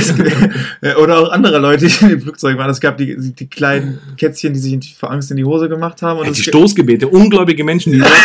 äh, 0.82 0.96
oder 0.96 1.20
auch 1.20 1.32
andere 1.32 1.60
Leute, 1.60 1.86
die 1.88 2.04
in 2.04 2.10
dem 2.10 2.22
Flugzeug 2.22 2.58
waren. 2.58 2.70
Es 2.70 2.80
gab 2.82 2.98
die, 2.98 3.16
die 3.18 3.48
kleinen 3.48 4.00
Kätzchen, 4.18 4.54
die 4.54 4.60
sich 4.60 4.96
vor 4.98 5.12
Angst 5.12 5.30
in 5.32 5.38
die 5.38 5.46
Hose 5.46 5.70
gemacht 5.70 6.02
haben. 6.02 6.20
Und 6.20 6.26
Ja, 6.26 6.32
es 6.32 6.38
die 6.38 6.43
ge- 6.43 6.52
Stoßgebete, 6.52 7.08
ungläubige 7.08 7.64
Menschen, 7.64 7.91
die 7.91 8.00
überhaupt 8.00 8.16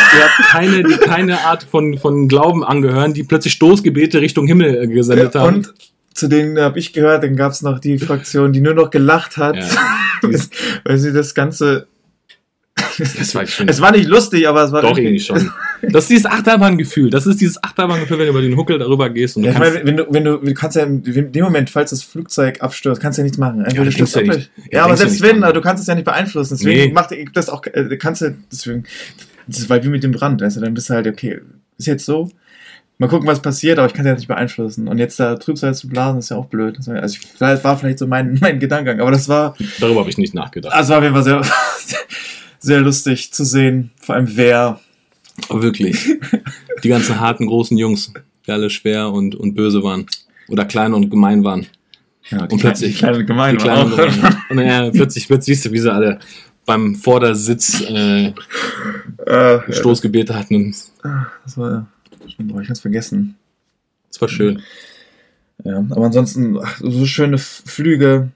keine, 0.50 0.82
die 0.82 0.94
keine 0.96 1.40
Art 1.40 1.62
von, 1.64 1.98
von 1.98 2.26
Glauben 2.28 2.64
angehören, 2.64 3.12
die 3.12 3.22
plötzlich 3.24 3.52
Stoßgebete 3.54 4.20
Richtung 4.20 4.46
Himmel 4.46 4.82
äh, 4.82 4.86
gesendet 4.86 5.34
haben. 5.34 5.56
und 5.56 5.74
zu 6.14 6.26
denen 6.28 6.58
habe 6.58 6.78
ich 6.78 6.92
gehört, 6.92 7.22
dann 7.22 7.36
gab 7.36 7.52
es 7.52 7.62
noch 7.62 7.78
die 7.78 7.98
Fraktion, 7.98 8.52
die 8.52 8.60
nur 8.60 8.74
noch 8.74 8.90
gelacht 8.90 9.36
hat, 9.36 9.56
Ja. 9.56 9.64
weil 10.84 10.98
sie 10.98 11.12
das 11.12 11.34
Ganze. 11.34 11.86
Das 12.98 13.34
war 13.34 13.46
schon. 13.46 13.68
Es 13.68 13.80
war 13.80 13.92
nicht 13.92 14.06
lustig, 14.08 14.46
aber 14.48 14.64
es 14.64 14.72
war 14.72 14.82
Doch, 14.82 14.96
irgendwie 14.96 15.20
schon. 15.20 15.50
Das 15.82 16.04
ist 16.04 16.10
dieses 16.10 16.26
Achterbahngefühl. 16.26 17.08
Das 17.08 17.26
ist 17.26 17.40
dieses 17.40 17.62
Achterbahngefühl, 17.64 18.18
wenn 18.18 18.26
du 18.26 18.30
über 18.32 18.42
den 18.42 18.54
Huckel 18.56 18.78
darüber 18.78 19.08
gehst. 19.08 19.36
Und 19.36 19.44
du 19.44 19.48
Ja, 19.48 19.54
ich 19.54 19.58
kannst, 19.60 19.74
meine, 19.76 19.86
wenn 19.86 19.96
du, 19.96 20.06
wenn 20.10 20.24
du, 20.24 20.36
du 20.36 20.52
kannst 20.54 20.76
ja 20.76 20.82
in 20.82 21.02
dem 21.32 21.44
Moment, 21.44 21.70
falls 21.70 21.90
das 21.90 22.02
Flugzeug 22.02 22.60
abstürzt, 22.62 23.00
kannst 23.00 23.16
du 23.16 23.22
ja 23.22 23.24
nichts 23.24 23.38
machen. 23.38 23.60
Ja, 23.60 23.68
du 23.68 23.76
ja 23.76 23.84
nicht. 23.84 23.98
Ja, 23.98 24.64
Ja, 24.70 24.84
aber 24.84 24.96
selbst 24.98 25.22
wenn, 25.22 25.40
du 25.40 25.60
kannst 25.62 25.80
es 25.80 25.86
ja 25.86 25.94
nicht 25.94 26.04
beeinflussen. 26.04 26.54
Deswegen 26.58 26.88
Nee. 26.88 26.92
macht 26.92 27.14
das 27.32 27.48
auch, 27.48 27.64
äh, 27.66 27.96
kannst 27.96 28.20
du, 28.20 28.36
deswegen, 28.52 28.84
das 29.46 29.58
ist 29.60 29.70
halt 29.70 29.84
wie 29.84 29.88
mit 29.88 30.02
dem 30.04 30.12
Brand, 30.12 30.42
weißt 30.42 30.58
du, 30.58 30.60
dann 30.60 30.74
bist 30.74 30.90
du 30.90 30.94
halt, 30.94 31.06
okay, 31.06 31.40
ist 31.78 31.86
jetzt 31.86 32.04
so, 32.04 32.28
mal 32.98 33.08
gucken, 33.08 33.26
was 33.26 33.40
passiert, 33.40 33.78
aber 33.78 33.86
ich 33.88 33.94
kann 33.94 34.04
es 34.04 34.10
ja 34.10 34.14
nicht 34.16 34.28
beeinflussen. 34.28 34.86
Und 34.86 34.98
jetzt 34.98 35.18
da 35.18 35.36
Trübsal 35.36 35.74
zu 35.74 35.88
blasen, 35.88 36.18
ist 36.18 36.28
ja 36.30 36.36
auch 36.36 36.46
blöd. 36.46 36.76
Das 36.76 36.88
war- 36.88 36.96
Also, 36.96 37.16
ich, 37.18 37.26
vielleicht 37.26 37.64
war 37.64 37.78
vielleicht 37.78 37.98
so 37.98 38.06
mein, 38.06 38.34
mein 38.42 38.60
Gedankengang, 38.60 39.00
aber 39.00 39.12
das 39.12 39.30
war, 39.30 39.54
darüber 39.80 40.00
habe 40.00 40.10
ich 40.10 40.18
nicht 40.18 40.34
nachgedacht. 40.34 40.74
also 40.74 40.90
war 40.90 40.98
auf 40.98 41.04
jeden 41.04 41.14
Fall 41.14 41.24
sehr, 41.24 41.40
sehr 42.60 42.80
lustig 42.80 43.32
zu 43.32 43.44
sehen, 43.44 43.90
vor 43.96 44.14
allem 44.14 44.36
wer, 44.36 44.80
Aber 45.48 45.62
wirklich. 45.62 46.08
Die 46.84 46.88
ganzen 46.88 47.18
harten, 47.20 47.46
großen 47.46 47.76
Jungs, 47.78 48.12
die 48.46 48.52
alle 48.52 48.70
schwer 48.70 49.10
und, 49.10 49.34
und 49.34 49.54
böse 49.54 49.82
waren. 49.82 50.06
Oder 50.48 50.64
klein 50.64 50.92
und 50.94 51.10
gemein 51.10 51.42
waren. 51.44 51.66
ja, 52.30 52.44
Und 52.44 52.60
plötzlich- 52.60 52.98
kleine, 52.98 53.18
die 53.18 53.24
kleine 53.24 53.58
und 53.84 53.96
gemein. 53.96 54.36
Und 54.50 54.58
ja, 54.58 54.90
plötzlich, 54.90 55.26
plötzlich 55.26 55.56
siehst 55.56 55.66
du, 55.66 55.72
wie 55.72 55.78
sie 55.78 55.92
alle 55.92 56.18
beim 56.66 56.94
Vordersitz 56.94 57.80
äh, 57.80 58.28
Äh, 58.28 58.32
ja, 59.26 59.72
Stoßgebete 59.72 60.34
hatten. 60.34 60.54
Und 60.56 60.76
das 61.44 61.56
war, 61.56 61.86
stimmt, 62.28 62.52
boah, 62.52 62.60
ich 62.60 62.66
kann's 62.66 62.80
vergessen. 62.80 63.36
das 64.08 64.20
war 64.20 64.28
schön. 64.28 64.62
Ja, 65.64 65.78
aber 65.78 66.06
ansonsten, 66.06 66.58
ach, 66.62 66.78
so 66.80 67.04
schöne 67.06 67.38
Flüge. 67.38 68.30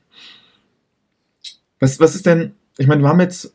Was, 1.81 1.99
was 2.01 2.15
ist 2.15 2.27
denn, 2.27 2.53
ich 2.79 2.87
meine, 2.87 3.03
wir 3.03 3.09
haben 3.09 3.21
jetzt, 3.21 3.53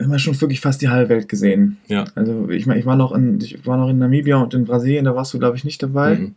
wir 0.00 0.06
haben 0.06 0.12
ja 0.12 0.18
schon 0.18 0.40
wirklich 0.40 0.60
fast 0.60 0.80
die 0.80 0.88
halbe 0.88 1.10
Welt 1.10 1.28
gesehen. 1.28 1.76
Ja. 1.86 2.06
Also 2.14 2.48
ich 2.48 2.64
meine, 2.64 2.80
ich 2.80 2.86
war 2.86 2.96
noch 2.96 3.12
in, 3.12 3.38
ich 3.42 3.66
war 3.66 3.76
noch 3.76 3.90
in 3.90 3.98
Namibia 3.98 4.38
und 4.38 4.54
in 4.54 4.64
Brasilien, 4.64 5.04
da 5.04 5.14
warst 5.14 5.34
du, 5.34 5.38
glaube 5.38 5.58
ich, 5.58 5.64
nicht 5.64 5.82
dabei. 5.82 6.14
Mhm. 6.14 6.34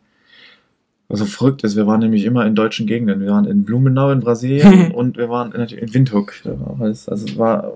Was 1.08 1.20
so 1.20 1.26
verrückt 1.26 1.64
ist, 1.64 1.78
wir 1.78 1.88
waren 1.88 2.02
nämlich 2.02 2.26
immer 2.26 2.46
in 2.46 2.56
deutschen 2.56 2.88
Gegenden. 2.88 3.22
Wir 3.22 3.30
waren 3.30 3.46
in 3.46 3.64
Blumenau 3.64 4.12
in 4.12 4.20
Brasilien 4.20 4.92
und 4.94 5.16
wir 5.16 5.30
waren 5.30 5.54
in, 5.54 5.62
in 5.62 5.94
Windhoek. 5.94 6.34
Also 6.78 7.12
es 7.14 7.38
war, 7.38 7.72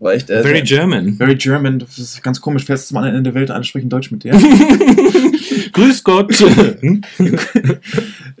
War 0.00 0.14
echt, 0.14 0.30
äh, 0.30 0.42
Very 0.42 0.62
German. 0.62 1.14
very 1.14 1.36
German. 1.36 1.78
Das 1.78 1.96
ist 1.96 2.20
ganz 2.20 2.40
komisch. 2.40 2.64
Fährst 2.64 2.86
du 2.86 2.88
zum 2.88 2.96
anderen 2.96 3.18
Ende 3.18 3.30
der 3.30 3.40
Welt, 3.40 3.52
alle 3.52 3.62
sprechen 3.62 3.88
Deutsch 3.90 4.10
mit 4.10 4.24
dir. 4.24 4.32
Grüß 5.72 6.02
Gott. 6.02 6.34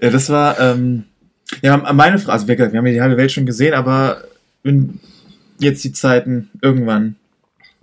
Ja, 0.02 0.10
das 0.10 0.28
war, 0.28 0.58
ähm, 0.60 1.04
ja, 1.62 1.76
meine 1.94 2.18
Frage, 2.18 2.32
also 2.32 2.48
wir, 2.48 2.58
wir 2.58 2.66
haben 2.66 2.86
ja 2.86 2.92
die 2.92 3.00
halbe 3.00 3.16
Welt 3.16 3.30
schon 3.32 3.46
gesehen, 3.46 3.74
aber 3.74 4.24
wenn 4.64 4.98
jetzt 5.58 5.84
die 5.84 5.92
Zeiten 5.92 6.50
irgendwann, 6.62 7.16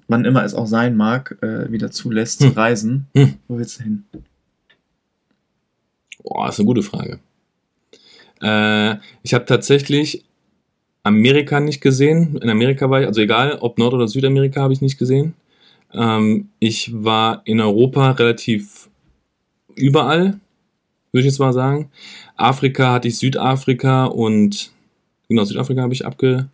wann 0.07 0.25
immer 0.25 0.43
es 0.43 0.53
auch 0.53 0.67
sein 0.67 0.95
mag, 0.95 1.37
äh, 1.41 1.71
wieder 1.71 1.91
zulässt 1.91 2.39
zu 2.39 2.47
Hm. 2.47 2.53
reisen, 2.53 3.07
Hm. 3.15 3.35
wo 3.47 3.57
willst 3.57 3.79
du 3.79 3.83
hin? 3.83 4.03
Boah, 6.23 6.49
ist 6.49 6.59
eine 6.59 6.65
gute 6.67 6.83
Frage. 6.83 7.19
Äh, 8.41 8.95
ich 9.23 9.33
habe 9.33 9.45
tatsächlich 9.45 10.23
Amerika 11.03 11.59
nicht 11.59 11.81
gesehen. 11.81 12.37
In 12.37 12.49
Amerika 12.49 12.89
war 12.89 13.01
ich, 13.01 13.07
also 13.07 13.21
egal, 13.21 13.57
ob 13.61 13.77
Nord- 13.77 13.93
oder 13.93 14.07
Südamerika 14.07 14.61
habe 14.61 14.73
ich 14.73 14.81
nicht 14.81 14.97
gesehen. 14.99 15.33
Ähm, 15.93 16.49
ich 16.59 16.91
war 16.93 17.41
in 17.45 17.59
Europa 17.59 18.11
relativ 18.11 18.89
überall, 19.75 20.39
würde 21.11 21.21
ich 21.21 21.25
jetzt 21.25 21.39
mal 21.39 21.53
sagen. 21.53 21.89
Afrika 22.35 22.93
hatte 22.93 23.07
ich 23.07 23.17
Südafrika 23.17 24.05
und 24.05 24.71
genau, 25.27 25.43
Südafrika 25.43 25.81
habe 25.81 25.93
ich 25.93 26.05
abge, 26.05 26.47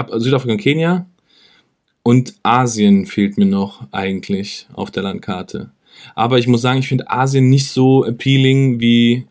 ab, 0.00 0.10
Südafrika 0.14 0.52
und 0.52 0.60
Kenia. 0.60 1.06
Und 2.02 2.34
Asien 2.42 3.06
fehlt 3.06 3.38
mir 3.38 3.46
noch 3.46 3.86
eigentlich 3.92 4.66
auf 4.72 4.90
der 4.90 5.02
Landkarte. 5.02 5.70
Aber 6.14 6.38
ich 6.38 6.46
muss 6.46 6.62
sagen, 6.62 6.80
ich 6.80 6.88
finde 6.88 7.10
Asien 7.10 7.50
nicht 7.50 7.68
so 7.68 8.04
appealing 8.04 8.80
wie. 8.80 9.26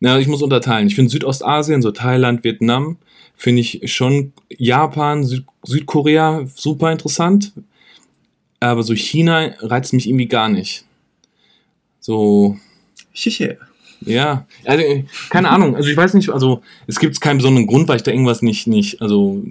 Na, 0.00 0.18
ich 0.18 0.26
muss 0.26 0.42
unterteilen. 0.42 0.86
Ich 0.86 0.94
finde 0.94 1.10
Südostasien, 1.10 1.82
so 1.82 1.90
Thailand, 1.90 2.42
Vietnam, 2.42 2.96
finde 3.36 3.60
ich 3.60 3.82
schon 3.92 4.32
Japan, 4.48 5.24
Süd 5.24 5.44
Südkorea 5.62 6.46
super 6.54 6.90
interessant. 6.90 7.52
Aber 8.60 8.82
so 8.82 8.94
China 8.94 9.52
reizt 9.60 9.92
mich 9.92 10.08
irgendwie 10.08 10.28
gar 10.28 10.48
nicht. 10.48 10.84
So, 12.00 12.56
Chiche. 13.12 13.58
ja, 14.00 14.46
also, 14.64 14.84
keine 15.28 15.50
Ahnung. 15.50 15.76
Also 15.76 15.90
ich 15.90 15.96
weiß 15.96 16.14
nicht, 16.14 16.30
also 16.30 16.62
es 16.86 16.98
gibt 16.98 17.20
keinen 17.20 17.38
besonderen 17.38 17.66
Grund, 17.66 17.88
weil 17.88 17.96
ich 17.96 18.02
da 18.02 18.10
irgendwas 18.10 18.42
nicht, 18.42 18.66
nicht, 18.66 19.02
also, 19.02 19.42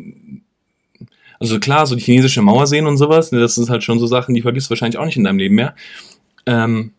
also 1.40 1.60
klar, 1.60 1.86
so 1.88 1.96
die 1.96 2.02
chinesische 2.02 2.42
Mauer 2.42 2.68
sehen 2.68 2.86
und 2.86 2.98
sowas, 2.98 3.32
ne, 3.32 3.40
das 3.40 3.56
sind 3.56 3.70
halt 3.70 3.84
schon 3.84 4.00
so 4.00 4.08
Sachen, 4.08 4.36
die 4.36 4.42
vergisst 4.42 4.68
du 4.68 4.72
wahrscheinlich 4.72 4.98
auch 4.98 5.06
nicht 5.06 5.18
in 5.18 5.24
deinem 5.24 5.40
Leben 5.40 5.56
mehr. 5.56 5.74
Ähm, 6.46 6.92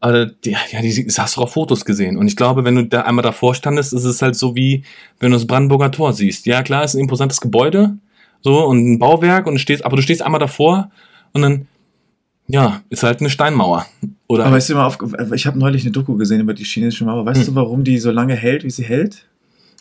aber 0.00 0.26
die, 0.26 0.50
ja, 0.50 0.80
die, 0.82 1.06
das 1.06 1.18
hast 1.18 1.36
du 1.36 1.40
auf 1.42 1.52
Fotos 1.52 1.84
gesehen. 1.84 2.16
Und 2.16 2.28
ich 2.28 2.36
glaube, 2.36 2.64
wenn 2.64 2.76
du 2.76 2.84
da 2.86 3.02
einmal 3.02 3.22
davor 3.22 3.54
standest, 3.54 3.92
ist 3.92 4.04
es 4.04 4.22
halt 4.22 4.36
so 4.36 4.54
wie, 4.54 4.84
wenn 5.20 5.30
du 5.30 5.36
das 5.36 5.46
Brandenburger 5.46 5.90
Tor 5.90 6.12
siehst. 6.12 6.46
Ja, 6.46 6.62
klar, 6.62 6.84
ist 6.84 6.94
ein 6.94 7.00
imposantes 7.00 7.40
Gebäude, 7.40 7.96
so, 8.40 8.64
und 8.64 8.92
ein 8.92 8.98
Bauwerk, 8.98 9.46
und 9.46 9.54
du 9.54 9.58
stehst, 9.58 9.84
aber 9.84 9.96
du 9.96 10.02
stehst 10.02 10.22
einmal 10.22 10.40
davor, 10.40 10.90
und 11.32 11.42
dann, 11.42 11.66
ja, 12.46 12.82
ist 12.88 13.02
halt 13.02 13.20
eine 13.20 13.30
Steinmauer. 13.30 13.86
Oder 14.28 14.46
Aber 14.46 14.58
mal 14.58 14.86
auf, 14.86 14.98
ich 15.34 15.46
habe 15.46 15.58
neulich 15.58 15.82
eine 15.82 15.90
Doku 15.92 16.16
gesehen 16.16 16.40
über 16.40 16.54
die 16.54 16.64
chinesische 16.64 17.04
Mauer. 17.04 17.26
Weißt 17.26 17.40
Hm. 17.40 17.46
du, 17.46 17.54
warum 17.56 17.82
die 17.84 17.98
so 17.98 18.10
lange 18.10 18.34
hält, 18.34 18.64
wie 18.64 18.70
sie 18.70 18.84
hält? 18.84 19.26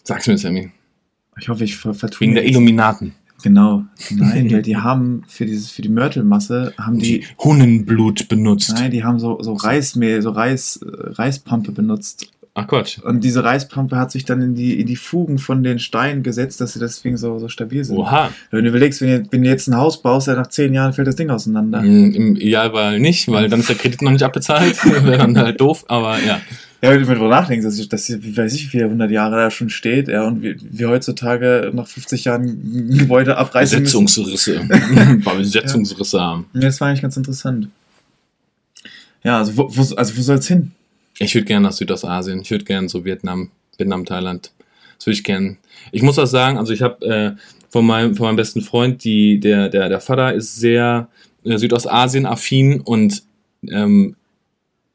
sag's 0.04 0.28
mir, 0.28 0.38
Sammy. 0.38 0.72
Ich 1.40 1.50
hoffe, 1.50 1.64
ich 1.64 1.76
ver 1.76 1.94
vertue 1.94 2.22
Wegen 2.22 2.36
der 2.36 2.46
Illuminaten. 2.46 3.14
Genau. 3.44 3.84
Nein, 4.10 4.50
weil 4.52 4.62
die 4.62 4.78
haben 4.78 5.24
für 5.28 5.46
dieses, 5.46 5.70
für 5.70 5.82
die 5.82 5.90
Mörtelmasse 5.90 6.74
haben 6.80 7.00
die, 7.00 7.20
Die 7.20 7.26
Hunnenblut 7.38 8.28
benutzt. 8.28 8.74
nein, 8.74 8.92
die 8.92 9.04
haben 9.04 9.20
so, 9.20 9.42
so 9.42 9.54
Reismehl, 9.54 10.22
so 10.22 10.32
Reis, 10.32 10.78
äh, 10.78 10.88
Reispampe 10.90 11.72
benutzt. 11.72 12.28
Ach 12.58 12.66
Quatsch. 12.68 13.00
Und 13.00 13.22
diese 13.26 13.44
Reispampe 13.44 13.98
hat 13.98 14.12
sich 14.12 14.24
dann 14.24 14.42
in 14.42 14.56
die, 14.56 14.80
in 14.80 14.88
die 14.88 14.96
Fugen 14.96 15.40
von 15.40 15.62
den 15.62 15.78
Steinen 15.78 16.24
gesetzt, 16.24 16.62
dass 16.62 16.72
sie 16.72 16.80
deswegen 16.80 17.18
so, 17.18 17.38
so 17.38 17.50
stabil 17.50 17.84
sind. 17.84 17.98
Oha. 17.98 18.32
Wenn 18.50 18.64
du 18.64 18.70
überlegst, 18.70 19.02
wenn, 19.02 19.28
wenn 19.30 19.44
du 19.44 19.50
jetzt 19.50 19.68
ein 19.68 19.76
Haus 19.76 20.02
baust, 20.02 20.28
ja 20.28 20.36
nach 20.36 20.48
zehn 20.48 20.74
Jahren 20.74 20.94
fällt 20.94 21.08
das 21.10 21.18
Ding 21.18 21.30
auseinander. 21.30 21.82
Mm, 21.82 22.12
Im 22.14 22.36
Idealfall 22.38 23.02
nicht, 23.02 23.28
weil 23.30 23.50
dann 23.50 23.60
ist 23.60 23.68
der 23.68 23.76
Kredit 23.76 24.02
noch 24.02 24.12
nicht 24.12 24.24
abbezahlt. 24.24 24.84
Wäre 25.06 25.18
dann 25.18 25.38
halt 25.38 25.60
doof, 25.60 25.84
aber 25.90 26.18
ja. 26.24 26.40
Ja, 26.82 26.92
wenn 26.92 27.00
du 27.02 27.06
darüber 27.08 27.28
nachdenkst, 27.30 27.66
dass, 27.66 27.78
ich- 27.78 27.90
dass 27.90 28.08
wie 28.10 28.38
weiß 28.38 28.54
ich, 28.54 28.72
wie 28.72 28.82
100 28.84 29.12
Jahre 29.12 29.36
da 29.36 29.52
schon 29.52 29.70
steht, 29.70 30.08
ja, 30.08 30.24
und 30.26 30.42
wir, 30.42 30.56
wir 30.62 30.88
heutzutage 30.88 31.72
nach 31.74 31.88
50 31.88 32.24
Jahren 32.24 32.44
ein 32.46 32.98
Gebäude 33.00 33.36
abreißen. 33.38 33.80
Besetzungsrisse. 33.80 34.62
Weil 34.70 35.20
wir 35.24 35.36
Besetzungsrisse 35.40 36.22
haben. 36.22 36.46
Ja, 36.54 36.62
Das 36.62 36.80
war 36.80 36.88
eigentlich 36.88 37.02
ganz 37.02 37.18
interessant. 37.18 37.68
Ja, 39.24 39.40
also 39.40 39.58
wo, 39.58 39.70
wo, 39.76 39.96
also 39.96 40.18
wo 40.18 40.22
soll's 40.22 40.48
hin? 40.48 40.72
Ich 41.20 41.34
würde 41.34 41.46
gerne 41.46 41.68
nach 41.68 41.74
Südostasien. 41.74 42.42
Ich 42.42 42.52
würde 42.52 42.66
gerne 42.66 42.90
so 42.90 43.06
Vietnam, 43.06 43.52
Vietnam, 43.78 44.06
Thailand. 44.06 44.52
Das 44.98 45.08
würde 45.08 45.18
ich 45.18 45.24
gerne. 45.24 45.58
Ich 45.92 46.02
muss 46.02 46.20
auch 46.20 46.26
sagen, 46.26 46.58
also 46.58 46.74
ich 46.74 46.82
habe 46.82 47.06
äh, 47.06 47.42
von, 47.70 47.86
meinem, 47.86 48.16
von 48.16 48.28
meinem 48.28 48.36
besten 48.36 48.62
Freund, 48.62 49.04
die, 49.04 49.40
der, 49.40 49.70
der, 49.70 49.90
der 49.90 50.02
Vater 50.02 50.34
ist 50.34 50.56
sehr 50.56 51.08
äh, 51.44 51.58
Südostasien-affin 51.58 52.82
und 52.82 53.24
ähm, 53.70 54.16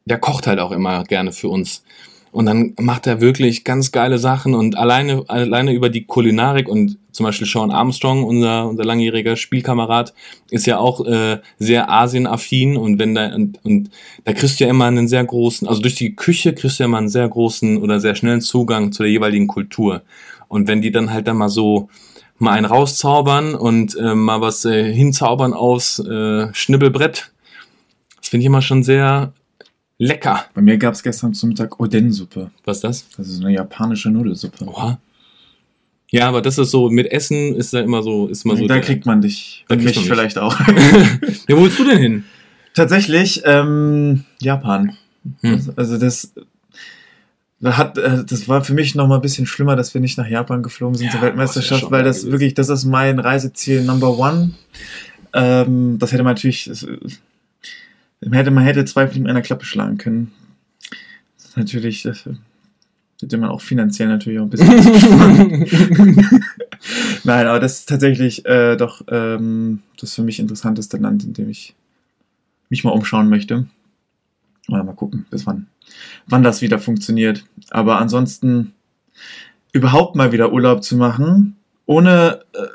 der 0.05 0.19
kocht 0.19 0.47
halt 0.47 0.59
auch 0.59 0.73
immer 0.73 1.05
gerne 1.05 1.33
für 1.33 1.49
uns. 1.49 1.85
Und 2.33 2.47
dann 2.47 2.75
macht 2.79 3.09
er 3.09 3.21
wirklich 3.21 3.65
ganz 3.65 3.91
geile 3.91 4.19
Sachen 4.19 4.55
und 4.55 4.77
alleine, 4.77 5.25
alleine 5.27 5.73
über 5.73 5.89
die 5.89 6.05
Kulinarik 6.05 6.69
und 6.69 6.97
zum 7.11 7.27
Beispiel 7.27 7.47
Sean 7.47 7.73
Armstrong, 7.73 8.23
unser, 8.23 8.69
unser 8.69 8.85
langjähriger 8.85 9.35
Spielkamerad, 9.37 10.15
ist 10.49 10.67
ja 10.67 10.79
auch 10.79 11.05
äh, 11.05 11.39
sehr 11.59 11.91
Asien-affin 11.91 12.77
und 12.77 13.01
wenn 13.01 13.17
da, 13.17 13.35
und, 13.35 13.59
und 13.65 13.91
da 14.25 14.33
kriegst 14.33 14.61
du 14.61 14.65
ja 14.65 14.71
immer 14.71 14.85
einen 14.85 15.09
sehr 15.09 15.25
großen, 15.25 15.67
also 15.67 15.83
durch 15.83 15.97
die 15.97 16.15
Küche 16.15 16.55
kriegst 16.55 16.79
du 16.79 16.85
ja 16.85 16.89
immer 16.89 16.99
einen 16.99 17.09
sehr 17.09 17.29
großen 17.29 17.83
oder 17.83 17.99
sehr 17.99 18.15
schnellen 18.15 18.41
Zugang 18.41 18.93
zu 18.93 19.03
der 19.03 19.11
jeweiligen 19.11 19.49
Kultur. 19.49 20.03
Und 20.47 20.69
wenn 20.69 20.83
die 20.83 20.93
dann 20.93 21.13
halt 21.13 21.27
dann 21.27 21.37
mal 21.37 21.49
so 21.49 21.89
mal 22.39 22.53
einen 22.53 22.67
rauszaubern 22.67 23.55
und 23.55 23.97
äh, 23.97 24.15
mal 24.15 24.41
was 24.41 24.65
äh, 24.65 24.93
hinzaubern 24.93 25.53
aus 25.53 25.99
äh, 25.99 26.53
Schnibbelbrett, 26.55 27.33
das 28.21 28.29
finde 28.29 28.43
ich 28.43 28.47
immer 28.47 28.63
schon 28.63 28.83
sehr 28.83 29.33
lecker. 30.01 30.47
Bei 30.55 30.63
mir 30.63 30.79
gab's 30.79 31.03
gestern 31.03 31.35
zum 31.35 31.51
Mittag 31.51 31.79
Oden-Suppe. 31.79 32.51
Was 32.65 32.79
ist 32.79 32.85
das? 32.85 33.07
Das 33.17 33.29
ist 33.29 33.41
eine 33.45 33.53
japanische 33.53 34.11
Nudelsuppe. 34.11 34.65
Oha. 34.67 34.99
Ja, 36.11 36.27
aber 36.29 36.43
das 36.43 36.59
ist 36.59 36.71
so, 36.73 36.89
mit 36.91 37.13
Essen 37.13 37.55
ist 37.55 37.73
da 37.75 37.81
immer 37.81 38.03
so, 38.03 38.27
ist 38.27 38.45
immer 38.45 38.57
so. 38.57 38.67
da 38.67 38.75
der- 38.75 38.83
kriegt 38.83 39.07
man 39.07 39.21
dich. 39.21 39.65
Da 39.69 39.77
kriegt 39.77 39.87
mich 39.87 39.97
man 39.97 40.05
mich. 40.05 40.13
vielleicht 40.13 40.39
auch. 40.39 40.59
ja, 41.49 41.57
wo 41.57 41.63
willst 41.63 41.79
du 41.79 41.85
denn 41.85 41.99
hin? 41.99 42.25
Tatsächlich, 42.75 43.43
ähm, 43.45 44.25
Japan. 44.41 44.97
Hm. 45.43 45.61
Also 45.77 45.99
das 45.99 46.33
da 47.61 47.77
hat, 47.77 47.99
äh, 47.99 48.25
das 48.25 48.49
war 48.49 48.65
für 48.65 48.73
mich 48.73 48.95
noch 48.95 49.07
mal 49.07 49.17
ein 49.17 49.21
bisschen 49.21 49.45
schlimmer, 49.45 49.77
dass 49.77 49.93
wir 49.93 50.01
nicht 50.01 50.17
nach 50.17 50.27
Japan 50.27 50.63
geflogen 50.63 50.95
sind 50.97 51.09
Ja, 51.09 51.13
zur 51.13 51.21
Weltmeisterschaft, 51.21 51.83
schon 51.83 51.91
weil 51.91 52.05
das 52.05 52.21
gewesen. 52.21 52.33
wirklich, 52.33 52.55
das 52.55 52.71
ist 52.71 52.87
mein 52.87 53.19
Reiseziel 53.19 53.83
Number 53.85 54.19
One. 54.19 54.53
Ähm, 55.35 55.99
das 55.99 56.11
hätte 56.13 56.23
man 56.23 56.35
natürlich, 56.35 56.71
man 58.21 58.33
hätte, 58.35 58.51
man 58.51 58.65
hätte 58.65 58.85
zwei 58.85 59.07
Fliegen 59.07 59.25
mit 59.25 59.31
einer 59.31 59.43
Klappe 59.43 59.65
schlagen 59.65 59.99
können. 59.99 60.33
Das 61.37 61.47
ist 61.47 61.57
natürlich, 61.57 62.03
das 62.03 62.27
äh, 62.27 62.35
hätte 63.21 63.39
man 63.39 63.51
auch 63.51 63.61
finanziell 63.61 64.09
natürlich 64.09 64.39
auch 64.39 64.45
ein 64.45 64.51
bisschen. 64.51 65.67
Nein, 67.25 67.47
aber 67.47 67.61
das 67.61 67.81
ist 67.81 67.89
tatsächlich 67.89 68.45
äh, 68.47 68.77
doch 68.77 69.03
ähm, 69.09 69.81
das 69.99 70.15
für 70.15 70.23
mich 70.23 70.41
interessanteste 70.41 70.97
Land, 70.97 71.25
in 71.25 71.33
dem 71.33 71.49
ich 71.49 71.75
mich 72.69 72.85
mal 72.85 72.91
umschauen 72.91 73.29
möchte. 73.29 73.67
Mal, 74.69 74.85
mal 74.85 74.95
gucken, 74.95 75.27
bis 75.31 75.47
wann, 75.47 75.67
wann 76.27 76.43
das 76.43 76.63
wieder 76.63 76.79
funktioniert. 76.79 77.45
Aber 77.71 77.99
ansonsten 77.99 78.75
überhaupt 79.73 80.17
mal 80.17 80.33
wieder 80.33 80.53
Urlaub 80.53 80.83
zu 80.83 80.97
machen, 80.97 81.57
ohne 81.87 82.41
äh, 82.55 82.67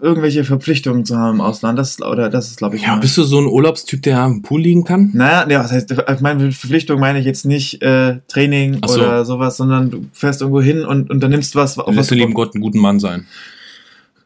irgendwelche 0.00 0.44
Verpflichtungen 0.44 1.04
zu 1.04 1.16
haben 1.16 1.36
im 1.36 1.40
Ausland, 1.40 1.78
das, 1.78 2.00
oder 2.02 2.28
das 2.28 2.48
ist, 2.48 2.58
glaube 2.58 2.76
ich, 2.76 2.82
Ja, 2.82 2.96
bist 2.96 3.16
du 3.16 3.22
so 3.24 3.38
ein 3.40 3.46
Urlaubstyp, 3.46 4.02
der 4.02 4.18
am 4.20 4.42
Pool 4.42 4.60
liegen 4.60 4.84
kann? 4.84 5.10
naja, 5.14 5.46
nee, 5.46 5.56
was 5.56 5.72
heißt, 5.72 5.90
ich 5.90 6.20
meine 6.20 6.52
Verpflichtung 6.52 7.00
meine 7.00 7.18
ich 7.20 7.24
jetzt 7.24 7.46
nicht 7.46 7.80
äh, 7.82 8.18
Training 8.28 8.80
so. 8.86 8.94
oder 8.96 9.24
sowas, 9.24 9.56
sondern 9.56 9.90
du 9.90 10.04
fährst 10.12 10.40
irgendwo 10.42 10.60
hin 10.60 10.84
und 10.84 11.10
was, 11.10 11.78
auf 11.78 11.86
Du 11.86 11.90
was 11.90 11.96
lässt 11.96 12.10
du 12.10 12.14
du 12.14 12.20
lieben 12.20 12.34
Gott 12.34 12.54
einen 12.54 12.62
guten 12.62 12.78
Mann 12.80 13.00
sein. 13.00 13.26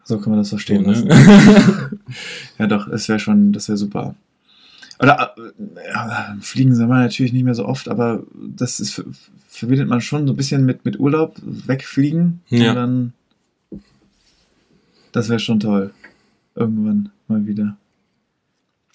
So 0.04 0.18
kann 0.18 0.30
man 0.30 0.40
das 0.40 0.48
verstehen 0.48 0.84
So, 0.84 0.90
lassen. 0.90 1.06
ne? 1.08 1.90
Ja, 2.58 2.66
doch, 2.66 2.90
das 2.90 3.08
wäre 3.08 3.18
schon, 3.20 3.52
das 3.52 3.68
wäre 3.68 3.78
super. 3.78 4.14
Oder 4.98 5.34
äh, 5.36 5.88
ja, 5.92 6.36
fliegen 6.40 6.74
sind 6.74 6.88
wir 6.88 6.96
natürlich 6.96 7.32
nicht 7.32 7.44
mehr 7.44 7.54
so 7.54 7.66
oft, 7.66 7.88
aber 7.88 8.22
das 8.34 8.80
ist 8.80 9.02
verbindet 9.48 9.88
man 9.88 10.00
schon 10.00 10.26
so 10.26 10.32
ein 10.32 10.36
bisschen 10.36 10.64
mit, 10.64 10.84
mit 10.84 10.98
Urlaub, 10.98 11.36
wegfliegen. 11.44 12.40
Ja. 12.48 12.70
Und 12.70 12.76
dann, 12.76 13.12
das 15.12 15.28
wäre 15.28 15.38
schon 15.38 15.60
toll. 15.60 15.92
Irgendwann 16.54 17.10
mal 17.28 17.46
wieder. 17.46 17.76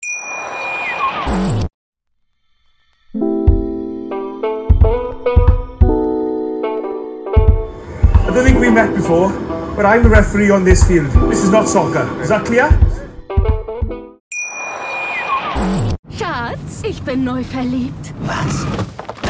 I 8.29 8.39
don't 8.39 8.45
think 8.45 8.61
we 8.61 8.71
met 8.71 8.95
before, 8.95 9.33
but 9.75 9.87
I'm 9.87 10.03
the 10.03 10.11
referee 10.11 10.51
on 10.51 10.65
this 10.65 10.85
field. 10.85 11.11
This 11.31 11.43
is 11.43 11.51
not 11.51 11.69
soccer. 11.69 12.07
Is 12.21 12.29
that 12.29 12.45
clear? 12.45 12.69
Schatz, 16.11 16.83
ich 16.83 17.03
bin 17.03 17.25
neu 17.25 17.43
verliebt. 17.43 18.13
Was? 18.21 18.67